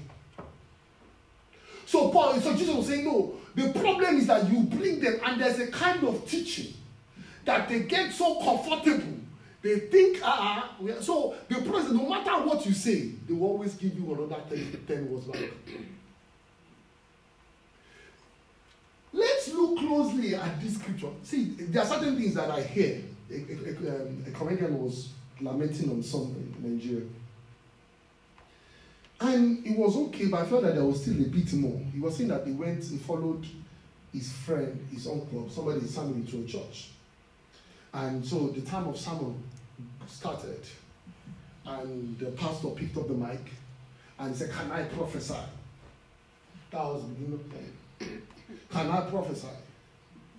So 1.85 2.09
Paul, 2.09 2.41
so 2.41 2.57
Jesus 2.57 2.75
was 2.75 2.87
saying, 2.87 3.05
no, 3.05 3.35
the 3.55 3.71
problem 3.79 4.17
is 4.17 4.29
that 4.29 4.51
you 4.51 4.63
bring 4.63 4.99
them 4.99 5.21
and 5.23 5.39
there's 5.39 5.59
a 5.59 5.71
kind 5.71 6.03
of 6.05 6.27
teaching 6.27 6.73
that 7.45 7.69
they 7.69 7.81
get 7.81 8.13
so 8.13 8.41
comfortable. 8.41 9.19
They 9.61 9.79
think, 9.81 10.21
ah, 10.25 10.75
uh, 10.83 10.91
uh, 10.91 11.03
so 11.03 11.35
the 11.51 11.57
problem 11.57 11.99
no 11.99 12.09
matter 12.09 12.31
what 12.47 12.65
you 12.65 12.73
say, 12.73 13.11
they 13.29 13.35
will 13.35 13.49
always 13.49 13.75
give 13.75 13.95
you 13.95 14.15
another 14.15 14.43
10, 14.49 14.85
10 14.89 15.11
words 15.11 15.27
back. 15.27 15.41
Let's 19.13 19.53
look 19.53 19.79
closely 19.81 20.35
at 20.35 20.63
this 20.63 20.77
scripture. 20.77 21.11
See, 21.25 21.45
there 21.59 21.83
are 21.83 21.87
certain 21.87 22.17
things 22.17 22.35
that 22.37 22.51
I 22.51 22.63
hear. 22.63 23.03
A, 23.31 23.35
a, 23.35 23.39
a, 23.39 24.03
um, 24.03 24.25
a 24.27 24.31
comedian 24.31 24.83
was 24.83 25.11
lamenting 25.45 25.91
on 25.91 26.03
something 26.03 26.55
in 26.63 26.77
Nigeria. 26.77 27.07
And 29.21 29.65
it 29.65 29.79
was 29.79 29.97
okay, 29.97 30.27
but 30.27 30.41
I 30.41 30.47
felt 30.47 30.63
that 30.63 30.75
there 30.75 30.85
was 30.85 31.03
still 31.03 31.15
a 31.15 31.29
bit 31.29 31.53
more. 31.55 31.81
He 31.93 32.01
was 32.01 32.17
saying 32.17 32.29
that 32.31 32.47
he 32.47 32.53
went 32.53 32.83
and 32.91 33.01
followed 33.01 33.47
his 34.13 34.33
friend, 34.33 34.87
his 34.93 35.07
uncle, 35.07 35.49
somebody 35.49 35.87
summoned 35.87 36.27
into 36.27 36.45
a 36.45 36.47
church. 36.47 36.91
And 37.95 38.25
so 38.25 38.49
the 38.49 38.63
time 38.63 38.89
of 38.89 38.99
sermon 38.99 39.43
started, 40.09 40.61
and 41.65 42.19
the 42.19 42.27
pastor 42.33 42.69
picked 42.69 42.97
up 42.97 43.09
the 43.09 43.15
mic 43.15 43.41
and 44.19 44.35
said, 44.35 44.51
Can 44.51 44.71
I 44.73 44.85
prophesy? 44.85 45.35
That 46.71 46.85
was 46.85 47.03
the 47.03 47.09
beginning 47.09 47.35
of 47.35 47.53
the 47.99 48.07
Can 48.71 48.91
I 48.91 49.03
prophesy? 49.03 49.49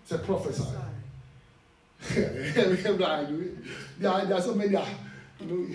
Say 0.05 0.17
prophesy. 0.17 0.63
There, 3.99 4.33
are, 4.33 4.41
so 4.41 4.53
many, 4.55 4.77
you 5.39 5.45
know, 5.45 5.67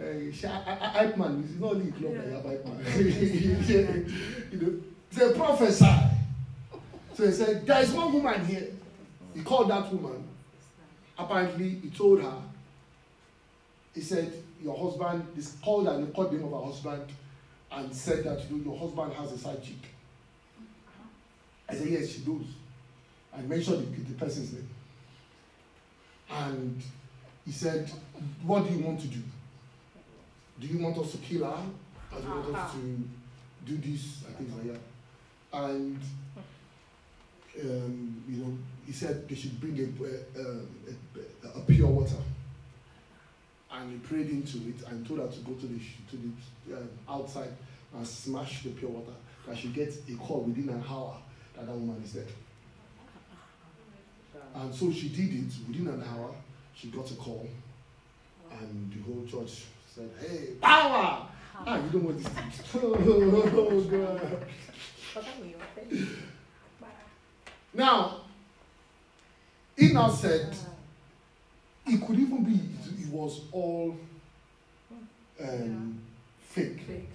uh, 0.00 0.48
hype 0.48 1.16
man, 1.16 1.44
it's 1.48 1.60
not 1.60 1.72
only 1.72 1.92
club 1.92 2.14
that 2.14 2.32
have 2.32 2.44
hype 2.44 2.66
man. 2.66 2.80
you 4.52 4.58
know, 4.60 4.80
say 5.10 5.32
prophesy. 5.36 5.94
So 7.14 7.26
he 7.26 7.32
said, 7.32 7.66
there 7.66 7.82
is 7.82 7.92
one 7.92 8.12
woman 8.12 8.44
here. 8.44 8.68
He 9.34 9.42
called 9.42 9.70
that 9.70 9.92
woman. 9.92 10.28
Apparently, 11.18 11.68
he 11.70 11.90
told 11.90 12.20
her, 12.20 12.42
he 13.94 14.00
said, 14.00 14.32
your 14.62 14.76
husband, 14.76 15.26
he 15.36 15.42
called 15.62 15.86
and 15.86 16.06
he 16.06 16.12
called 16.12 16.32
the 16.32 16.38
name 16.38 16.52
of 16.52 16.60
her 16.60 16.66
husband 16.66 17.04
and 17.70 17.94
said 17.94 18.24
that 18.24 18.50
you 18.50 18.56
know, 18.56 18.72
your 18.72 18.78
husband 18.78 19.12
has 19.12 19.32
a 19.32 19.38
side 19.38 19.62
chick. 19.62 19.76
I 21.68 21.74
said, 21.74 21.88
yes, 21.88 22.10
she 22.10 22.18
does. 22.20 22.46
I 23.36 23.42
mentioned 23.42 23.94
the, 23.94 24.12
the 24.12 24.18
person's 24.18 24.52
name. 24.52 24.68
And 26.30 26.82
he 27.44 27.52
said, 27.52 27.90
what 28.42 28.66
do 28.66 28.74
you 28.74 28.84
want 28.84 29.00
to 29.00 29.06
do? 29.06 29.20
Do 30.60 30.66
you 30.66 30.82
want 30.82 30.98
us 30.98 31.12
to 31.12 31.18
kill 31.18 31.44
her? 31.44 31.62
Or 32.12 32.20
do 32.20 32.28
you 32.28 32.34
want 32.34 32.56
us 32.56 32.72
to 32.72 32.98
do 33.66 33.76
this? 33.76 34.24
I 34.28 34.32
think 34.32 34.50
like 34.54 34.72
that. 34.72 34.80
And 35.52 36.00
um, 37.62 38.24
you 38.28 38.36
know, 38.38 38.58
he 38.86 38.92
said 38.92 39.28
they 39.28 39.34
should 39.34 39.60
bring 39.60 39.78
a, 39.78 40.40
a, 40.40 41.56
a, 41.56 41.58
a, 41.58 41.60
pure 41.62 41.88
water. 41.88 42.16
And 43.70 43.92
he 43.92 43.98
prayed 43.98 44.30
into 44.30 44.58
it 44.68 44.86
and 44.88 45.06
told 45.06 45.20
her 45.20 45.28
to 45.28 45.38
go 45.40 45.52
to 45.52 45.66
the 45.66 45.78
to 46.10 46.16
the 46.68 46.76
um, 46.76 46.88
outside 47.08 47.50
and 47.94 48.06
smash 48.06 48.62
the 48.62 48.70
pure 48.70 48.90
water. 48.90 49.12
That 49.46 49.58
she 49.58 49.68
gets 49.68 49.98
a 50.08 50.14
call 50.16 50.40
within 50.40 50.68
an 50.70 50.82
hour 50.88 51.16
that 51.56 51.66
that 51.66 51.72
woman 51.72 52.02
is 52.02 52.12
dead. 52.12 52.28
And 54.54 54.74
so 54.74 54.92
she 54.92 55.08
did 55.08 55.32
it 55.34 55.52
within 55.66 55.88
an 55.88 56.04
hour. 56.08 56.30
She 56.74 56.88
got 56.88 57.10
a 57.10 57.14
call, 57.14 57.48
and 58.50 58.92
the 58.92 59.02
whole 59.02 59.24
church 59.26 59.64
said, 59.92 60.10
"Hey, 60.20 60.54
power!" 60.60 61.26
Ah, 61.66 61.76
you 61.76 61.90
don't 61.90 62.04
want 62.04 62.18
this 62.18 62.26
oh 62.74 63.80
God. 63.90 64.46
now, 67.72 68.20
he 69.76 69.92
now 69.92 70.08
said 70.08 70.54
it 71.86 72.06
could 72.06 72.18
even 72.18 72.44
be 72.44 72.60
it 73.02 73.08
was 73.12 73.42
all 73.52 73.96
um, 75.40 76.00
fake. 76.40 76.80
fake 76.86 77.13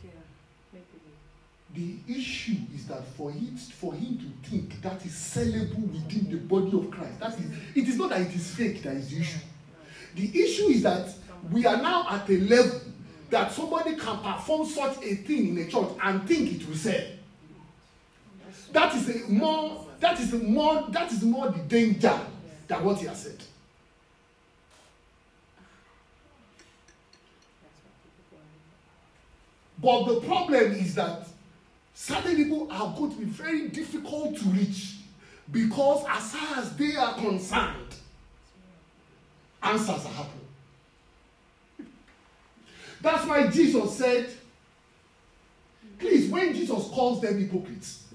the 1.76 1.96
issue 2.08 2.56
is 2.74 2.88
that 2.88 3.06
for 3.16 3.32
him, 3.32 3.56
for 3.56 3.94
him 3.94 4.18
to 4.18 4.50
think 4.50 4.82
that 4.82 5.06
is 5.06 5.12
sellable 5.12 5.92
within 5.92 6.30
the 6.30 6.38
body 6.38 6.76
of 6.76 6.90
Christ, 6.90 7.20
that 7.20 7.38
is, 7.38 7.46
it 7.76 7.88
is 7.88 7.96
not 7.98 8.10
that 8.10 8.22
it 8.22 8.34
is 8.34 8.56
fake 8.56 8.82
that 8.84 8.96
is 8.96 9.12
the 9.12 9.20
issue. 9.20 9.40
The 10.16 10.44
issue 10.44 10.64
is 10.70 10.84
that 10.84 11.14
we 11.52 11.66
are 11.66 11.78
now 11.78 12.08
at 12.10 12.28
a 12.30 12.40
level 12.40 12.82
that 13.30 13.52
somebody 13.52 13.96
can 13.96 14.18
perform 14.20 14.68
such 14.68 14.98
a 15.04 15.16
thing 15.16 15.50
in 15.50 15.58
a 15.60 15.68
church 15.68 15.90
and 16.04 16.28
think 16.28 16.60
it 16.60 16.68
will 16.68 16.76
sell. 16.76 17.06
That 18.72 18.96
is 18.96 19.10
a 19.10 19.30
more 19.30 19.86
that 20.00 20.20
is 20.20 20.34
a 20.34 20.40
more 20.40 20.88
that 20.90 21.12
is 21.12 21.24
more 21.24 21.50
the 21.50 21.60
danger 21.60 22.20
than 22.68 22.84
what 22.84 23.00
he 23.00 23.08
has 23.08 23.24
said. 23.24 23.44
But 29.82 30.06
the 30.06 30.22
problem 30.22 30.74
is 30.74 30.96
that 30.96 31.29
certain 32.00 32.38
people 32.38 32.66
are 32.72 32.95
going 32.97 33.12
to 33.12 33.18
be 33.18 33.26
very 33.26 33.68
difficult 33.68 34.38
to 34.38 34.45
reach 34.45 34.95
because 35.52 36.06
as 36.08 36.32
far 36.32 36.60
as 36.60 36.74
they 36.78 36.95
are 36.95 37.14
concerned, 37.16 37.93
answers 39.62 40.06
are 40.06 40.14
happening. 40.14 40.47
That's 43.02 43.28
why 43.28 43.47
Jesus 43.47 43.97
said, 43.97 44.30
please, 46.00 46.32
when 46.32 46.54
Jesus 46.54 46.88
calls 46.88 47.20
them 47.20 47.38
hypocrites, 47.38 48.06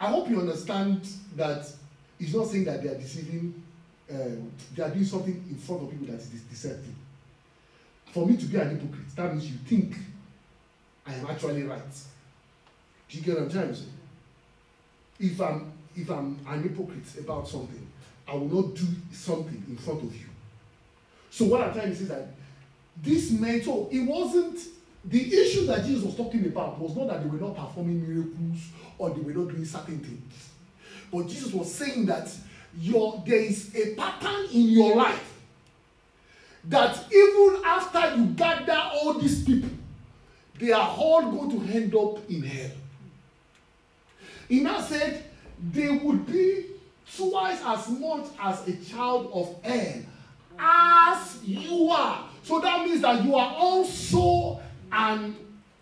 I 0.00 0.08
hope 0.08 0.28
you 0.30 0.40
understand 0.40 1.06
that 1.36 1.70
he's 2.18 2.34
not 2.34 2.48
saying 2.48 2.64
that 2.64 2.82
they 2.82 2.88
are 2.88 2.98
deceiving, 2.98 3.54
um, 4.10 4.50
they 4.74 4.82
are 4.82 4.90
doing 4.90 5.04
something 5.04 5.44
in 5.48 5.56
front 5.58 5.84
of 5.84 5.90
people 5.92 6.06
that 6.08 6.16
is 6.16 6.28
deceptive. 6.50 6.94
For 8.06 8.26
me 8.26 8.36
to 8.36 8.46
be 8.46 8.56
an 8.56 8.70
hypocrite, 8.70 9.14
that 9.14 9.32
means 9.32 9.48
you 9.48 9.58
think 9.58 9.94
I 11.06 11.14
am 11.14 11.26
actually 11.26 11.62
right. 11.64 11.80
Do 13.08 13.18
you 13.18 13.24
get 13.24 13.34
what 13.34 13.44
I'm 13.44 13.50
trying 13.50 13.68
to 13.68 13.74
say? 13.74 13.86
If 15.18 15.40
I'm 15.40 15.72
if 15.96 16.08
I'm 16.10 16.38
an 16.48 16.62
hypocrite 16.62 17.18
about 17.18 17.48
something, 17.48 17.86
I 18.28 18.34
will 18.34 18.48
not 18.62 18.74
do 18.74 18.86
something 19.12 19.64
in 19.68 19.76
front 19.76 20.02
of 20.02 20.14
you. 20.14 20.26
So 21.30 21.46
what 21.46 21.62
I'm 21.62 21.72
trying 21.72 21.90
to 21.90 21.96
say 21.96 22.02
is 22.02 22.08
that 22.08 22.28
this 23.02 23.30
so 23.64 23.88
it 23.90 24.00
wasn't 24.00 24.58
the 25.04 25.34
issue 25.34 25.66
that 25.66 25.84
Jesus 25.84 26.04
was 26.04 26.16
talking 26.16 26.44
about 26.46 26.78
was 26.78 26.94
not 26.94 27.08
that 27.08 27.22
they 27.22 27.28
were 27.28 27.44
not 27.44 27.56
performing 27.56 28.06
miracles 28.06 28.68
or 28.98 29.10
they 29.10 29.20
were 29.20 29.32
not 29.32 29.50
doing 29.50 29.64
certain 29.64 29.98
things. 29.98 30.50
But 31.10 31.26
Jesus 31.26 31.52
was 31.52 31.72
saying 31.72 32.06
that 32.06 32.28
your 32.78 33.22
there 33.26 33.40
is 33.40 33.74
a 33.74 33.94
pattern 33.94 34.46
in 34.52 34.68
your 34.68 34.94
life 34.94 35.26
that 36.64 37.04
even 37.10 37.62
after 37.64 38.16
you 38.16 38.26
gather 38.26 38.90
all 38.92 39.14
these 39.14 39.42
people 39.44 39.70
they 40.60 40.72
are 40.72 40.94
all 40.98 41.22
going 41.32 41.50
to 41.50 41.74
end 41.74 41.94
up 41.94 42.30
in 42.30 42.42
hell. 42.42 42.70
He 44.48 44.60
now 44.60 44.80
said 44.80 45.24
they 45.72 45.88
would 45.88 46.26
be 46.26 46.66
twice 47.16 47.60
as 47.64 47.88
much 47.88 48.26
as 48.40 48.68
a 48.68 48.76
child 48.84 49.30
of 49.32 49.62
hell 49.64 50.02
as 50.58 51.38
you 51.44 51.88
are. 51.88 52.28
So 52.42 52.60
that 52.60 52.86
means 52.86 53.00
that 53.00 53.24
you 53.24 53.34
are 53.36 53.54
also 53.56 54.60
an 54.92 55.34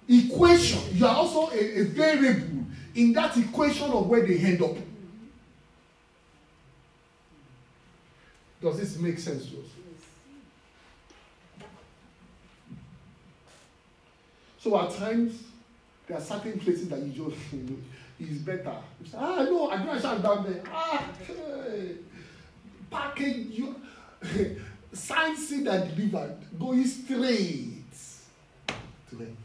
equation. 0.09 0.81
You 0.93 1.07
are 1.07 1.17
also 1.17 1.51
a, 1.51 1.81
a 1.81 1.85
variable 1.85 2.65
in 2.95 3.13
that 3.15 3.37
equation 3.37 3.91
of 3.91 4.07
where 4.07 4.25
they 4.27 4.39
end 4.39 4.63
up. 4.63 4.77
Does 8.61 8.79
this 8.79 8.99
make 8.99 9.19
sense 9.19 9.47
to 9.47 9.59
us? 9.59 9.78
So 14.59 14.79
at 14.81 14.91
times, 14.91 15.43
there 16.07 16.17
are 16.17 16.21
certain 16.21 16.59
places 16.59 16.89
that 16.89 17.01
you 17.01 17.13
just, 17.31 17.37
you 17.53 17.59
know, 17.59 17.77
is 18.19 18.39
better. 18.39 18.75
You 19.01 19.07
say, 19.07 19.19
ah, 19.21 19.45
no, 19.45 19.71
I 19.71 19.85
don't 19.85 20.01
shout 20.01 20.23
down 20.23 20.45
there. 20.45 20.63
Ah, 20.73 21.05
hey. 21.27 21.97
package 22.91 23.47
you. 23.51 23.77
Signed, 24.93 25.39
seed, 25.39 25.67
and 25.67 25.95
delivered. 25.95 26.37
Going 26.59 26.85
straight 26.87 27.85
to 29.11 29.17
them. 29.17 29.37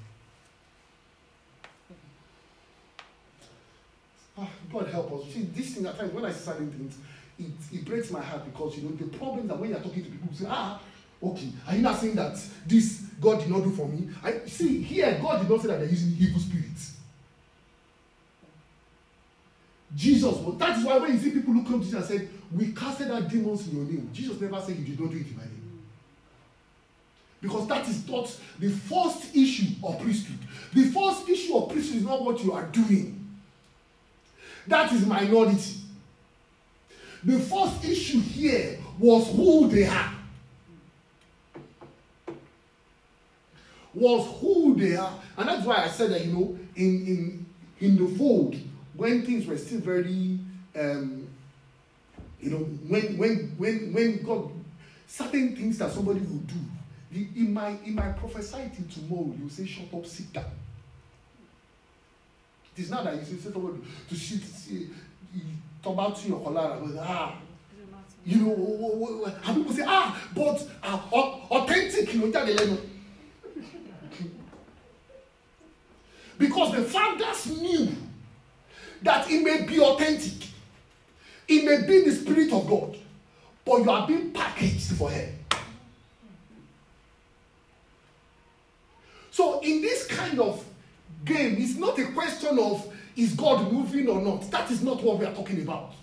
Ah, 4.37 4.49
God 4.71 4.87
help 4.87 5.13
us. 5.13 5.33
See, 5.33 5.43
this 5.53 5.75
thing 5.75 5.85
at 5.85 5.99
times 5.99 6.13
when 6.13 6.25
I 6.25 6.31
see 6.31 6.45
certain 6.45 6.71
things, 6.71 6.97
it, 7.37 7.77
it 7.77 7.85
breaks 7.85 8.09
my 8.09 8.21
heart 8.21 8.45
because 8.45 8.77
you 8.77 8.89
know 8.89 8.95
the 8.95 9.17
problem 9.17 9.47
that 9.47 9.59
when 9.59 9.69
you're 9.69 9.79
talking 9.79 10.03
to 10.03 10.09
people, 10.09 10.27
you 10.31 10.37
say, 10.37 10.45
ah, 10.49 10.79
okay, 11.21 11.49
are 11.67 11.75
you 11.75 11.81
not 11.81 11.99
saying 11.99 12.15
that 12.15 12.39
this 12.65 13.03
God 13.23 13.39
did 13.39 13.49
not 13.49 13.63
do 13.63 13.71
for 13.71 13.87
me? 13.87 14.09
I 14.21 14.45
see 14.45 14.81
here, 14.81 15.17
God 15.21 15.41
did 15.41 15.49
not 15.49 15.61
say 15.61 15.69
that 15.69 15.79
they're 15.79 15.89
using 15.89 16.15
evil 16.19 16.39
spirits. 16.39 16.97
Jesus 19.95 20.35
was 20.37 20.57
that 20.57 20.77
is 20.77 20.83
why 20.83 20.97
when 20.97 21.13
you 21.13 21.19
see 21.19 21.31
people 21.31 21.53
who 21.53 21.63
come 21.63 21.79
to 21.79 21.85
Jesus 21.85 22.09
and 22.09 22.19
said, 22.19 22.29
We 22.51 22.73
casted 22.73 23.11
out 23.11 23.29
demons 23.29 23.67
in 23.67 23.75
your 23.77 23.85
name, 23.85 24.09
Jesus 24.11 24.39
never 24.41 24.59
said 24.59 24.75
you 24.75 24.85
did 24.85 24.99
not 24.99 25.11
do 25.11 25.17
it 25.17 25.27
in 25.27 25.37
my 25.37 25.43
name. 25.43 25.81
Because 27.41 27.67
that 27.67 27.87
is 27.87 28.07
not 28.07 28.35
the 28.57 28.69
first 28.69 29.35
issue 29.35 29.75
of 29.83 29.99
priesthood. 29.99 30.39
The 30.73 30.83
first 30.85 31.29
issue 31.29 31.55
of 31.55 31.69
priesthood 31.71 31.97
is 31.97 32.05
not 32.05 32.23
what 32.23 32.43
you 32.43 32.53
are 32.53 32.65
doing. 32.67 33.19
That 34.67 34.91
is 34.93 35.05
minority. 35.05 35.75
The 37.23 37.39
first 37.39 37.83
issue 37.85 38.19
here 38.19 38.79
was 38.97 39.27
who 39.27 39.67
they 39.67 39.85
are. 39.85 40.12
Was 43.93 44.39
who 44.41 44.75
they 44.75 44.95
are. 44.95 45.13
And 45.37 45.47
that's 45.49 45.65
why 45.65 45.83
I 45.83 45.87
said 45.87 46.11
that, 46.11 46.25
you 46.25 46.33
know, 46.33 46.57
in, 46.75 47.05
in, 47.07 47.45
in 47.79 47.97
the 47.97 48.17
fold, 48.17 48.55
when 48.95 49.23
things 49.23 49.45
were 49.45 49.57
still 49.57 49.81
very, 49.81 50.39
um, 50.75 51.27
you 52.41 52.49
know, 52.49 52.57
when, 52.57 53.17
when, 53.17 53.53
when, 53.57 53.93
when 53.93 54.23
God, 54.23 54.51
certain 55.07 55.55
things 55.55 55.77
that 55.77 55.91
somebody 55.91 56.19
will 56.21 56.39
do, 56.39 56.55
he, 57.11 57.43
might, 57.43 57.79
he 57.83 57.91
might 57.91 58.17
prophesy 58.17 58.71
tomorrow. 58.91 59.31
You 59.39 59.47
say, 59.49 59.65
shut 59.67 59.93
up, 59.93 60.05
sit 60.07 60.33
down. 60.33 60.45
It 62.75 62.81
is 62.81 62.89
not 62.89 63.03
that 63.03 63.15
you 63.17 63.23
say 63.23 63.51
somebody 63.51 63.77
to 64.09 64.15
sit, 64.15 64.41
talk 65.83 65.93
about 65.93 66.25
your 66.27 66.39
collar, 66.39 66.79
ah, 66.99 67.35
you 68.25 68.37
know, 68.37 69.31
and 69.45 69.55
people 69.55 69.73
say, 69.73 69.83
ah, 69.85 70.19
but 70.33 70.67
uh, 70.81 70.99
authentic, 71.51 72.11
you 72.13 72.21
know, 72.21 72.31
jáde 72.31 72.55
lẹ́nu. 72.55 72.77
Because 76.37 76.75
the 76.75 76.83
founders 76.83 77.61
knew 77.61 77.89
that 79.01 79.29
it 79.29 79.43
may 79.43 79.65
be 79.65 79.79
authentic, 79.79 80.49
it 81.47 81.65
may 81.65 81.85
be 81.85 82.09
the 82.09 82.15
Spirit 82.15 82.51
of 82.53 82.67
God, 82.67 82.97
but 83.65 83.83
you 83.83 83.89
are 83.89 84.07
being 84.07 84.31
packaged 84.31 84.93
for 84.93 85.11
hell. 85.11 85.29
So, 89.31 89.59
in 89.61 89.81
this 89.81 90.05
kind 90.07 90.39
of 90.39 90.63
game, 91.25 91.55
it's 91.57 91.75
not 91.75 91.97
a 91.97 92.05
question 92.11 92.59
of 92.59 92.93
is 93.15 93.33
God 93.33 93.71
moving 93.71 94.07
or 94.07 94.21
not. 94.21 94.49
That 94.51 94.69
is 94.71 94.81
not 94.81 95.03
what 95.03 95.19
we 95.19 95.25
are 95.25 95.33
talking 95.33 95.61
about. 95.61 95.93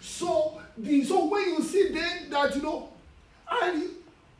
So, 0.00 0.60
the, 0.76 1.04
so 1.04 1.26
when 1.26 1.42
you 1.48 1.62
see 1.62 1.88
then 1.88 2.30
that 2.30 2.54
you 2.56 2.62
know, 2.62 2.88
and 3.50 3.84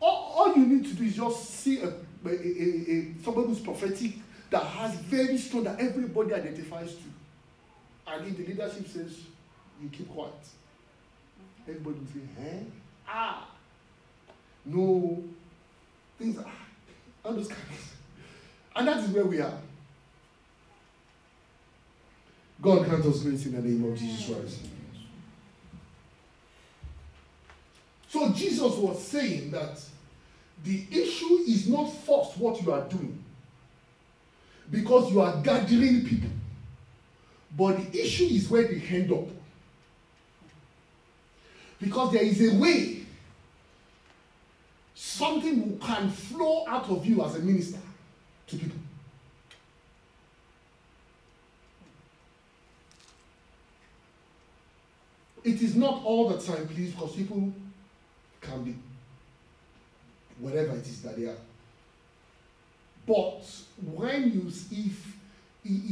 all, 0.00 0.34
all 0.36 0.56
you 0.56 0.66
need 0.66 0.84
to 0.86 0.94
do 0.94 1.04
is 1.04 1.16
just 1.16 1.50
see 1.50 1.80
a, 1.80 1.92
a, 2.24 2.30
a, 2.30 3.14
somebody 3.24 3.48
who's 3.48 3.60
prophetic 3.60 4.12
that 4.50 4.62
has 4.62 4.94
very 4.94 5.38
strong 5.38 5.64
that 5.64 5.80
everybody 5.80 6.34
identifies 6.34 6.94
to, 6.94 7.02
and 8.12 8.26
if 8.26 8.36
the 8.36 8.46
leadership 8.46 8.86
says 8.88 9.20
you 9.82 9.88
keep 9.88 10.08
quiet, 10.10 10.32
everybody 11.68 11.98
will 11.98 12.06
say, 12.06 12.42
"Eh, 12.44 12.58
ah, 13.08 13.48
no, 14.64 15.22
things 16.18 16.38
are 16.38 16.44
all 17.24 17.32
those 17.32 17.48
kinds." 17.48 17.94
And 18.76 18.88
that 18.88 18.98
is 18.98 19.10
where 19.10 19.24
we 19.24 19.40
are. 19.40 19.58
God 22.62 22.84
grant 22.84 23.04
us 23.06 23.22
grace 23.22 23.46
in 23.46 23.52
the 23.52 23.62
name 23.62 23.90
of 23.90 23.98
Jesus 23.98 24.26
Christ. 24.26 24.58
So 28.08 28.28
Jesus 28.32 28.74
was 28.74 29.02
saying 29.02 29.50
that 29.52 29.80
the 30.64 30.84
issue 30.90 31.44
is 31.46 31.68
not 31.68 31.86
first 31.86 32.36
what 32.36 32.60
you 32.62 32.72
are 32.72 32.82
doing 32.82 33.22
because 34.70 35.10
you 35.12 35.20
are 35.20 35.36
gathering 35.42 36.04
people. 36.04 36.30
But 37.56 37.92
the 37.92 38.00
issue 38.00 38.24
is 38.24 38.48
where 38.48 38.62
they 38.62 38.80
end 38.88 39.12
up. 39.12 39.26
Because 41.80 42.12
there 42.12 42.22
is 42.22 42.52
a 42.52 42.56
way 42.56 43.04
something 44.94 45.78
can 45.78 46.10
flow 46.10 46.66
out 46.68 46.88
of 46.90 47.04
you 47.06 47.24
as 47.24 47.34
a 47.36 47.40
minister 47.40 47.78
to 48.48 48.56
people. 48.56 48.78
It 55.42 55.62
is 55.62 55.74
not 55.74 56.02
all 56.04 56.28
the 56.28 56.38
time, 56.38 56.68
please, 56.68 56.92
because 56.92 57.16
people 57.16 57.50
can 58.42 58.62
be 58.62 58.74
whatever 60.40 60.76
it 60.76 60.86
is 60.86 61.02
that 61.02 61.16
they 61.16 61.26
are. 61.26 61.36
But 63.06 63.44
when 63.92 64.32
you 64.32 64.48
if 64.70 65.16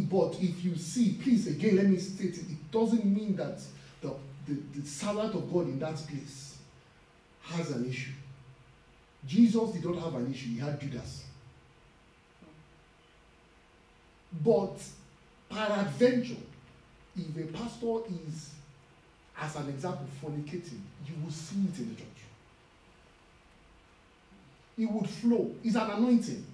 but 0.09 0.37
if 0.41 0.65
you 0.65 0.77
see, 0.77 1.19
please 1.23 1.47
again 1.47 1.77
let 1.77 1.87
me 1.87 1.99
state 1.99 2.35
it, 2.35 2.51
it 2.51 2.71
doesn't 2.73 3.05
mean 3.05 3.37
that 3.37 3.61
the, 4.01 4.15
the, 4.47 4.55
the 4.75 4.87
servant 4.87 5.35
of 5.35 5.53
God 5.53 5.67
in 5.67 5.79
that 5.81 5.97
place 5.97 6.57
has 7.43 7.71
an 7.71 7.89
issue. 7.89 8.13
Jesus 9.27 9.71
did 9.73 9.85
not 9.85 9.97
have 10.03 10.15
an 10.15 10.33
issue, 10.33 10.49
he 10.49 10.59
had 10.59 10.81
Judas. 10.81 11.25
But 14.45 14.77
peradventure, 15.51 16.37
if 17.17 17.37
a 17.37 17.53
pastor 17.53 18.01
is, 18.27 18.51
as 19.41 19.57
an 19.57 19.69
example, 19.69 20.07
fornicating, 20.23 20.81
you 21.07 21.15
will 21.23 21.31
see 21.31 21.57
it 21.57 21.79
in 21.79 21.91
the 21.91 21.95
church. 21.97 22.18
It 24.79 24.91
would 24.91 25.11
flow. 25.11 25.51
It's 25.65 25.75
an 25.75 25.91
anointing. 25.91 26.47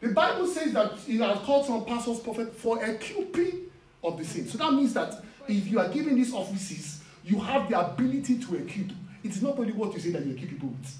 The 0.00 0.08
Bible 0.08 0.46
says 0.46 0.72
that 0.72 0.92
he 1.00 1.18
has 1.18 1.38
called 1.40 1.66
some 1.66 1.84
pastors 1.84 2.20
prophet 2.20 2.54
for 2.54 2.82
a 2.82 2.94
cuping 2.94 3.66
of 4.02 4.16
the 4.16 4.24
saints. 4.24 4.52
So 4.52 4.58
that 4.58 4.72
means 4.72 4.94
that 4.94 5.22
if 5.46 5.66
you 5.66 5.78
are 5.78 5.88
given 5.88 6.14
these 6.14 6.32
offices, 6.32 7.02
you 7.24 7.38
have 7.40 7.68
the 7.68 7.78
ability 7.78 8.38
to 8.38 8.56
equip. 8.56 8.92
It's 9.22 9.42
not 9.42 9.58
only 9.58 9.72
what 9.72 9.92
you 9.92 10.00
say 10.00 10.10
that 10.10 10.24
you 10.24 10.32
equip 10.32 10.50
people 10.50 10.68
with. 10.70 10.98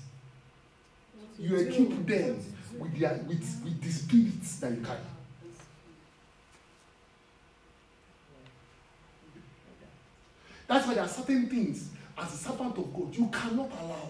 You 1.38 1.56
equip 1.56 2.06
them 2.06 2.44
with, 2.78 2.98
their, 2.98 3.14
with, 3.26 3.62
with 3.64 3.80
the 3.80 3.90
spirits 3.90 4.56
that 4.58 4.72
you 4.72 4.82
carry. 4.84 4.98
That's 10.70 10.86
why 10.86 10.94
there 10.94 11.02
are 11.02 11.08
certain 11.08 11.48
things 11.48 11.88
as 12.16 12.32
a 12.32 12.36
servant 12.36 12.78
of 12.78 12.94
God 12.94 13.12
you 13.12 13.26
cannot 13.26 13.72
allow. 13.82 14.08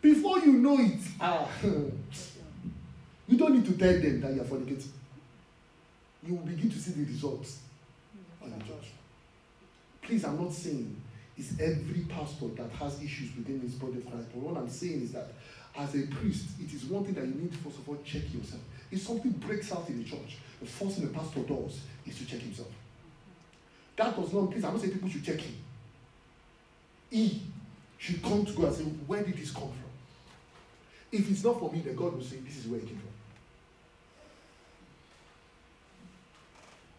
Before 0.00 0.38
you 0.38 0.52
know 0.52 0.78
it, 0.78 1.00
ah, 1.20 1.48
you 1.64 3.36
don't 3.36 3.56
need 3.56 3.66
to 3.66 3.72
tell 3.72 4.00
them 4.00 4.20
that 4.20 4.34
you 4.34 4.40
are 4.40 4.44
fornicating. 4.44 4.86
You 6.24 6.34
will 6.34 6.44
begin 6.44 6.70
to 6.70 6.78
see 6.78 6.92
the 6.92 7.10
results 7.10 7.58
in 8.44 8.56
the 8.56 8.64
church. 8.64 8.92
Please, 10.00 10.24
I'm 10.24 10.40
not 10.40 10.52
saying 10.52 11.02
it's 11.36 11.58
every 11.58 12.06
pastor 12.08 12.46
that 12.56 12.70
has 12.70 13.02
issues 13.02 13.34
within 13.36 13.58
his 13.62 13.72
body 13.72 13.96
of 13.96 14.08
Christ. 14.08 14.28
But 14.32 14.42
what 14.42 14.56
I'm 14.56 14.70
saying 14.70 15.02
is 15.02 15.10
that 15.10 15.32
as 15.76 15.92
a 15.96 16.06
priest, 16.06 16.50
it 16.62 16.72
is 16.72 16.84
one 16.84 17.04
thing 17.04 17.14
that 17.14 17.26
you 17.26 17.34
need 17.34 17.50
to 17.50 17.58
first 17.58 17.78
of 17.78 17.88
all 17.88 17.98
check 18.04 18.32
yourself. 18.32 18.62
If 18.92 19.02
something 19.02 19.32
breaks 19.32 19.72
out 19.72 19.88
in 19.88 20.04
the 20.04 20.08
church, 20.08 20.38
the 20.60 20.66
first 20.66 20.98
thing 20.98 21.08
the 21.08 21.12
pastor 21.12 21.40
does 21.40 21.80
is 22.06 22.16
to 22.18 22.26
check 22.26 22.38
himself. 22.38 22.68
That 23.96 24.16
does 24.16 24.32
not, 24.32 24.50
please, 24.50 24.64
I'm 24.64 24.72
not 24.72 24.80
saying 24.80 24.92
people 24.92 25.08
should 25.08 25.24
check 25.24 25.40
him. 25.40 25.54
He 27.10 27.42
should 27.98 28.22
come 28.22 28.44
to 28.44 28.52
God 28.52 28.66
and 28.66 28.76
say, 28.76 28.82
Where 28.84 29.22
did 29.22 29.36
this 29.36 29.50
come 29.50 29.62
from? 29.62 29.72
If 31.12 31.30
it's 31.30 31.44
not 31.44 31.58
for 31.58 31.72
me, 31.72 31.80
then 31.80 31.96
God 31.96 32.14
will 32.14 32.22
say, 32.22 32.36
This 32.36 32.58
is 32.58 32.66
where 32.66 32.80
it 32.80 32.86
came 32.86 32.98
from. 32.98 33.08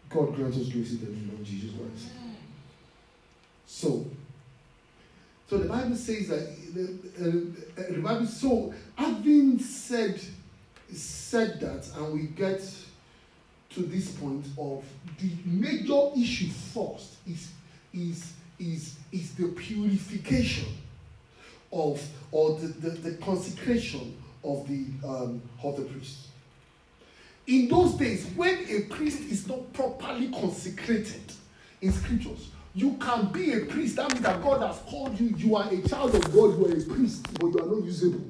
God 0.10 0.36
grant 0.36 0.56
us 0.56 0.70
grace 0.70 0.92
in 0.92 1.00
the 1.00 1.12
name 1.12 1.30
of 1.34 1.44
Jesus 1.44 1.72
Christ. 1.72 2.14
So, 3.66 4.06
so 5.50 5.58
the 5.58 5.68
Bible 5.68 5.96
says 5.96 6.30
that 6.30 6.74
the, 6.74 6.84
uh, 7.20 7.94
the 7.94 8.00
Bible. 8.00 8.26
So 8.26 8.74
having 8.96 9.60
said 9.60 10.20
said 10.92 11.60
that, 11.60 11.88
and 11.98 12.14
we 12.14 12.28
get 12.28 12.62
to 13.78 13.84
this 13.84 14.12
point 14.12 14.46
of 14.58 14.84
the 15.20 15.30
major 15.46 16.10
issue 16.16 16.50
first 16.50 17.16
is 17.26 17.52
is 17.94 18.34
is, 18.60 18.96
is 19.12 19.36
the 19.36 19.48
purification 19.50 20.68
of, 21.72 22.02
or 22.32 22.58
the, 22.60 22.68
the, 22.68 22.90
the 22.90 23.18
consecration 23.18 24.18
of 24.44 24.68
the, 24.68 24.86
um, 25.08 25.42
of 25.64 25.78
the 25.78 25.84
priest. 25.84 26.28
In 27.46 27.68
those 27.68 27.94
days, 27.94 28.26
when 28.36 28.66
a 28.70 28.82
priest 28.94 29.22
is 29.30 29.48
not 29.48 29.72
properly 29.74 30.30
consecrated 30.30 31.22
in 31.82 31.92
scriptures, 31.92 32.50
you 32.74 32.94
can 33.00 33.28
be 33.28 33.54
a 33.54 33.66
priest. 33.66 33.96
That 33.96 34.12
means 34.12 34.24
that 34.24 34.42
God 34.42 34.62
has 34.62 34.80
called 34.90 35.20
you. 35.20 35.36
You 35.38 35.56
are 35.56 35.68
a 35.72 35.82
child 35.88 36.14
of 36.14 36.24
God. 36.34 36.58
You 36.58 36.68
are 36.68 36.78
a 36.78 36.82
priest, 36.84 37.26
but 37.40 37.48
you 37.48 37.60
are 37.60 37.66
not 37.66 37.84
usable. 37.84 38.26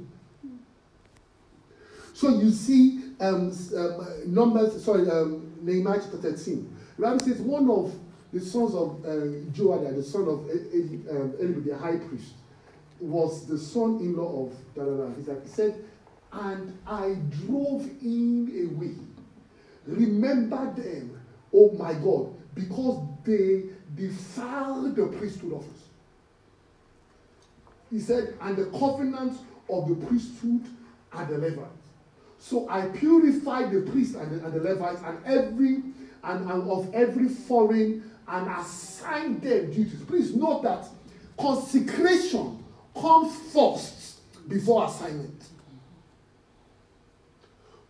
So 2.14 2.40
you 2.40 2.52
see, 2.52 3.07
um, 3.20 3.52
um, 3.76 4.34
Numbers, 4.34 4.84
sorry, 4.84 5.10
um, 5.10 5.54
Nehemiah 5.62 6.00
chapter 6.02 6.18
13. 6.18 6.76
The 6.98 7.02
Bible 7.02 7.20
says 7.20 7.40
one 7.40 7.70
of 7.70 7.94
the 8.34 8.40
sons 8.40 8.76
of 8.76 9.06
uh, 9.06 9.10
Joiada, 9.52 9.96
the 9.96 10.04
son 10.04 10.24
of 10.24 10.50
um, 10.50 11.34
Eli, 11.42 11.60
the 11.62 11.78
high 11.78 11.98
priest, 11.98 12.34
was 13.00 13.46
the 13.48 13.58
son-in-law 13.58 14.48
of 14.48 14.76
da, 14.76 14.84
da, 14.84 15.08
da. 15.08 15.40
He, 15.42 15.50
said, 15.50 15.84
and 16.32 16.78
I 16.86 17.16
drove 17.46 17.86
him 18.02 18.76
away. 18.76 18.96
Remember 19.86 20.74
them, 20.76 21.20
oh 21.54 21.72
my 21.74 21.94
God, 21.94 22.36
because 22.54 23.08
they 23.24 23.64
defiled 23.96 24.96
the 24.96 25.08
priesthood 25.08 25.54
office. 25.54 25.84
He 27.90 28.00
said, 28.00 28.36
and 28.42 28.58
the 28.58 28.66
covenant 28.78 29.38
of 29.70 29.88
the 29.88 29.96
priesthood 30.08 30.66
are 31.14 31.32
Levites. 31.32 31.77
So 32.48 32.66
I 32.70 32.86
purified 32.88 33.72
the 33.72 33.82
priests 33.82 34.16
and 34.16 34.32
the, 34.32 34.46
and 34.46 34.54
the 34.54 34.62
Levites 34.62 35.02
and 35.04 35.18
every 35.26 35.84
and, 36.24 36.50
and 36.50 36.72
of 36.72 36.94
every 36.94 37.28
foreign 37.28 38.10
and 38.26 38.48
assigned 38.50 39.42
them 39.42 39.66
duties. 39.70 40.02
Please 40.08 40.34
note 40.34 40.64
that 40.64 40.86
consecration 41.38 42.64
comes 42.96 43.36
first 43.54 44.20
before 44.48 44.86
assignment. 44.86 45.44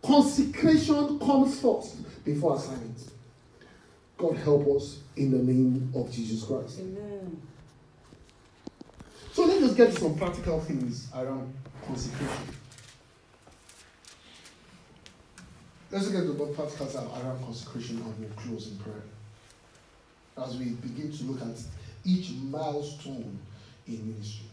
Consecration 0.02 1.20
comes 1.20 1.60
first 1.60 2.24
before 2.24 2.56
assignment. 2.56 3.12
God 4.16 4.36
help 4.38 4.66
us 4.76 4.98
in 5.14 5.30
the 5.30 5.38
name 5.38 5.92
of 5.94 6.10
Jesus 6.10 6.42
Christ. 6.42 6.80
Amen. 6.80 7.40
So 9.32 9.44
let's 9.44 9.74
get 9.74 9.92
to 9.92 10.00
some 10.00 10.18
practical 10.18 10.58
things 10.58 11.06
around 11.14 11.54
consecration. 11.86 12.56
Let's 15.90 16.08
get 16.08 16.20
to 16.20 16.32
the 16.32 16.44
practical 16.46 16.86
around 16.86 17.42
consecration 17.44 17.96
and 17.96 18.18
we'll 18.18 18.28
close 18.36 18.68
in 18.68 18.76
prayer. 18.78 19.02
As 20.36 20.56
we 20.56 20.66
begin 20.66 21.10
to 21.10 21.24
look 21.24 21.40
at 21.40 21.56
each 22.04 22.30
milestone 22.32 23.38
in 23.86 24.12
ministry. 24.12 24.46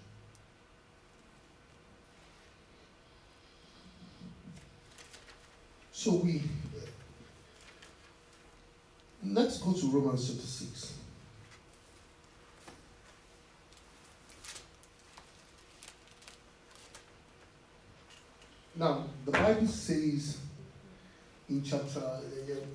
So 5.92 6.16
we 6.16 6.42
let's 9.24 9.58
go 9.58 9.74
to 9.74 9.88
Romans 9.88 10.28
chapter 10.28 10.46
6. 10.46 10.94
Now, 18.78 19.06
the 19.26 19.32
Bible 19.32 19.68
says 19.68 20.38
in 21.50 21.64
chapter, 21.64 22.02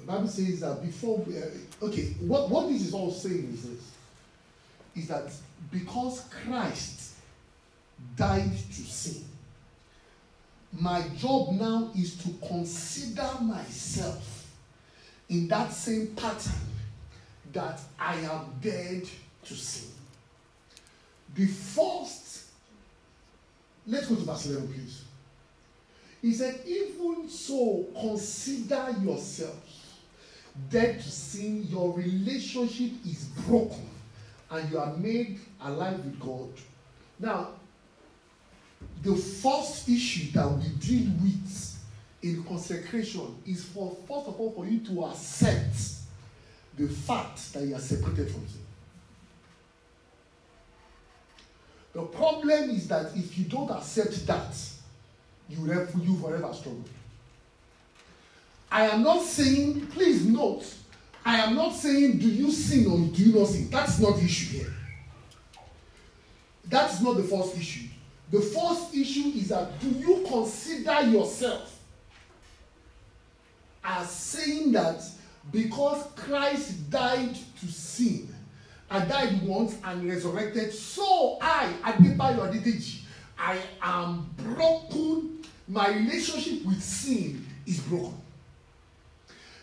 Bible 0.06 0.28
says 0.28 0.60
that 0.60 0.82
before, 0.82 1.18
we, 1.18 1.38
uh, 1.38 1.46
okay, 1.82 2.14
what, 2.20 2.48
what 2.50 2.68
this 2.68 2.82
is 2.82 2.94
all 2.94 3.10
saying 3.10 3.52
is 3.52 3.68
this, 3.68 3.90
is 4.96 5.08
that 5.08 5.32
because 5.70 6.28
Christ 6.30 7.14
died 8.16 8.52
to 8.52 8.82
sin, 8.82 9.24
my 10.72 11.02
job 11.16 11.52
now 11.52 11.90
is 11.96 12.16
to 12.18 12.30
consider 12.46 13.28
myself 13.40 14.46
in 15.28 15.48
that 15.48 15.72
same 15.72 16.08
pattern 16.08 16.52
that 17.52 17.80
I 17.98 18.16
am 18.16 18.54
dead 18.60 19.02
to 19.44 19.54
sin. 19.54 19.90
The 21.34 21.46
first, 21.46 22.44
let's 23.86 24.06
go 24.06 24.14
to 24.14 24.22
verse 24.22 24.46
11, 24.46 24.72
please. 24.72 25.04
He 26.22 26.32
said, 26.34 26.60
Even 26.66 27.28
so, 27.28 27.86
consider 27.98 28.94
yourself 29.02 29.56
dead 30.68 31.00
to 31.00 31.10
sin, 31.10 31.66
your 31.68 31.92
relationship 31.92 32.90
is 33.06 33.24
broken, 33.46 33.88
and 34.50 34.70
you 34.70 34.78
are 34.78 34.94
made 34.96 35.38
alive 35.62 36.04
with 36.04 36.18
God. 36.20 36.48
Now, 37.18 37.48
the 39.02 39.14
first 39.14 39.88
issue 39.88 40.32
that 40.32 40.50
we 40.50 40.68
deal 40.80 41.10
with 41.22 41.78
in 42.22 42.44
consecration 42.44 43.34
is 43.46 43.64
for 43.64 43.96
first 44.06 44.28
of 44.28 44.38
all 44.38 44.52
for 44.52 44.66
you 44.66 44.80
to 44.80 45.06
accept 45.06 45.76
the 46.76 46.88
fact 46.88 47.52
that 47.54 47.62
you 47.64 47.74
are 47.74 47.80
separated 47.80 48.30
from 48.30 48.46
sin. 48.46 48.60
The 51.92 52.02
problem 52.02 52.70
is 52.70 52.88
that 52.88 53.16
if 53.16 53.36
you 53.38 53.44
don't 53.46 53.70
accept 53.70 54.26
that, 54.26 54.54
you 55.50 55.62
will 55.62 56.02
you 56.02 56.16
forever 56.16 56.52
struggle. 56.54 56.84
I 58.70 58.86
am 58.86 59.02
not 59.02 59.24
saying, 59.24 59.86
please 59.88 60.24
note, 60.24 60.64
I 61.24 61.38
am 61.38 61.56
not 61.56 61.74
saying 61.74 62.18
do 62.18 62.28
you 62.28 62.50
sin 62.50 62.86
or 62.90 62.98
do 62.98 63.22
you 63.22 63.38
not 63.38 63.48
sin. 63.48 63.68
That's 63.68 63.98
not 63.98 64.16
the 64.16 64.24
issue 64.24 64.58
here. 64.58 64.72
That's 66.66 67.02
not 67.02 67.16
the 67.16 67.24
first 67.24 67.56
issue. 67.56 67.88
The 68.30 68.40
first 68.40 68.94
issue 68.94 69.32
is 69.34 69.48
that 69.48 69.78
do 69.80 69.88
you 69.88 70.24
consider 70.28 71.02
yourself 71.02 71.78
as 73.82 74.08
saying 74.08 74.72
that 74.72 75.02
because 75.50 76.06
Christ 76.14 76.90
died 76.90 77.34
to 77.60 77.66
sin, 77.66 78.32
I 78.88 79.04
died 79.04 79.42
once 79.42 79.76
and 79.84 80.08
resurrected, 80.08 80.72
so 80.72 81.38
I, 81.40 81.72
Adebayo 81.82 82.50
Adedeji, 82.50 83.00
I 83.38 83.58
am 83.82 84.28
broken. 84.36 85.39
My 85.70 85.88
relationship 85.88 86.66
with 86.66 86.82
sin 86.82 87.46
is 87.64 87.78
broken. 87.78 88.14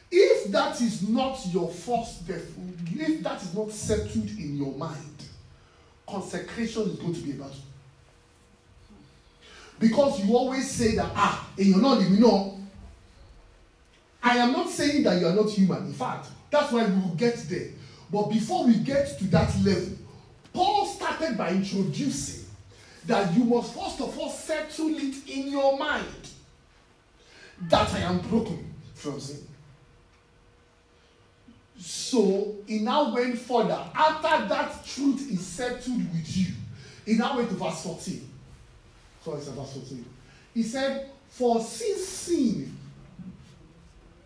If 0.10 0.50
that 0.54 0.80
is 0.80 1.08
not 1.10 1.38
your 1.52 1.70
first 1.70 2.22
if 2.30 3.24
that 3.24 3.42
is 3.44 3.54
not 3.54 3.72
settled 3.72 4.30
in 4.40 4.56
your 4.58 4.74
mind, 4.76 5.16
consecration 6.08 6.84
is 6.84 6.96
going 6.98 7.14
to 7.14 7.20
be 7.20 7.32
a 7.32 7.34
battle. 7.34 7.56
Because 9.80 10.24
you 10.24 10.34
always 10.36 10.72
say 10.72 10.96
that 10.96 11.12
ah 11.14 11.46
èèyàn 11.58 11.82
náà 11.82 12.00
lèmi 12.00 12.20
náà. 12.20 12.58
I 14.24 14.38
am 14.38 14.54
not 14.54 14.70
saying 14.70 15.04
that 15.04 15.20
you 15.20 15.28
are 15.28 15.36
not 15.36 15.50
human. 15.50 15.88
In 15.88 15.94
fact 15.94 16.28
that's 16.50 16.72
why 16.72 16.86
we 16.86 17.02
will 17.02 17.16
get 17.16 17.36
there. 17.50 17.72
But 18.10 18.30
before 18.30 18.66
we 18.66 18.76
get 18.76 19.20
to 19.20 19.26
that 19.26 19.54
level 19.62 19.98
Paul 20.54 20.86
started 20.86 21.38
by 21.38 21.50
introducing 21.52 22.37
that 23.08 23.34
you 23.34 23.44
must 23.46 23.74
first 23.74 24.02
of 24.02 24.18
all 24.20 24.30
settle 24.30 24.90
it 24.90 25.28
in 25.28 25.48
your 25.48 25.78
mind 25.78 26.06
that 27.62 27.92
I 27.94 28.00
am 28.00 28.20
broken 28.20 28.74
from 28.94 29.20
sin. 29.20 29.48
So 31.80 32.56
he 32.66 32.80
now 32.80 33.14
went 33.14 33.38
further. 33.38 33.80
After 33.96 34.48
that 34.48 34.86
truth 34.86 35.32
is 35.32 35.46
settled 35.46 36.12
with 36.12 36.38
you, 36.38 36.54
he 37.06 37.14
now 37.14 37.38
went 37.38 37.50
to 37.50 37.56
verse 37.56 37.84
14. 37.84 38.30
Sorry, 39.24 39.38
it's 39.38 39.48
verse 39.48 39.74
14. 39.74 40.06
He 40.54 40.64
said, 40.64 41.10
For 41.30 41.62
since 41.62 42.08
sin 42.08 42.78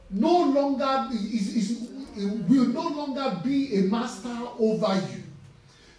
no 0.09 0.43
longer 0.43 1.09
is, 1.13 1.55
is, 1.55 1.89
will 2.15 2.67
no 2.67 2.87
longer 2.87 3.39
be 3.43 3.77
a 3.77 3.81
master 3.83 4.35
over 4.57 4.95
you, 4.95 5.23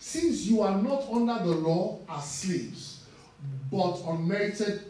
since 0.03 0.47
you 0.47 0.63
are 0.63 0.77
not 0.83 1.05
under 1.13 1.39
the 1.45 1.55
law 1.55 2.01
as 2.09 2.29
slaves, 2.29 3.05
but 3.71 4.03
unmerited 4.05 4.83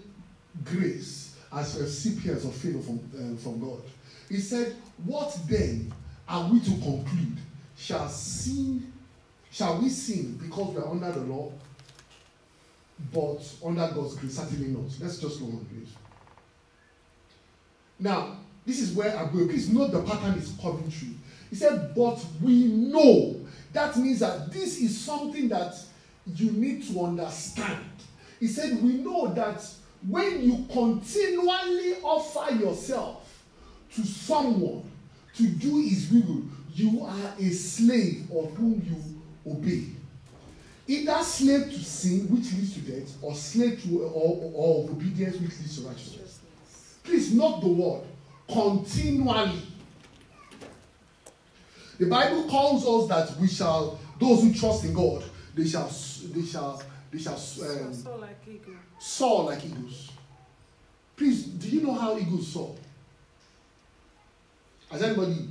grace 0.64 1.36
as 1.52 1.78
recipients 1.78 2.46
of 2.46 2.54
favor 2.54 2.80
from, 2.80 2.98
uh, 3.14 3.36
from 3.36 3.60
God. 3.60 3.82
He 4.30 4.38
said, 4.38 4.74
What 5.04 5.38
then 5.46 5.92
are 6.26 6.50
we 6.50 6.60
to 6.60 6.70
conclude? 6.70 7.36
Shall 7.76 8.08
sin, 8.08 8.90
shall 9.50 9.82
we 9.82 9.90
sin 9.90 10.38
because 10.42 10.74
we 10.74 10.80
are 10.80 10.88
under 10.88 11.12
the 11.12 11.20
law? 11.20 11.52
but 13.12 13.40
under 13.64 13.90
God's 13.94 14.14
grace, 14.14 14.36
certainly 14.36 14.68
not. 14.68 14.84
Let's 15.00 15.18
just 15.18 15.40
go 15.40 15.46
on, 15.46 15.66
please. 15.66 15.92
Now, 17.98 18.36
this 18.64 18.80
is 18.80 18.92
where 18.94 19.16
I 19.16 19.24
go. 19.24 19.46
Please 19.46 19.68
note 19.70 19.90
the 19.90 20.02
pattern 20.02 20.38
is 20.38 20.54
commentary. 20.60 21.12
He 21.50 21.56
said, 21.56 21.94
but 21.94 22.24
we 22.40 22.66
know. 22.66 23.41
That 23.72 23.96
means 23.96 24.20
that 24.20 24.52
this 24.52 24.78
is 24.80 25.00
something 25.00 25.48
that 25.48 25.74
you 26.26 26.50
need 26.52 26.86
to 26.88 27.04
understand. 27.04 27.84
He 28.38 28.46
said, 28.48 28.82
we 28.82 28.94
know 28.94 29.32
that 29.34 29.64
when 30.06 30.42
you 30.42 30.66
continually 30.70 31.94
offer 32.02 32.54
yourself 32.54 33.42
to 33.94 34.04
someone 34.04 34.82
to 35.36 35.46
do 35.46 35.78
his 35.80 36.10
will, 36.10 36.42
you 36.74 37.02
are 37.04 37.34
a 37.38 37.50
slave 37.50 38.30
of 38.34 38.52
whom 38.54 38.82
you 38.86 39.50
obey. 39.50 39.84
either 40.86 41.22
slave 41.22 41.70
to 41.70 41.78
sin, 41.78 42.26
which 42.28 42.52
leads 42.52 42.74
to 42.74 42.80
death, 42.80 43.16
or 43.22 43.34
slave 43.34 43.82
to 43.82 44.02
or, 44.02 44.52
or, 44.54 44.90
obedience, 44.90 45.36
which 45.36 45.58
leads 45.58 45.78
to 45.80 45.88
righteousness. 45.88 46.40
Please 47.04 47.32
note 47.32 47.60
the 47.60 47.68
word 47.68 48.02
continually. 48.50 49.62
The 51.98 52.06
Bible 52.06 52.44
calls 52.44 52.86
us 52.86 53.08
that 53.08 53.38
we 53.38 53.46
shall, 53.48 53.98
those 54.18 54.42
who 54.42 54.52
trust 54.54 54.84
in 54.84 54.94
God, 54.94 55.24
they 55.54 55.66
shall, 55.66 55.90
they 56.24 56.42
shall, 56.42 56.82
they 57.10 57.18
shall 57.18 57.34
um, 57.34 57.94
soar 57.94 58.18
like 58.18 58.38
eagles. 58.46 58.76
Soar 58.98 59.44
like 59.44 59.64
eagles. 59.64 60.10
Please, 61.16 61.44
do 61.44 61.68
you 61.68 61.82
know 61.82 61.92
how 61.94 62.16
eagles 62.16 62.48
soar? 62.48 62.74
Has 64.90 65.02
anybody 65.02 65.48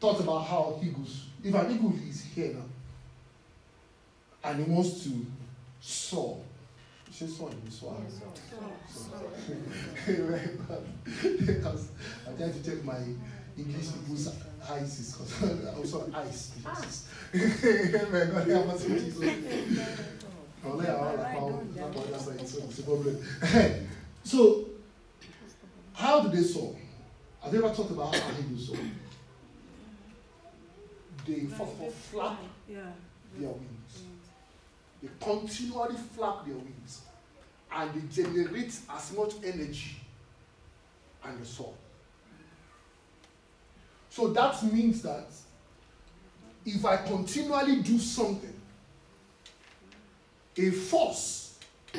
thought 0.00 0.20
about 0.20 0.40
how 0.40 0.80
eagles, 0.82 1.26
if 1.42 1.54
an 1.54 1.70
eagle 1.70 1.94
is 2.08 2.24
here 2.24 2.54
now, 2.54 2.64
and 4.44 4.64
he 4.64 4.70
wants 4.70 5.04
to 5.04 5.26
soar, 5.80 6.38
you 7.06 7.12
say 7.12 7.26
soar, 7.26 7.50
you 7.50 7.70
soar. 7.70 7.96
Because 11.46 11.88
I'm 12.26 12.36
trying 12.36 12.52
to 12.52 12.62
check 12.62 12.84
my 12.84 12.98
English 13.56 13.92
people's 13.92 14.28
eyes 14.70 15.12
because 15.12 15.76
also 15.76 16.10
ice. 16.14 16.52
My 16.64 16.70
oh, 20.64 20.80
ah. 20.80 21.04
God, 21.92 22.10
I 22.14 22.14
must 22.16 22.42
so, 24.24 24.64
how 25.92 26.20
do 26.22 26.28
they 26.28 26.42
soar? 26.42 26.76
Have 27.42 27.52
you 27.52 27.64
ever 27.64 27.74
talked 27.74 27.90
about 27.90 28.14
how 28.14 28.30
Hebrews 28.34 28.68
soar? 28.68 28.78
They 31.26 31.40
flap 31.40 32.38
yeah. 32.68 32.78
their 33.36 33.48
wings. 33.48 34.02
They 35.02 35.08
continually 35.20 35.96
flap 36.14 36.46
their 36.46 36.54
wings 36.56 37.02
and 37.72 37.94
they 37.94 38.22
generate 38.22 38.78
as 38.90 39.12
much 39.16 39.34
energy 39.44 39.96
and 41.24 41.40
the 41.40 41.44
soar. 41.44 41.74
So 44.16 44.28
that 44.28 44.62
means 44.62 45.02
that 45.02 45.26
if 46.64 46.82
I 46.86 46.96
continually 46.96 47.82
do 47.82 47.98
something, 47.98 48.54
a 50.56 50.70
force 50.70 51.58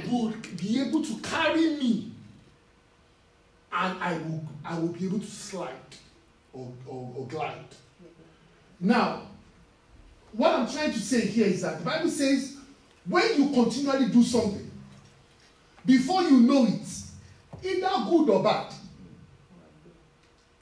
would 0.09 0.57
be 0.57 0.81
able 0.81 1.03
to 1.03 1.15
carry 1.17 1.75
me 1.75 2.11
and 3.71 4.01
I 4.01 4.17
will, 4.17 4.43
I 4.65 4.79
will 4.79 4.87
be 4.87 5.05
able 5.05 5.19
to 5.19 5.27
slide 5.27 5.75
or, 6.53 6.73
or, 6.87 7.13
or 7.17 7.27
glide. 7.27 7.53
Now, 8.79 9.21
what 10.31 10.55
I'm 10.55 10.67
trying 10.67 10.93
to 10.93 10.99
say 10.99 11.21
here 11.27 11.45
is 11.45 11.61
that 11.61 11.77
the 11.77 11.85
Bible 11.85 12.09
says 12.09 12.57
when 13.05 13.39
you 13.39 13.51
continually 13.53 14.09
do 14.09 14.23
something, 14.23 14.71
before 15.85 16.23
you 16.23 16.39
know 16.39 16.65
it, 16.65 17.03
either 17.63 18.09
good 18.09 18.29
or 18.31 18.41
bad, 18.41 18.73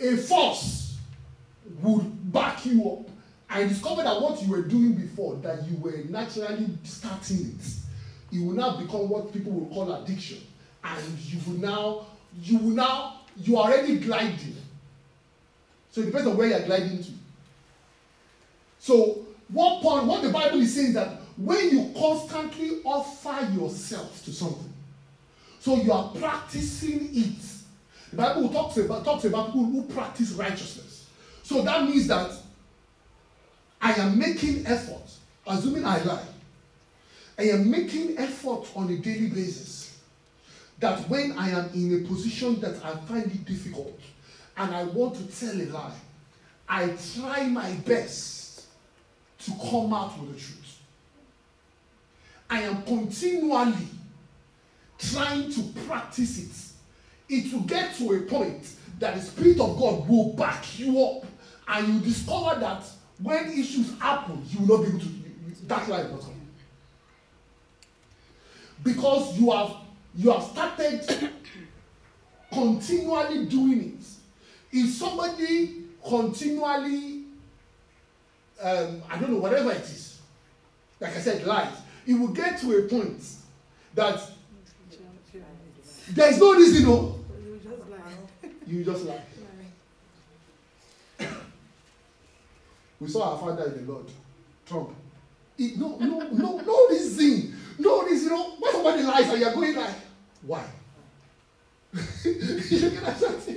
a 0.01 0.17
force 0.17 0.84
would 1.81 2.31
back 2.31 2.65
you 2.65 2.89
up 2.89 3.09
and 3.49 3.69
discover 3.69 4.03
that 4.03 4.21
what 4.21 4.41
you 4.41 4.49
were 4.49 4.63
doing 4.63 4.93
before, 4.93 5.35
that 5.37 5.67
you 5.67 5.77
were 5.77 6.03
naturally 6.09 6.67
starting 6.83 7.37
it, 7.37 8.35
it 8.35 8.43
will 8.43 8.53
now 8.53 8.77
become 8.77 9.07
what 9.09 9.31
people 9.31 9.51
will 9.51 9.67
call 9.67 9.93
addiction. 9.93 10.39
And 10.83 11.19
you 11.19 11.39
will 11.45 11.59
now, 11.59 12.05
you 12.41 12.57
will 12.57 12.75
now, 12.75 13.21
you 13.37 13.57
are 13.57 13.71
already 13.71 13.97
gliding. 13.97 14.55
So 15.91 16.01
it 16.01 16.07
depends 16.07 16.27
on 16.27 16.37
where 16.37 16.47
you're 16.47 16.65
gliding 16.65 17.03
to. 17.03 17.11
So, 18.79 19.25
what 19.47 19.81
point, 19.81 20.05
what 20.05 20.21
the 20.23 20.29
Bible 20.29 20.59
is 20.61 20.75
saying 20.75 20.89
is 20.89 20.93
that 20.95 21.21
when 21.37 21.69
you 21.69 21.93
constantly 21.97 22.81
offer 22.83 23.49
yourself 23.53 24.23
to 24.25 24.31
something, 24.31 24.73
so 25.59 25.77
you 25.77 25.91
are 25.91 26.11
practicing 26.19 27.09
it. 27.11 27.41
The 28.11 28.17
Bible 28.17 28.49
talks 28.49 28.77
about, 28.77 29.03
talks 29.03 29.25
about 29.25 29.47
people 29.47 29.65
who 29.65 29.81
practice 29.83 30.31
righteousness. 30.33 30.84
So 31.45 31.61
that 31.61 31.83
means 31.83 32.07
that 32.07 32.31
I 33.79 33.93
am 33.93 34.17
making 34.17 34.65
effort, 34.65 35.03
assuming 35.45 35.85
I 35.85 36.01
lie. 36.01 36.25
I 37.37 37.43
am 37.43 37.69
making 37.69 38.17
effort 38.17 38.65
on 38.75 38.89
a 38.89 38.97
daily 38.97 39.27
basis. 39.27 39.99
That 40.79 41.07
when 41.07 41.33
I 41.33 41.51
am 41.51 41.69
in 41.75 42.03
a 42.03 42.07
position 42.07 42.59
that 42.61 42.83
I 42.83 42.95
find 42.95 43.25
it 43.27 43.45
difficult 43.45 43.99
and 44.57 44.73
I 44.73 44.85
want 44.85 45.17
to 45.17 45.39
tell 45.39 45.53
a 45.53 45.67
lie, 45.67 45.95
I 46.67 46.95
try 47.13 47.45
my 47.45 47.71
best 47.85 48.63
to 49.45 49.51
come 49.69 49.93
out 49.93 50.19
with 50.19 50.33
the 50.33 50.39
truth. 50.39 50.79
I 52.49 52.61
am 52.61 52.81
continually 52.81 53.87
trying 54.97 55.51
to 55.51 55.61
practice 55.85 56.39
it, 56.39 57.35
it 57.35 57.53
will 57.53 57.61
get 57.61 57.93
to 57.97 58.13
a 58.13 58.21
point 58.21 58.67
that 58.97 59.13
the 59.13 59.21
Spirit 59.21 59.59
of 59.59 59.77
God 59.77 60.09
will 60.09 60.33
back 60.33 60.79
you 60.79 60.99
up 61.03 61.25
and 61.67 61.87
you 61.87 61.99
discover 61.99 62.59
that 62.59 62.83
when 63.21 63.51
issues 63.51 63.97
happen, 63.99 64.43
you 64.49 64.59
will 64.65 64.77
not 64.77 64.83
be 64.83 64.89
able 64.89 64.99
to, 64.99 65.07
that 65.67 65.87
life 65.89 66.09
will 66.11 66.17
come. 66.19 66.31
Because 68.83 69.39
you 69.39 69.51
have 69.51 69.75
you 70.17 70.31
have 70.31 70.43
started 70.43 71.01
continually 72.51 73.45
doing 73.47 73.97
it. 73.99 74.05
If 74.71 74.93
somebody 74.95 75.83
continually, 76.07 77.23
um, 78.61 79.01
I 79.09 79.17
don't 79.19 79.31
know, 79.31 79.39
whatever 79.39 79.71
it 79.71 79.81
is, 79.81 80.19
like 80.99 81.15
I 81.15 81.19
said, 81.19 81.45
lies, 81.45 81.73
it 82.05 82.13
will 82.13 82.29
get 82.29 82.59
to 82.61 82.77
a 82.77 82.81
point 82.87 83.23
that 83.95 84.21
there 86.09 86.29
is 86.31 86.39
no 86.39 86.53
reason, 86.53 86.83
no. 86.85 87.19
You 87.47 87.59
just 87.63 87.89
lie. 87.89 88.49
You 88.67 88.83
just 88.83 89.05
lie. 89.05 89.21
We 93.05 93.11
saw 93.11 93.33
our 93.33 93.39
father 93.39 93.71
in 93.71 93.85
the 93.85 93.91
Lord, 93.91 94.05
Trump. 94.65 94.89
It, 95.57 95.77
no, 95.77 95.95
no, 95.97 96.19
no, 96.31 96.57
no 96.57 96.87
reason. 96.89 97.55
No 97.77 98.01
reason. 98.03 98.29
Know, 98.29 98.55
when 98.57 98.71
somebody 98.71 99.03
lies 99.03 99.29
and 99.29 99.39
you're 99.39 99.53
going 99.53 99.75
like, 99.75 99.93
why? 100.41 100.65
you 101.93 102.33
get 102.33 103.03
that? 103.03 103.47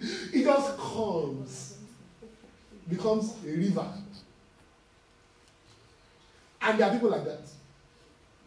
It 0.00 0.44
just 0.44 0.76
comes. 0.76 1.78
Becomes 2.88 3.34
a 3.44 3.48
river. 3.48 3.86
And 6.60 6.78
there 6.78 6.88
are 6.88 6.92
people 6.92 7.08
like 7.08 7.24
that. 7.24 7.40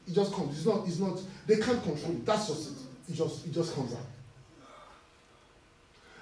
It 0.07 0.13
just 0.13 0.33
comes. 0.33 0.57
It's 0.57 0.67
not, 0.67 0.87
it's 0.87 0.99
not, 0.99 1.19
they 1.47 1.55
can't 1.55 1.81
control 1.83 2.11
it. 2.11 2.25
That's 2.25 2.47
just 2.47 2.71
it. 2.71 3.11
It 3.11 3.15
just 3.15 3.45
it 3.47 3.51
just 3.51 3.73
comes 3.75 3.93
out. 3.93 3.99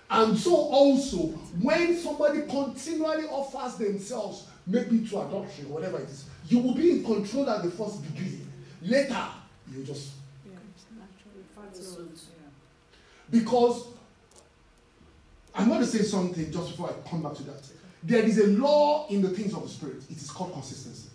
And 0.10 0.38
so 0.38 0.55
also, 0.55 1.28
when 1.62 1.95
somebody 1.95 2.41
continually 2.41 3.26
offers 3.26 3.76
themselves, 3.76 4.47
maybe 4.66 5.05
to 5.07 5.22
adoption, 5.22 5.70
whatever 5.70 5.99
it 5.99 6.10
is, 6.10 6.26
you 6.47 6.60
will 6.60 6.74
be 6.74 6.91
in 6.91 7.03
control 7.03 7.49
at 7.49 7.64
the 7.64 7.72
first 7.72 8.01
beginning. 8.01 8.47
Later, 8.82 9.28
you 9.72 9.84
just 9.84 10.12
because 13.30 13.86
I'm 15.53 15.68
going 15.68 15.82
to 15.82 15.86
say 15.86 15.99
something 15.99 16.51
just 16.51 16.72
before 16.72 16.89
I 16.89 17.10
come 17.10 17.22
back 17.22 17.36
to 17.36 17.43
that. 17.43 17.62
There 18.01 18.24
is 18.24 18.39
a 18.39 18.47
law 18.47 19.07
in 19.10 19.22
the 19.22 19.30
things 19.30 19.53
of 19.53 19.62
the 19.62 19.70
spirit. 19.70 20.01
It 20.10 20.18
is 20.18 20.32
called 20.32 20.53
consistency. 20.53 21.10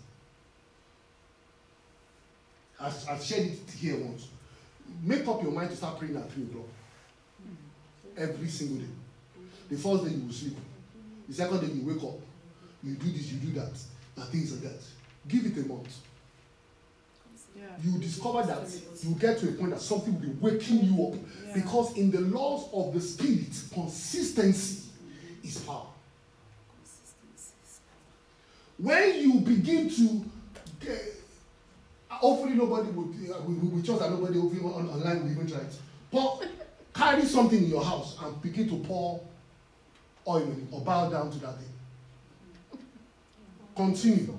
I've, 2.79 3.09
I've 3.09 3.23
shared 3.23 3.47
it 3.47 3.59
here 3.77 3.97
once 3.97 4.27
make 5.03 5.27
up 5.27 5.41
your 5.41 5.51
mind 5.51 5.69
to 5.69 5.75
start 5.75 5.99
praying 5.99 6.15
at 6.15 6.31
3 6.31 6.43
o'clock 6.43 6.65
every 8.17 8.47
single 8.47 8.77
day. 8.77 8.91
The 9.69 9.77
first 9.77 10.05
day 10.05 10.11
you 10.11 10.25
will 10.25 10.33
sleep. 10.33 10.57
The 11.27 11.33
second 11.33 11.61
day 11.61 11.73
you 11.73 11.85
wake 11.85 12.03
up. 12.03 12.19
You 12.83 12.95
do 12.95 13.11
this, 13.11 13.31
you 13.31 13.39
do 13.39 13.59
that, 13.59 13.71
and 14.17 14.25
things 14.29 14.51
like 14.51 14.61
that. 14.71 14.81
Give 15.27 15.45
it 15.45 15.57
a 15.57 15.67
month. 15.67 15.97
Yeah. 17.55 17.63
You 17.83 17.97
discover 17.99 18.43
that 18.43 18.69
you 19.01 19.15
get 19.15 19.39
to 19.39 19.49
a 19.49 19.51
point 19.53 19.71
that 19.71 19.81
something 19.81 20.13
will 20.13 20.21
be 20.21 20.27
waking 20.39 20.83
you 20.83 21.07
up. 21.07 21.15
Yeah. 21.15 21.53
Because 21.55 21.97
in 21.97 22.11
the 22.11 22.21
laws 22.21 22.69
of 22.73 22.93
the 22.93 23.01
spirit, 23.01 23.49
consistency 23.73 24.89
is 25.43 25.57
power. 25.59 25.87
When 28.77 29.21
you 29.21 29.39
begin 29.39 29.89
to 29.89 30.25
get, 30.81 31.01
hopefully 32.09 32.53
nobody 32.53 32.89
would 32.89 33.07
uh, 33.31 33.39
we, 33.41 33.55
we, 33.55 33.67
we 33.69 33.81
trust 33.81 34.01
that 34.01 34.11
nobody 34.11 34.37
will 34.37 34.75
on, 34.75 34.89
online 34.89 35.23
will 35.23 35.31
even 35.31 35.47
try 35.47 35.59
it 35.59 35.73
pour 36.11 36.39
carry 36.95 37.23
something 37.23 37.63
in 37.63 37.69
your 37.69 37.83
house 37.83 38.17
and 38.23 38.41
begin 38.41 38.69
to 38.69 38.77
pour 38.87 39.21
oil 40.27 40.41
it 40.41 40.57
or 40.71 40.81
bow 40.81 41.09
down 41.09 41.29
to 41.31 41.37
that 41.39 41.55
thing. 41.57 42.79
Continue. 43.75 44.37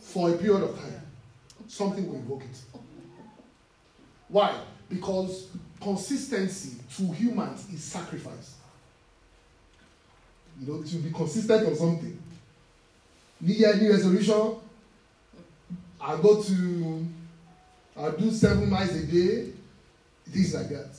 For 0.00 0.30
a 0.30 0.36
period 0.36 0.62
of 0.62 0.78
time 0.78 1.00
something 1.68 2.06
will 2.06 2.16
invoke 2.16 2.42
it. 2.42 2.80
Why? 4.28 4.54
Because 4.88 5.48
consistency 5.80 6.78
to 6.96 7.12
humans 7.12 7.66
is 7.72 7.82
sacrifice. 7.82 8.56
You 10.60 10.72
know 10.72 10.82
to 10.82 10.96
be 10.96 11.10
consistent 11.10 11.66
on 11.66 11.74
something. 11.74 12.18
New 13.40 13.54
year 13.54 13.76
new 13.76 13.90
resolution 13.90 14.56
I 16.06 16.20
go 16.20 16.42
to, 16.42 17.06
I 17.96 18.10
do 18.10 18.30
seven 18.30 18.68
miles 18.68 18.94
a 18.94 19.06
day, 19.06 19.52
things 20.28 20.54
like 20.54 20.68
that. 20.68 20.94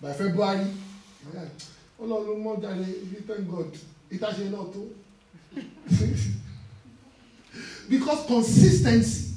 By 0.00 0.12
February, 0.12 0.66
yeah, 1.34 1.44
Ọlọ́run 2.00 2.42
mọ̀ 2.42 2.60
jáde, 2.62 2.86
you 3.12 3.20
thank 3.26 3.48
God, 3.50 3.72
it 4.10 4.20
has 4.20 4.34
ìtàṣe 4.36 4.50
náà 4.50 4.72
tó. 4.72 4.88
Because 7.88 8.26
consistency 8.26 9.34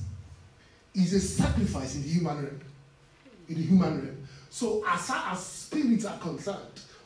is 0.94 1.14
a 1.14 1.20
sacrifice 1.22 1.96
in 1.96 2.02
the 2.04 2.10
human 2.10 2.36
realm. 2.38 2.60
In 3.48 3.56
the 3.56 3.62
human 3.64 4.02
realm. 4.02 4.28
So 4.50 4.84
as 4.88 5.08
far 5.08 5.32
as 5.32 5.40
spirits 5.46 6.06
are 6.06 6.20
concerned, 6.20 6.58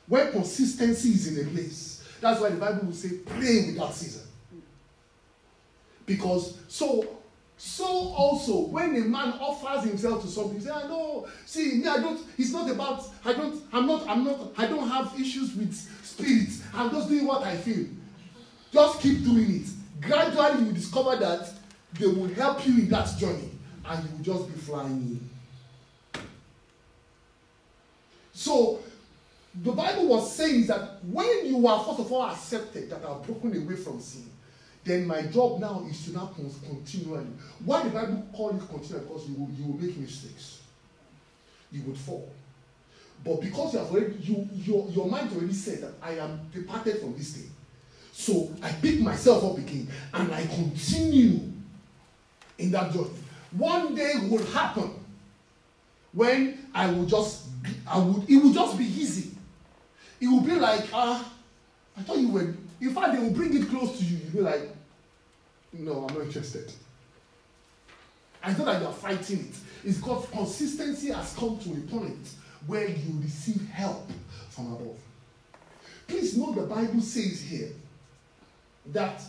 where 0.07 0.31
consistency 0.31 1.09
is 1.09 1.27
in 1.37 1.47
a 1.47 1.51
place, 1.51 2.03
that's 2.19 2.41
why 2.41 2.49
the 2.49 2.57
Bible 2.57 2.87
will 2.87 2.93
say, 2.93 3.09
pray 3.25 3.67
without 3.67 3.93
season. 3.93 4.23
Because 6.05 6.57
so 6.67 7.14
so 7.65 7.83
also 7.83 8.67
when 8.67 8.95
a 8.95 8.99
man 8.99 9.33
offers 9.39 9.89
himself 9.89 10.21
to 10.21 10.27
something, 10.27 10.61
say, 10.61 10.69
I 10.69 10.83
know, 10.83 11.27
see, 11.47 11.79
me, 11.79 11.87
I 11.87 11.97
don't, 11.97 12.21
it's 12.37 12.53
not 12.53 12.69
about, 12.69 13.09
I 13.25 13.33
don't, 13.33 13.59
I'm 13.73 13.87
not, 13.87 14.07
I'm 14.07 14.23
not, 14.23 14.51
I 14.55 14.67
don't 14.67 14.87
have 14.87 15.19
issues 15.19 15.55
with 15.55 15.73
spirits. 16.03 16.61
I'm 16.75 16.91
just 16.91 17.09
doing 17.09 17.25
what 17.25 17.41
I 17.41 17.57
feel. 17.57 17.87
Just 18.71 19.01
keep 19.01 19.23
doing 19.23 19.61
it. 19.61 19.67
Gradually 19.99 20.65
you 20.65 20.73
discover 20.73 21.15
that 21.15 21.51
they 21.99 22.05
will 22.05 22.27
help 22.35 22.67
you 22.67 22.73
in 22.83 22.89
that 22.89 23.17
journey 23.17 23.49
and 23.83 24.03
you 24.03 24.15
will 24.15 24.23
just 24.23 24.53
be 24.53 24.59
flying 24.59 25.19
in. 26.13 26.21
So 28.31 28.79
the 29.63 29.71
Bible 29.71 30.05
was 30.07 30.35
saying 30.35 30.67
that 30.67 31.03
when 31.03 31.47
you 31.47 31.67
are 31.67 31.83
first 31.83 31.99
of 31.99 32.11
all 32.11 32.29
accepted 32.29 32.91
that 32.91 33.03
are 33.03 33.17
broken 33.21 33.59
away 33.59 33.75
from 33.75 33.99
sin, 33.99 34.29
then 34.85 35.07
my 35.07 35.23
job 35.23 35.59
now 35.59 35.83
is 35.89 36.05
to 36.05 36.13
now 36.13 36.31
continually. 36.63 37.25
Why 37.65 37.83
the 37.83 37.89
Bible 37.89 38.23
call 38.31 38.51
it 38.51 38.61
continually? 38.69 39.07
Because 39.07 39.27
you 39.27 39.35
will, 39.35 39.49
you 39.57 39.65
will 39.65 39.81
make 39.81 39.97
mistakes. 39.97 40.61
You 41.71 41.81
would 41.83 41.97
fall. 41.97 42.31
But 43.23 43.41
because 43.41 43.73
you 43.73 43.79
have 43.79 43.91
already, 43.91 44.13
you, 44.21 44.47
your, 44.53 44.87
your 44.89 45.07
mind 45.07 45.31
already 45.35 45.53
said 45.53 45.81
that 45.81 45.93
I 46.03 46.11
am 46.19 46.39
departed 46.53 46.99
from 46.99 47.17
this 47.17 47.35
thing. 47.35 47.49
So 48.11 48.51
I 48.61 48.71
pick 48.73 48.99
myself 48.99 49.43
up 49.43 49.57
again 49.57 49.89
and 50.13 50.31
I 50.31 50.45
continue 50.45 51.39
in 52.59 52.71
that 52.71 52.93
journey. 52.93 53.09
One 53.57 53.95
day 53.95 54.13
will 54.29 54.45
happen 54.45 54.91
when 56.13 56.67
I 56.75 56.91
will 56.91 57.05
just, 57.05 57.47
I 57.87 57.97
would, 57.97 58.29
it 58.29 58.37
will 58.37 58.53
just 58.53 58.77
be 58.77 58.85
easy. 58.85 59.31
It 60.21 60.27
will 60.27 60.41
be 60.41 60.53
like, 60.53 60.85
ah, 60.93 61.27
I 61.97 62.01
thought 62.03 62.19
you 62.19 62.29
were, 62.29 62.53
in 62.79 62.93
fact, 62.93 63.13
they 63.13 63.19
will 63.19 63.31
bring 63.31 63.55
it 63.59 63.67
close 63.69 63.97
to 63.97 64.05
you. 64.05 64.17
You'll 64.17 64.33
be 64.33 64.41
like, 64.41 64.74
no, 65.79 66.07
I'm 66.07 66.15
not 66.15 66.25
interested. 66.25 66.71
I 68.43 68.53
know 68.53 68.65
that 68.65 68.81
you 68.81 68.87
are 68.87 68.93
fighting 68.93 69.39
it. 69.39 69.55
It's 69.83 69.97
because 69.97 70.27
consistency 70.29 71.11
has 71.11 71.33
come 71.33 71.57
to 71.59 71.71
a 71.71 71.99
point 71.99 72.29
where 72.67 72.87
you 72.87 73.19
receive 73.21 73.67
help 73.69 74.09
from 74.49 74.73
above. 74.73 74.97
Please 76.07 76.37
note 76.37 76.55
the 76.55 76.61
Bible 76.61 77.01
says 77.01 77.41
here 77.41 77.69
that 78.93 79.21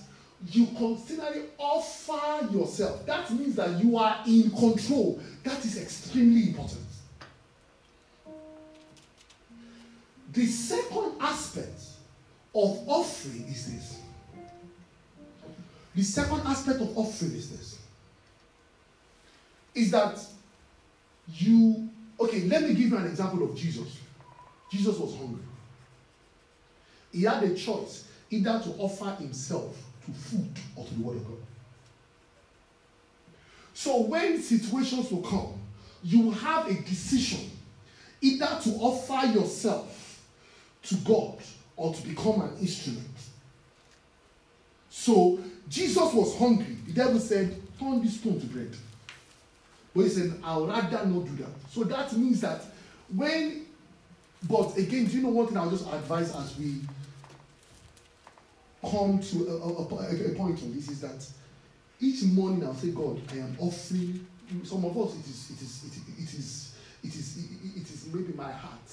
you 0.50 0.66
continually 0.66 1.46
offer 1.56 2.46
yourself. 2.52 3.06
That 3.06 3.30
means 3.30 3.56
that 3.56 3.82
you 3.82 3.96
are 3.96 4.20
in 4.26 4.50
control. 4.50 5.20
That 5.44 5.64
is 5.64 5.80
extremely 5.80 6.48
important. 6.48 6.84
The 10.32 10.46
second 10.46 11.12
aspect 11.20 11.80
of 12.54 12.86
offering 12.86 13.46
is 13.48 13.72
this. 13.72 14.00
The 15.96 16.02
second 16.02 16.42
aspect 16.44 16.80
of 16.82 16.96
offering 16.96 17.32
is 17.32 17.50
this. 17.50 17.78
Is 19.74 19.90
that 19.90 20.20
you, 21.32 21.88
okay, 22.20 22.42
let 22.42 22.62
me 22.62 22.68
give 22.68 22.90
you 22.90 22.96
an 22.98 23.06
example 23.06 23.42
of 23.42 23.56
Jesus. 23.56 23.98
Jesus 24.70 24.98
was 24.98 25.16
hungry. 25.16 25.42
He 27.12 27.22
had 27.22 27.42
a 27.44 27.54
choice 27.54 28.04
either 28.30 28.60
to 28.60 28.70
offer 28.78 29.10
himself 29.22 29.74
to 30.04 30.12
food 30.12 30.50
or 30.76 30.84
to 30.84 30.94
the 30.94 31.02
word 31.02 31.16
of 31.16 31.24
God. 31.24 31.38
So 33.72 34.02
when 34.02 34.40
situations 34.42 35.10
will 35.10 35.22
come, 35.22 35.54
you 36.02 36.30
have 36.30 36.68
a 36.68 36.74
decision 36.74 37.50
either 38.20 38.58
to 38.64 38.70
offer 38.80 39.26
yourself 39.28 40.22
to 40.82 40.94
God 40.96 41.38
or 41.76 41.94
to 41.94 42.02
become 42.06 42.42
an 42.42 42.56
instrument. 42.60 43.06
So 44.90 45.38
Jesus 45.68 46.12
was 46.12 46.36
hungry. 46.38 46.76
The 46.86 46.92
devil 46.92 47.18
said, 47.18 47.60
Turn 47.78 48.02
this 48.02 48.18
stone 48.20 48.40
to 48.40 48.46
bread. 48.46 48.74
But 49.94 50.02
he 50.02 50.08
said, 50.10 50.34
I'll 50.44 50.66
rather 50.66 51.06
not 51.06 51.24
do 51.24 51.36
that. 51.42 51.50
So 51.70 51.84
that 51.84 52.12
means 52.14 52.40
that 52.42 52.62
when, 53.14 53.66
but 54.48 54.76
again, 54.76 55.06
do 55.06 55.16
you 55.16 55.22
know 55.22 55.30
one 55.30 55.46
thing 55.48 55.56
I'll 55.56 55.70
just 55.70 55.86
advise 55.86 56.34
as 56.34 56.58
we 56.58 56.80
come 58.82 59.18
to 59.18 59.48
a, 59.48 59.52
a, 59.52 60.32
a, 60.32 60.34
point 60.34 60.62
on 60.62 60.74
this 60.74 60.88
is 60.88 61.00
that 61.00 61.26
each 62.00 62.22
morning 62.24 62.64
I'll 62.64 62.74
say, 62.74 62.90
God, 62.90 63.20
I 63.32 63.38
am 63.38 63.56
offering. 63.58 64.26
Some 64.64 64.84
of 64.84 64.96
us, 64.96 65.14
it 65.14 65.26
is, 65.26 65.50
it 65.50 65.62
is, 65.62 65.84
it, 65.84 66.22
it 66.22 66.34
is, 66.34 66.76
it 67.02 67.14
is, 67.14 67.38
it 67.76 67.90
is 67.90 68.06
maybe 68.12 68.32
my 68.34 68.52
heart. 68.52 68.92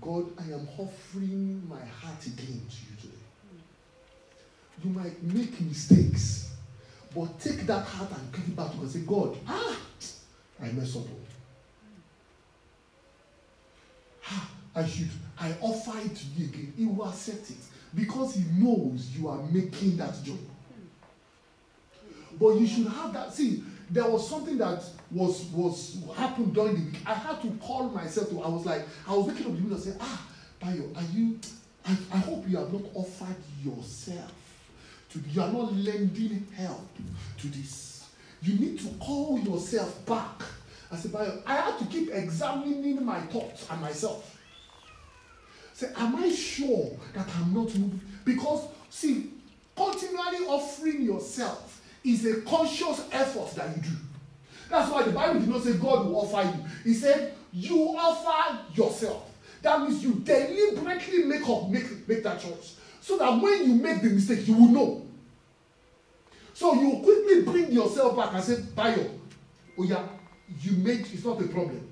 God, 0.00 0.26
I 0.38 0.52
am 0.52 0.68
offering 0.78 1.66
my 1.68 1.80
heart 1.80 2.26
again 2.26 2.60
to 2.68 2.76
you. 2.89 2.89
You 4.82 4.90
might 4.90 5.22
make 5.22 5.60
mistakes, 5.60 6.52
but 7.14 7.38
take 7.38 7.66
that 7.66 7.84
heart 7.84 8.10
and 8.12 8.32
give 8.32 8.48
it 8.48 8.56
back 8.56 8.70
to 8.72 8.76
God 8.78 8.90
say, 8.90 9.00
God, 9.00 9.36
ah, 9.46 9.76
I 10.62 10.72
mess 10.72 10.96
up. 10.96 11.02
Ah, 14.30 14.50
I 14.76 14.86
should, 14.86 15.10
I 15.38 15.54
offer 15.60 15.98
it 15.98 16.16
to 16.16 16.26
you 16.36 16.46
again. 16.46 16.72
He 16.76 16.86
will 16.86 17.06
accept 17.08 17.50
it 17.50 17.56
because 17.94 18.34
he 18.36 18.44
knows 18.52 19.10
you 19.16 19.28
are 19.28 19.42
making 19.50 19.96
that 19.98 20.22
job. 20.22 20.38
But 22.38 22.54
you 22.56 22.66
should 22.66 22.86
have 22.86 23.12
that. 23.12 23.34
See, 23.34 23.62
there 23.90 24.08
was 24.08 24.26
something 24.28 24.56
that 24.58 24.82
was 25.10 25.44
was 25.52 25.98
happened 26.16 26.54
during 26.54 26.76
the 26.76 26.84
week. 26.90 27.00
I 27.04 27.12
had 27.14 27.42
to 27.42 27.50
call 27.60 27.90
myself 27.90 28.30
to. 28.30 28.40
I 28.40 28.48
was 28.48 28.64
like, 28.64 28.82
I 29.06 29.14
was 29.14 29.26
waking 29.26 29.46
up 29.46 29.52
the 29.52 29.58
middle 29.58 29.74
and 29.74 29.82
saying, 29.82 29.96
Ah, 30.00 30.26
Bayo, 30.60 30.88
are 30.94 31.02
you? 31.12 31.38
I, 31.86 31.96
I 32.12 32.18
hope 32.18 32.48
you 32.48 32.56
have 32.58 32.72
not 32.72 32.82
offered 32.94 33.36
yourself 33.62 34.30
to. 35.10 35.20
You 35.30 35.42
are 35.42 35.52
not 35.52 35.72
lending 35.74 36.46
help 36.54 36.88
to 37.38 37.46
this. 37.48 38.08
You 38.42 38.58
need 38.58 38.80
to 38.80 38.88
call 38.98 39.38
yourself 39.38 40.04
back. 40.06 40.42
I 40.90 40.96
said, 40.96 41.12
Bayo, 41.12 41.42
I 41.46 41.56
had 41.56 41.78
to 41.78 41.84
keep 41.86 42.10
examining 42.12 43.04
my 43.04 43.20
thoughts 43.20 43.66
and 43.70 43.80
myself. 43.80 44.38
Say, 45.72 45.90
am 45.96 46.16
I 46.16 46.30
sure 46.30 46.90
that 47.14 47.28
I'm 47.36 47.54
not 47.54 47.74
moving? 47.74 48.00
Because 48.24 48.66
see, 48.88 49.30
continually 49.76 50.46
offering 50.46 51.02
yourself 51.02 51.80
is 52.04 52.26
a 52.26 52.40
conscious 52.42 53.06
effort 53.12 53.54
that 53.56 53.76
you 53.76 53.82
do. 53.82 53.96
That's 54.68 54.90
why 54.90 55.02
the 55.02 55.12
Bible 55.12 55.40
did 55.40 55.48
not 55.48 55.62
say 55.62 55.74
God 55.74 56.06
will 56.06 56.20
offer 56.20 56.48
you. 56.48 56.64
He 56.84 56.94
said 56.94 57.34
you 57.52 57.96
offer 57.96 58.58
yourself. 58.74 59.30
That 59.62 59.82
means 59.82 60.02
you 60.02 60.14
deliberately 60.14 61.24
make 61.24 61.48
up, 61.48 61.68
make, 61.68 62.08
make 62.08 62.22
that 62.22 62.40
choice. 62.40 62.76
So 63.00 63.16
that 63.18 63.40
when 63.40 63.66
you 63.66 63.74
make 63.74 64.02
the 64.02 64.10
mistake, 64.10 64.46
you 64.46 64.54
will 64.54 64.68
know. 64.68 65.06
So 66.54 66.74
you 66.74 67.00
quickly 67.02 67.42
bring 67.42 67.72
yourself 67.72 68.16
back 68.16 68.34
and 68.34 68.44
say, 68.44 68.62
Bayo, 68.74 69.10
yeah, 69.78 70.06
you 70.60 70.72
made 70.72 71.00
it's 71.00 71.24
not 71.24 71.40
a 71.40 71.48
problem. 71.48 71.86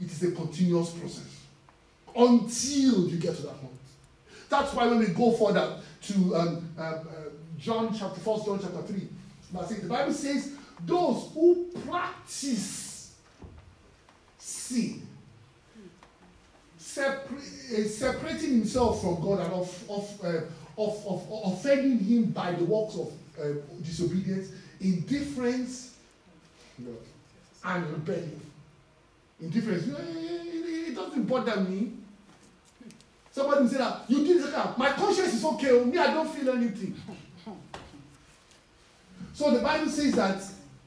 It 0.00 0.06
is 0.06 0.22
a 0.22 0.32
continuous 0.32 0.90
process 0.90 1.40
until 2.16 3.08
you 3.08 3.16
get 3.16 3.36
to 3.36 3.42
that 3.42 3.60
point. 3.60 3.72
That's 4.48 4.74
why 4.74 4.86
when 4.86 4.98
we 4.98 5.06
go 5.08 5.32
further 5.32 5.78
to 6.02 6.36
um, 6.36 6.68
uh, 6.78 6.82
uh, 6.82 7.04
John 7.58 7.96
chapter 7.96 8.20
4, 8.20 8.44
John 8.44 8.60
chapter 8.60 8.82
3, 8.82 9.08
the 9.52 9.88
Bible 9.88 10.12
says, 10.12 10.52
those 10.84 11.30
who 11.34 11.66
practice 11.86 13.14
sin, 14.38 15.06
separ- 17.00 17.36
uh, 17.36 17.88
separating 17.88 18.50
himself 18.50 19.00
from 19.00 19.20
God 19.20 19.40
and 19.40 19.52
of, 19.52 19.90
of, 19.90 20.24
uh, 20.24 20.28
of, 20.78 21.06
of, 21.06 21.52
offending 21.52 21.98
him 21.98 22.24
by 22.26 22.52
the 22.52 22.64
works 22.64 22.96
of 22.96 23.12
uh, 23.40 23.60
disobedience, 23.82 24.50
indifference, 24.80 25.94
and 27.64 27.90
rebellion. 27.90 28.40
Indifference, 29.40 29.86
it 29.88 30.94
doesn't 30.94 31.24
bother 31.24 31.60
me. 31.62 31.92
Somebody 33.32 33.68
say 33.68 33.78
that 33.78 34.02
you 34.08 34.26
did 34.26 34.42
that. 34.52 34.76
My 34.76 34.90
conscience 34.90 35.34
is 35.34 35.44
okay. 35.44 35.70
Oh, 35.70 35.84
me, 35.84 35.96
I 35.96 36.12
don't 36.12 36.28
feel 36.28 36.50
anything. 36.50 36.94
So 39.32 39.52
the 39.52 39.60
Bible 39.60 39.88
says 39.88 40.12
that 40.16 40.42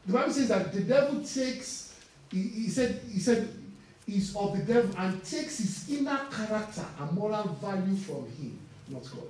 the 0.06 0.14
Bible 0.14 0.34
says 0.34 0.50
that 0.50 0.74
the 0.74 0.82
devil 0.82 1.24
takes. 1.24 1.96
He, 2.30 2.42
he 2.42 2.68
said 2.68 3.00
he 3.12 3.20
said 3.20 3.48
is 4.08 4.36
of 4.36 4.58
the 4.58 4.74
devil 4.74 4.92
and 4.98 5.24
takes 5.24 5.58
his 5.58 5.90
inner 5.90 6.20
character 6.32 6.86
and 7.00 7.12
moral 7.14 7.44
value 7.62 7.96
from 7.96 8.26
him, 8.32 8.60
not 8.90 9.04
God. 9.04 9.30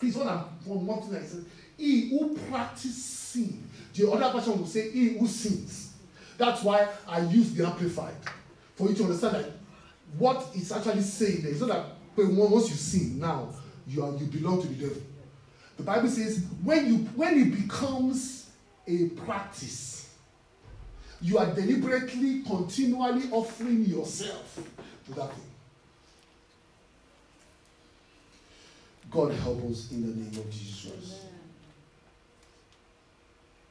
This 0.00 0.14
one 0.16 0.28
I'm 0.28 0.44
from 0.64 0.86
thing 1.02 1.14
I. 1.14 1.46
He 1.78 2.10
who 2.10 2.36
practices 2.50 3.16
sin. 3.36 3.68
The 3.94 4.10
other 4.10 4.30
person 4.38 4.58
will 4.58 4.66
say, 4.66 4.90
He 4.90 5.18
who 5.18 5.26
sins. 5.26 5.92
That's 6.38 6.62
why 6.62 6.88
I 7.08 7.20
use 7.20 7.54
the 7.54 7.66
amplified. 7.66 8.14
For 8.74 8.88
you 8.88 8.94
to 8.96 9.04
understand 9.04 9.36
that 9.36 9.52
what 10.18 10.46
it's 10.54 10.70
actually 10.70 11.00
saying 11.00 11.42
there 11.42 11.52
is 11.52 11.60
not 11.60 11.68
that 11.68 11.86
once 12.50 12.70
you 12.70 12.76
sin, 12.76 13.18
now 13.18 13.48
you 13.86 14.04
are 14.04 14.14
you 14.16 14.26
belong 14.26 14.60
to 14.62 14.68
the 14.68 14.86
devil. 14.86 15.02
The 15.76 15.82
Bible 15.82 16.08
says 16.08 16.44
when 16.62 16.86
you 16.86 16.94
when 17.14 17.38
it 17.38 17.62
becomes 17.62 18.50
a 18.86 19.08
practice, 19.10 20.05
you 21.20 21.38
are 21.38 21.46
deliberately, 21.46 22.42
continually 22.42 23.28
offering 23.30 23.84
yourself 23.84 24.58
to 25.06 25.14
that 25.14 25.32
thing. 25.32 25.44
God 29.10 29.32
help 29.32 29.70
us 29.70 29.90
in 29.92 30.02
the 30.02 30.08
name 30.08 30.38
of 30.38 30.50
Jesus. 30.50 31.24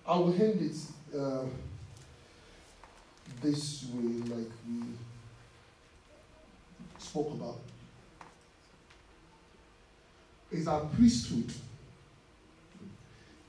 I 0.08 0.18
will 0.18 0.34
end 0.34 0.62
it 0.62 1.18
uh, 1.20 1.46
this 3.42 3.86
way, 3.94 4.36
like 4.36 4.52
we 4.68 4.84
spoke 6.98 7.32
about. 7.32 7.60
Is 10.52 10.68
our 10.68 10.82
priesthood 10.86 11.52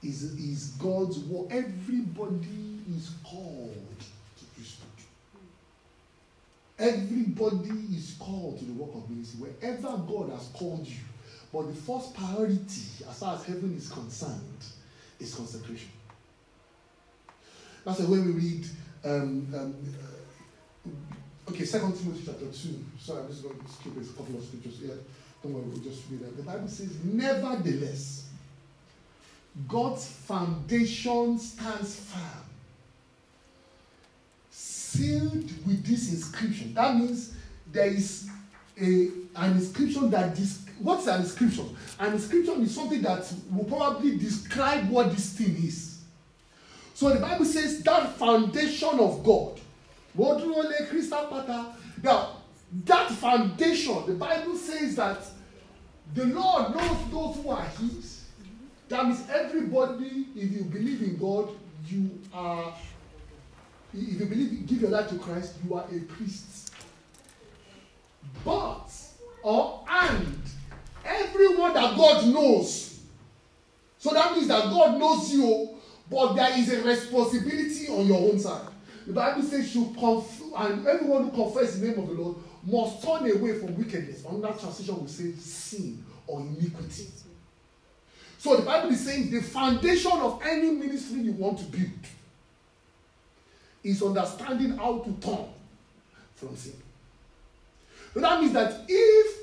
is, 0.02 0.22
is 0.34 0.68
God's 0.78 1.18
work. 1.20 1.48
Everybody 1.50 2.75
is 2.94 3.10
called 3.24 3.98
to 4.38 4.44
priesthood. 4.54 4.88
Everybody 6.78 7.96
is 7.96 8.16
called 8.18 8.58
to 8.58 8.64
the 8.64 8.72
work 8.72 8.94
of 8.94 9.08
ministry. 9.10 9.48
Wherever 9.48 9.96
God 9.98 10.30
has 10.30 10.48
called 10.48 10.86
you, 10.86 11.00
but 11.52 11.68
the 11.68 11.74
first 11.74 12.14
priority, 12.14 13.04
as 13.08 13.18
far 13.18 13.36
as 13.36 13.44
heaven 13.44 13.74
is 13.76 13.88
concerned, 13.88 14.64
is 15.18 15.34
consecration. 15.34 15.90
That's 17.84 17.98
the 17.98 18.10
way 18.10 18.18
we 18.18 18.32
read. 18.32 18.66
Um, 19.04 19.46
um, 19.54 19.74
uh, 20.86 21.50
okay, 21.50 21.64
Second 21.64 21.96
Timothy 21.96 22.22
chapter 22.26 22.46
two. 22.46 22.84
Sorry, 22.98 23.22
I'm 23.22 23.28
just 23.28 23.42
going 23.42 23.58
to 23.58 23.68
skip 23.68 23.92
a 23.96 24.16
couple 24.16 24.36
of 24.36 24.44
scriptures 24.44 24.80
here. 24.80 24.98
Don't 25.42 25.54
worry, 25.54 25.64
we'll 25.64 25.78
just 25.78 26.02
read 26.10 26.20
that. 26.20 26.36
The 26.36 26.42
Bible 26.42 26.68
says, 26.68 26.90
"Nevertheless, 27.04 28.24
God's 29.68 30.06
foundation 30.06 31.38
stands 31.38 32.00
firm, 32.00 32.45
sealed 34.96 35.50
with 35.66 35.84
this 35.84 36.12
inscription." 36.12 36.74
That 36.74 36.96
means 36.96 37.34
there 37.70 37.88
is 37.88 38.28
a 38.80 39.10
an 39.36 39.52
inscription 39.52 40.10
that 40.10 40.34
this 40.36 40.60
what's 40.80 41.06
an 41.06 41.20
inscription? 41.22 41.76
An 41.98 42.12
inscription 42.12 42.62
is 42.62 42.74
something 42.74 43.02
that 43.02 43.32
will 43.50 43.64
probably 43.64 44.16
describe 44.18 44.88
what 44.90 45.10
this 45.10 45.32
thing 45.32 45.56
is. 45.56 45.98
So 46.94 47.10
the 47.10 47.20
Bible 47.20 47.44
says 47.44 47.82
that 47.82 48.16
foundation 48.16 48.98
of 49.00 49.22
God. 49.22 49.60
Now, 52.02 52.36
that 52.84 53.10
foundation, 53.10 54.06
the 54.06 54.14
Bible 54.14 54.56
says 54.56 54.96
that 54.96 55.18
the 56.14 56.24
Lord 56.26 56.74
knows 56.74 57.10
those 57.10 57.36
who 57.44 57.50
are 57.50 57.66
His. 57.80 58.24
That 58.88 59.06
means 59.06 59.22
everybody, 59.28 60.28
if 60.34 60.52
you 60.52 60.64
believe 60.64 61.02
in 61.02 61.16
God, 61.18 61.50
you 61.86 62.18
are, 62.32 62.72
if 63.96 64.20
you 64.20 64.26
believe, 64.26 64.66
give 64.66 64.80
your 64.80 64.90
life 64.90 65.08
to 65.10 65.18
Christ, 65.18 65.54
you 65.64 65.74
are 65.74 65.84
a 65.84 66.00
priest. 66.00 66.72
But, 68.44 68.88
or 69.42 69.84
and, 69.88 70.38
everyone 71.04 71.74
that 71.74 71.96
God 71.96 72.26
knows. 72.26 73.00
So 73.98 74.12
that 74.12 74.32
means 74.34 74.48
that 74.48 74.64
God 74.64 74.98
knows 74.98 75.32
you, 75.32 75.70
but 76.10 76.34
there 76.34 76.58
is 76.58 76.72
a 76.72 76.82
responsibility 76.82 77.88
on 77.88 78.06
your 78.06 78.18
own 78.18 78.38
side. 78.38 78.68
The 79.06 79.12
Bible 79.12 79.42
says 79.42 79.74
you 79.74 79.94
conf- 79.98 80.42
and 80.56 80.86
everyone 80.86 81.30
who 81.30 81.30
confesses 81.30 81.80
the 81.80 81.88
name 81.88 81.98
of 81.98 82.08
the 82.08 82.14
Lord 82.14 82.36
must 82.64 83.02
turn 83.02 83.30
away 83.30 83.58
from 83.58 83.76
wickedness. 83.76 84.24
Another 84.24 84.58
translation 84.58 84.98
will 84.98 85.08
say 85.08 85.32
sin 85.32 86.04
or 86.26 86.40
iniquity. 86.40 87.06
So 88.38 88.56
the 88.56 88.62
Bible 88.62 88.90
is 88.90 89.04
saying 89.04 89.30
the 89.30 89.42
foundation 89.42 90.12
of 90.12 90.40
any 90.44 90.70
ministry 90.70 91.20
you 91.20 91.32
want 91.32 91.58
to 91.58 91.64
build 91.64 91.90
is 93.86 94.02
understanding 94.02 94.76
how 94.76 94.98
to 94.98 95.10
turn 95.20 95.46
from 96.34 96.56
sin. 96.56 96.74
So 98.12 98.20
that 98.20 98.40
means 98.40 98.52
that 98.52 98.84
if 98.88 99.36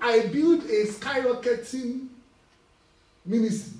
I 0.00 0.26
build 0.26 0.64
a 0.64 0.86
skyrocketing 0.86 2.08
ministry 3.24 3.78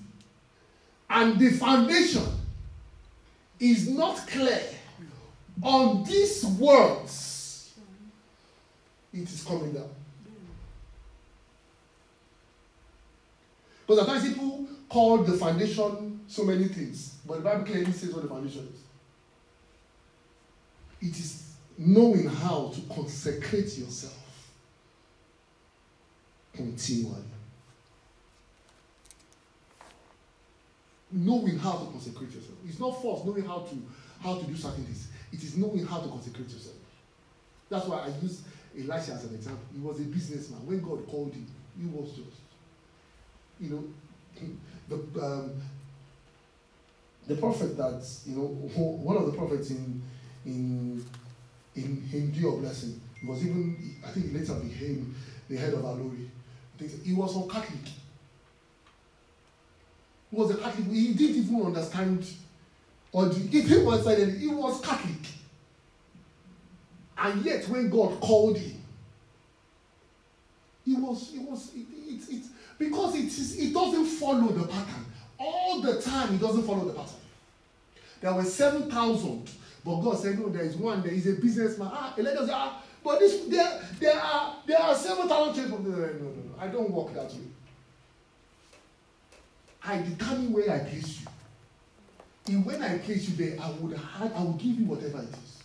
and 1.09 1.39
the 1.39 1.51
foundation 1.51 2.27
is 3.61 3.89
not 3.89 4.27
clear 4.27 4.62
on 5.62 6.05
these 6.05 6.45
words, 6.45 7.75
it 9.12 9.23
is 9.23 9.45
coming 9.45 9.73
down. 9.73 9.89
Because 13.87 14.07
times 14.07 14.29
people 14.29 14.66
call 14.89 15.19
the 15.19 15.33
foundation 15.37 16.21
so 16.27 16.45
many 16.45 16.69
things, 16.69 17.14
but 17.27 17.37
the 17.37 17.41
Bible 17.43 17.64
clearly 17.64 17.93
says 17.93 18.12
what 18.12 18.23
the 18.23 18.29
foundation 18.29 18.69
is. 18.75 18.88
It 21.01 21.18
is 21.18 21.53
knowing 21.76 22.26
how 22.26 22.72
to 22.74 22.80
consecrate 22.94 23.78
yourself 23.78 24.14
continually. 26.55 27.22
Knowing 31.11 31.59
how 31.59 31.72
to 31.72 31.86
consecrate 31.86 32.32
yourself. 32.32 32.59
It's 32.66 32.80
not 32.80 33.01
force 33.01 33.24
knowing 33.24 33.44
how 33.44 33.61
to 33.61 33.82
how 34.22 34.36
to 34.36 34.44
do 34.44 34.57
certain 34.57 34.84
things. 34.84 35.09
It 35.32 35.42
is 35.42 35.57
knowing 35.57 35.86
how 35.86 36.01
to 36.01 36.09
consecrate 36.09 36.51
yourself. 36.51 36.74
That's 37.70 37.86
why 37.86 37.99
I 37.99 38.09
use 38.22 38.42
Elisha 38.76 39.12
as 39.12 39.24
an 39.24 39.34
example. 39.34 39.64
He 39.72 39.80
was 39.80 40.01
a 40.01 40.05
businessman. 40.05 40.66
When 40.66 40.80
God 40.80 41.07
called 41.07 41.32
him, 41.32 41.46
he 41.80 41.86
was 41.86 42.11
just, 42.11 42.40
you 43.61 43.70
know, 43.70 43.84
the 44.88 45.24
um, 45.24 45.53
the 47.26 47.37
prophet 47.37 47.76
that 47.76 48.04
you 48.26 48.37
know 48.37 48.46
one 48.76 49.16
of 49.16 49.26
the 49.26 49.33
prophets 49.33 49.70
in 49.70 50.03
in 50.45 51.05
in 51.75 52.03
Hindu 52.03 52.61
blessing. 52.61 53.01
He 53.21 53.27
was 53.27 53.45
even 53.45 53.97
I 54.07 54.11
think 54.11 54.31
he 54.31 54.39
later 54.39 54.55
became 54.55 55.15
the 55.49 55.57
head 55.57 55.75
of 55.75 55.81
Alori. 55.81 56.29
He 57.05 57.13
was 57.13 57.33
from 57.33 57.49
Catholic. 57.49 57.93
He 60.31 60.37
was 60.37 60.51
a 60.51 60.57
Catholic. 60.57 60.87
He 60.87 61.15
didn't 61.15 61.37
even 61.37 61.63
understand, 61.67 62.25
or 63.11 63.27
the, 63.27 63.59
if 63.59 63.69
he 63.69 63.79
was 63.79 64.05
silent, 64.05 64.39
he 64.39 64.47
was 64.49 64.81
Catholic. 64.81 65.27
And 67.17 67.45
yet, 67.45 67.69
when 67.69 67.91
God 67.91 68.21
called 68.21 68.59
him, 68.59 68.81
he 70.85 70.95
was, 70.95 71.35
it 71.35 71.43
was, 71.43 71.73
it, 71.75 71.87
it, 72.07 72.35
it, 72.35 72.43
because 72.79 73.15
it, 73.17 73.25
is, 73.25 73.59
it 73.59 73.75
doesn't 73.75 74.07
follow 74.07 74.49
the 74.49 74.67
pattern. 74.69 75.05
All 75.39 75.81
the 75.81 76.01
time, 76.01 76.35
it 76.35 76.41
doesn't 76.41 76.63
follow 76.63 76.85
the 76.85 76.93
pattern. 76.93 77.17
There 78.21 78.35
were 78.35 78.45
7,000, 78.45 79.51
but 79.89 80.03
God 80.03 80.19
said, 80.19 80.39
no, 80.39 80.51
there 80.51 80.65
is 80.65 80.77
one, 80.77 81.03
there 81.03 81.15
is 81.15 81.27
a 81.27 81.33
businessman. 81.33 81.89
Ah, 81.91 82.13
Elijah 82.19 82.41
said, 82.41 82.51
ah, 82.53 82.83
but 83.03 83.21
this, 83.21 83.47
there, 83.47 83.81
there 83.99 84.21
are, 84.21 84.57
there 84.67 84.79
are 84.79 84.95
7,000 84.95 85.55
children. 85.55 85.91
No, 85.91 85.97
no, 85.97 86.07
no, 86.07 86.29
no. 86.29 86.61
I 86.61 86.67
don't 86.69 86.91
work 86.91 87.15
that 87.15 87.33
way. 87.33 87.47
I 89.83 90.03
determine 90.03 90.53
where 90.53 90.71
I 90.71 90.81
place 90.81 91.23
you. 91.23 92.55
And 92.55 92.67
when 92.67 92.83
I 92.83 92.99
place 92.99 93.31
you 93.31 93.37
there, 93.37 93.59
I 93.59 93.71
would 93.71 93.97
have, 93.97 94.31
I 94.35 94.43
will 94.43 94.53
give 94.53 94.79
you 94.79 94.85
whatever 94.85 95.23
it 95.23 95.31
is. 95.31 95.63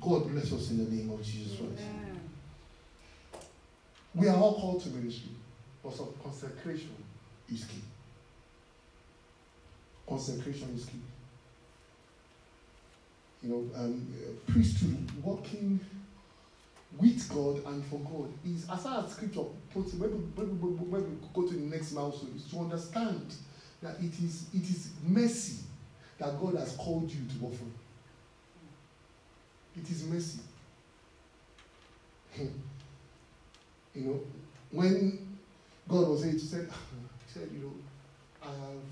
God 0.00 0.28
bless 0.28 0.52
us 0.52 0.70
in 0.70 0.78
the 0.78 0.90
name 0.90 1.12
of 1.12 1.22
Jesus 1.22 1.56
Christ. 1.56 1.84
We 4.12 4.26
are 4.26 4.36
all 4.36 4.60
called 4.60 4.82
to 4.82 4.88
ministry, 4.88 5.30
but 5.84 5.94
some 5.94 6.08
consecration 6.24 6.96
is 7.48 7.64
key. 7.64 7.82
Consecration 10.08 10.72
is 10.74 10.84
key. 10.86 11.00
You 13.42 13.50
know, 13.50 13.80
um, 13.80 14.06
priesthood, 14.46 15.10
working 15.22 15.80
with 16.98 17.28
God 17.28 17.64
and 17.72 17.84
for 17.86 17.98
God 18.00 18.32
is 18.44 18.68
as 18.70 18.82
far 18.82 19.04
as 19.04 19.12
scripture 19.12 19.42
puts 19.72 19.92
it, 19.92 20.00
maybe, 20.00 20.14
maybe, 20.36 20.50
maybe 20.52 21.04
we 21.04 21.28
go 21.34 21.46
to 21.46 21.54
the 21.54 21.60
next 21.60 21.92
milestone, 21.92 22.32
is 22.36 22.50
to 22.50 22.58
understand 22.58 23.34
that 23.82 23.96
it 24.00 24.18
is 24.22 24.46
it 24.54 24.62
is 24.62 24.90
mercy 25.04 25.64
that 26.18 26.40
God 26.40 26.54
has 26.56 26.74
called 26.76 27.10
you 27.10 27.20
to 27.38 27.46
offer. 27.46 27.64
It 29.76 29.90
is 29.90 30.04
mercy. 30.04 30.40
you 32.38 32.50
know, 33.94 34.20
when 34.70 35.36
God 35.88 36.08
was 36.08 36.22
saying, 36.22 36.34
he 36.34 36.38
said, 36.38 36.68
he 37.26 37.32
said, 37.32 37.48
you 37.52 37.60
know, 37.60 37.72
I 38.42 38.46
have, 38.46 38.82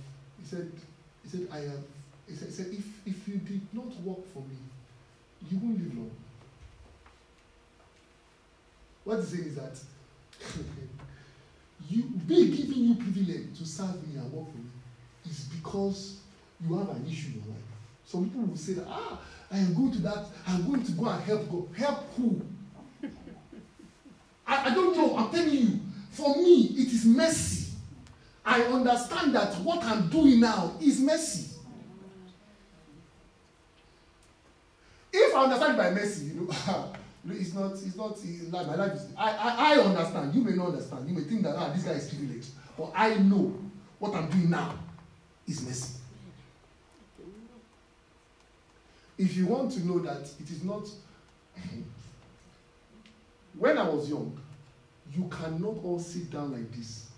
he 0.41 0.47
said, 0.47 0.73
he 1.25 1.29
said, 1.31 1.49
I 1.53 1.59
have, 1.59 1.83
he 2.29 2.37
said, 2.37 2.49
he 2.49 2.55
said 2.55 2.67
if, 2.71 2.85
if 3.07 3.29
you 3.29 3.37
did 3.37 3.63
not 3.73 3.89
work 4.03 4.33
for 4.33 4.41
me, 4.41 4.57
you 5.51 5.59
won't 5.59 5.83
live 5.83 5.97
long. 5.97 6.11
what 9.05 9.19
he's 9.21 9.29
saying 9.29 9.45
is 9.45 9.55
that 9.57 9.79
you 11.89 12.03
be 12.27 12.57
giving 12.57 12.85
you 12.85 12.95
privilege 12.95 13.59
to 13.59 13.67
serve 13.67 14.07
me 14.09 14.17
and 14.17 14.33
work 14.33 14.51
for 14.51 14.59
me 14.59 14.71
is 15.29 15.45
because 15.45 16.19
you 16.61 16.77
have 16.77 16.89
an 16.89 17.07
issue 17.09 17.29
in 17.29 17.35
your 17.35 17.55
life. 17.55 17.63
Some 18.07 18.25
people 18.25 18.43
will 18.43 18.57
say 18.57 18.75
that 18.75 18.87
ah, 18.89 19.19
I 19.51 19.59
am 19.59 19.75
going 19.75 19.93
to 19.93 19.99
that, 20.03 20.27
I'm 20.47 20.67
going 20.67 20.83
to 20.85 20.93
go 20.93 21.07
and 21.07 21.23
help 21.23 21.51
God. 21.51 21.69
Help 21.77 22.15
who? 22.17 22.41
I, 24.47 24.71
I 24.71 24.75
don't 24.75 24.97
know. 24.97 25.17
I'm 25.17 25.31
telling 25.31 25.51
you. 25.51 25.81
For 26.11 26.37
me, 26.37 26.67
it 26.77 26.93
is 26.93 27.05
mercy. 27.05 27.54
I 28.55 28.63
understand 28.67 29.35
that 29.35 29.53
what 29.65 29.83
I'm 29.83 30.09
doing 30.09 30.39
now 30.39 30.75
is 30.81 31.01
mercy. 31.01 31.57
If 35.13 35.35
I 35.35 35.43
understand 35.43 35.77
by 35.77 35.91
mercy, 35.91 36.27
you 36.27 36.35
know, 36.35 36.49
it's 37.31 37.53
not, 37.53 37.73
it's 37.73 37.97
not, 37.97 38.13
it's 38.13 38.53
like 38.53 38.69
my 38.69 38.77
life 38.77 38.93
is, 38.93 39.09
I, 39.19 39.31
I, 39.31 39.75
I 39.75 39.79
understand. 39.81 40.37
You 40.37 40.43
may 40.43 40.53
not 40.53 40.69
understand. 40.69 41.09
You 41.09 41.17
may 41.17 41.23
think 41.23 41.43
that, 41.43 41.57
ah, 41.57 41.73
this 41.75 41.83
guy 41.83 41.95
is 41.95 42.09
privileged. 42.09 42.51
But 42.79 42.93
I 42.95 43.15
know 43.15 43.59
what 43.99 44.15
I'm 44.15 44.31
doing 44.31 44.51
now 44.51 44.79
is 45.49 45.61
mercy. 45.67 45.95
If 49.19 49.37
you 49.37 49.47
want 49.47 49.73
to 49.73 49.85
know 49.85 49.99
that 49.99 50.31
it 50.39 50.49
is 50.49 50.63
not, 50.63 50.89
when 53.59 53.79
I 53.79 53.89
was 53.89 54.09
young, 54.09 54.39
you 55.13 55.25
cannot 55.25 55.83
all 55.83 55.99
sit 55.99 56.31
down 56.31 56.53
like 56.53 56.71
this 56.71 57.09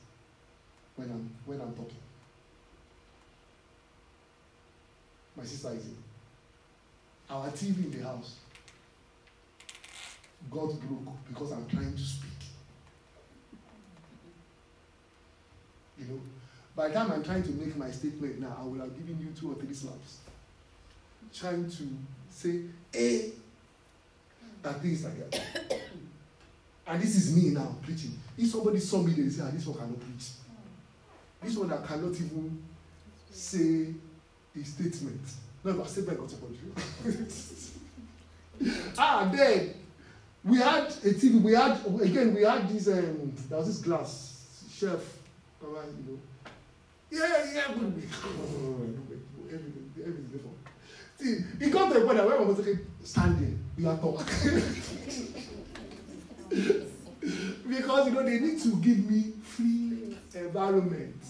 when 0.97 1.10
I'm 1.10 1.31
when 1.44 1.60
I'm 1.60 1.73
talking. 1.74 1.97
My 5.36 5.44
sister 5.44 5.68
is 5.68 5.85
in. 5.86 5.97
Our 7.28 7.48
TV 7.51 7.85
in 7.85 7.90
the 7.90 8.06
house 8.06 8.36
got 10.51 10.68
broke 10.81 11.14
because 11.28 11.52
I'm 11.52 11.66
trying 11.68 11.93
to 11.93 12.02
speak. 12.02 12.31
You 15.98 16.06
know, 16.06 16.20
by 16.74 16.89
the 16.89 16.94
time 16.94 17.10
I'm 17.12 17.23
trying 17.24 17.43
to 17.43 17.51
make 17.52 17.77
my 17.77 17.90
statement 17.90 18.40
now, 18.40 18.56
I 18.60 18.64
will 18.64 18.81
have 18.81 18.94
given 18.97 19.18
you 19.20 19.28
two 19.39 19.52
or 19.52 19.55
three 19.55 19.74
slaps. 19.74 20.18
Trying 21.35 21.68
to 21.70 21.82
say, 22.31 22.62
eh, 22.94 23.31
and 24.64 24.77
things 24.82 25.05
like 25.05 25.31
that. 25.31 25.81
and 26.86 27.02
this 27.02 27.16
is 27.16 27.35
me 27.35 27.51
now 27.51 27.77
preaching. 27.82 28.18
If 28.39 28.51
somebody 28.51 28.78
saw 28.78 29.02
me, 29.02 29.12
they 29.12 29.28
say, 29.28 29.43
ah, 29.44 29.51
this 29.51 29.66
one 29.66 29.78
cannot 29.78 30.01
preach. 30.01 30.24
This 31.43 31.57
one 31.57 31.69
that 31.69 31.87
cannot 31.87 32.15
even 32.15 32.63
say 33.31 33.95
a 34.59 34.65
statement. 34.65 35.21
No, 35.65 35.73
but 35.75 35.89
statement 35.89 36.19
got 36.19 36.33
upon 36.33 36.55
you. 36.55 36.73
ah, 38.99 39.31
then 39.33 39.75
we 40.45 40.59
had 40.59 40.87
a 40.87 41.13
TV. 41.13 41.43
We 41.43 41.53
had 41.53 41.79
again. 42.01 42.35
We 42.35 42.43
had 42.43 42.69
this. 42.69 42.89
Um, 42.89 43.33
there 43.49 43.59
was 43.59 43.67
this 43.67 43.79
glass 43.79 44.65
chef. 44.71 45.01
You 45.63 45.69
know. 45.69 46.19
Yeah, 47.11 47.53
yeah. 47.55 47.63
Everything, 47.69 48.11
everything 49.51 50.29
before. 50.33 50.53
See, 51.19 51.39
it 51.61 51.71
got 51.73 51.93
to 51.93 51.99
a 52.01 52.05
point 52.05 52.19
that 52.19 52.27
when 52.27 52.37
I 52.37 52.41
was 52.41 52.59
like, 52.59 52.79
standing, 53.03 53.59
we 53.77 53.87
are 53.87 53.97
talking. 53.97 54.27
because 57.68 58.06
you 58.09 58.14
know 58.14 58.22
they 58.22 58.38
need 58.38 58.60
to 58.62 58.76
give 58.76 59.10
me 59.10 59.32
free 59.43 60.16
environment 60.34 61.22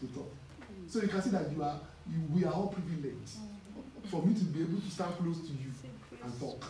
to 0.00 0.06
talk. 0.08 0.32
So 0.88 1.00
you 1.00 1.08
can 1.08 1.22
see 1.22 1.30
that 1.30 1.50
you 1.52 1.62
are 1.62 1.80
you, 2.08 2.18
we 2.32 2.44
are 2.44 2.52
all 2.52 2.68
privileged 2.68 3.36
for 4.10 4.22
me 4.22 4.34
to 4.34 4.44
be 4.44 4.62
able 4.62 4.80
to 4.80 4.90
stand 4.90 5.14
close 5.16 5.40
to 5.40 5.52
you 5.52 5.70
and 6.22 6.40
talk. 6.40 6.64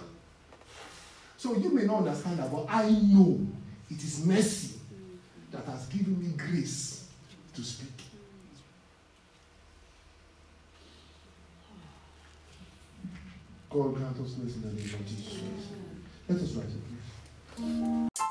So 1.36 1.56
you 1.56 1.70
may 1.70 1.84
not 1.84 1.98
understand 1.98 2.38
that, 2.38 2.52
but 2.52 2.66
I 2.68 2.90
know 2.90 3.46
it 3.90 4.02
is 4.02 4.24
mercy 4.24 4.78
that 5.50 5.64
has 5.64 5.86
given 5.86 6.20
me 6.20 6.34
grace 6.36 7.08
to 7.54 7.62
speak. 7.62 7.88
God 13.70 13.94
grant 13.94 14.16
us 14.16 14.36
mercy 14.36 14.56
in 14.56 14.62
the 14.62 14.68
name 14.68 14.94
of 14.94 15.06
Jesus 15.06 15.28
Christ. 15.28 15.68
Let 16.28 16.40
us 16.40 16.52
rise 16.52 16.72
please. 17.56 18.30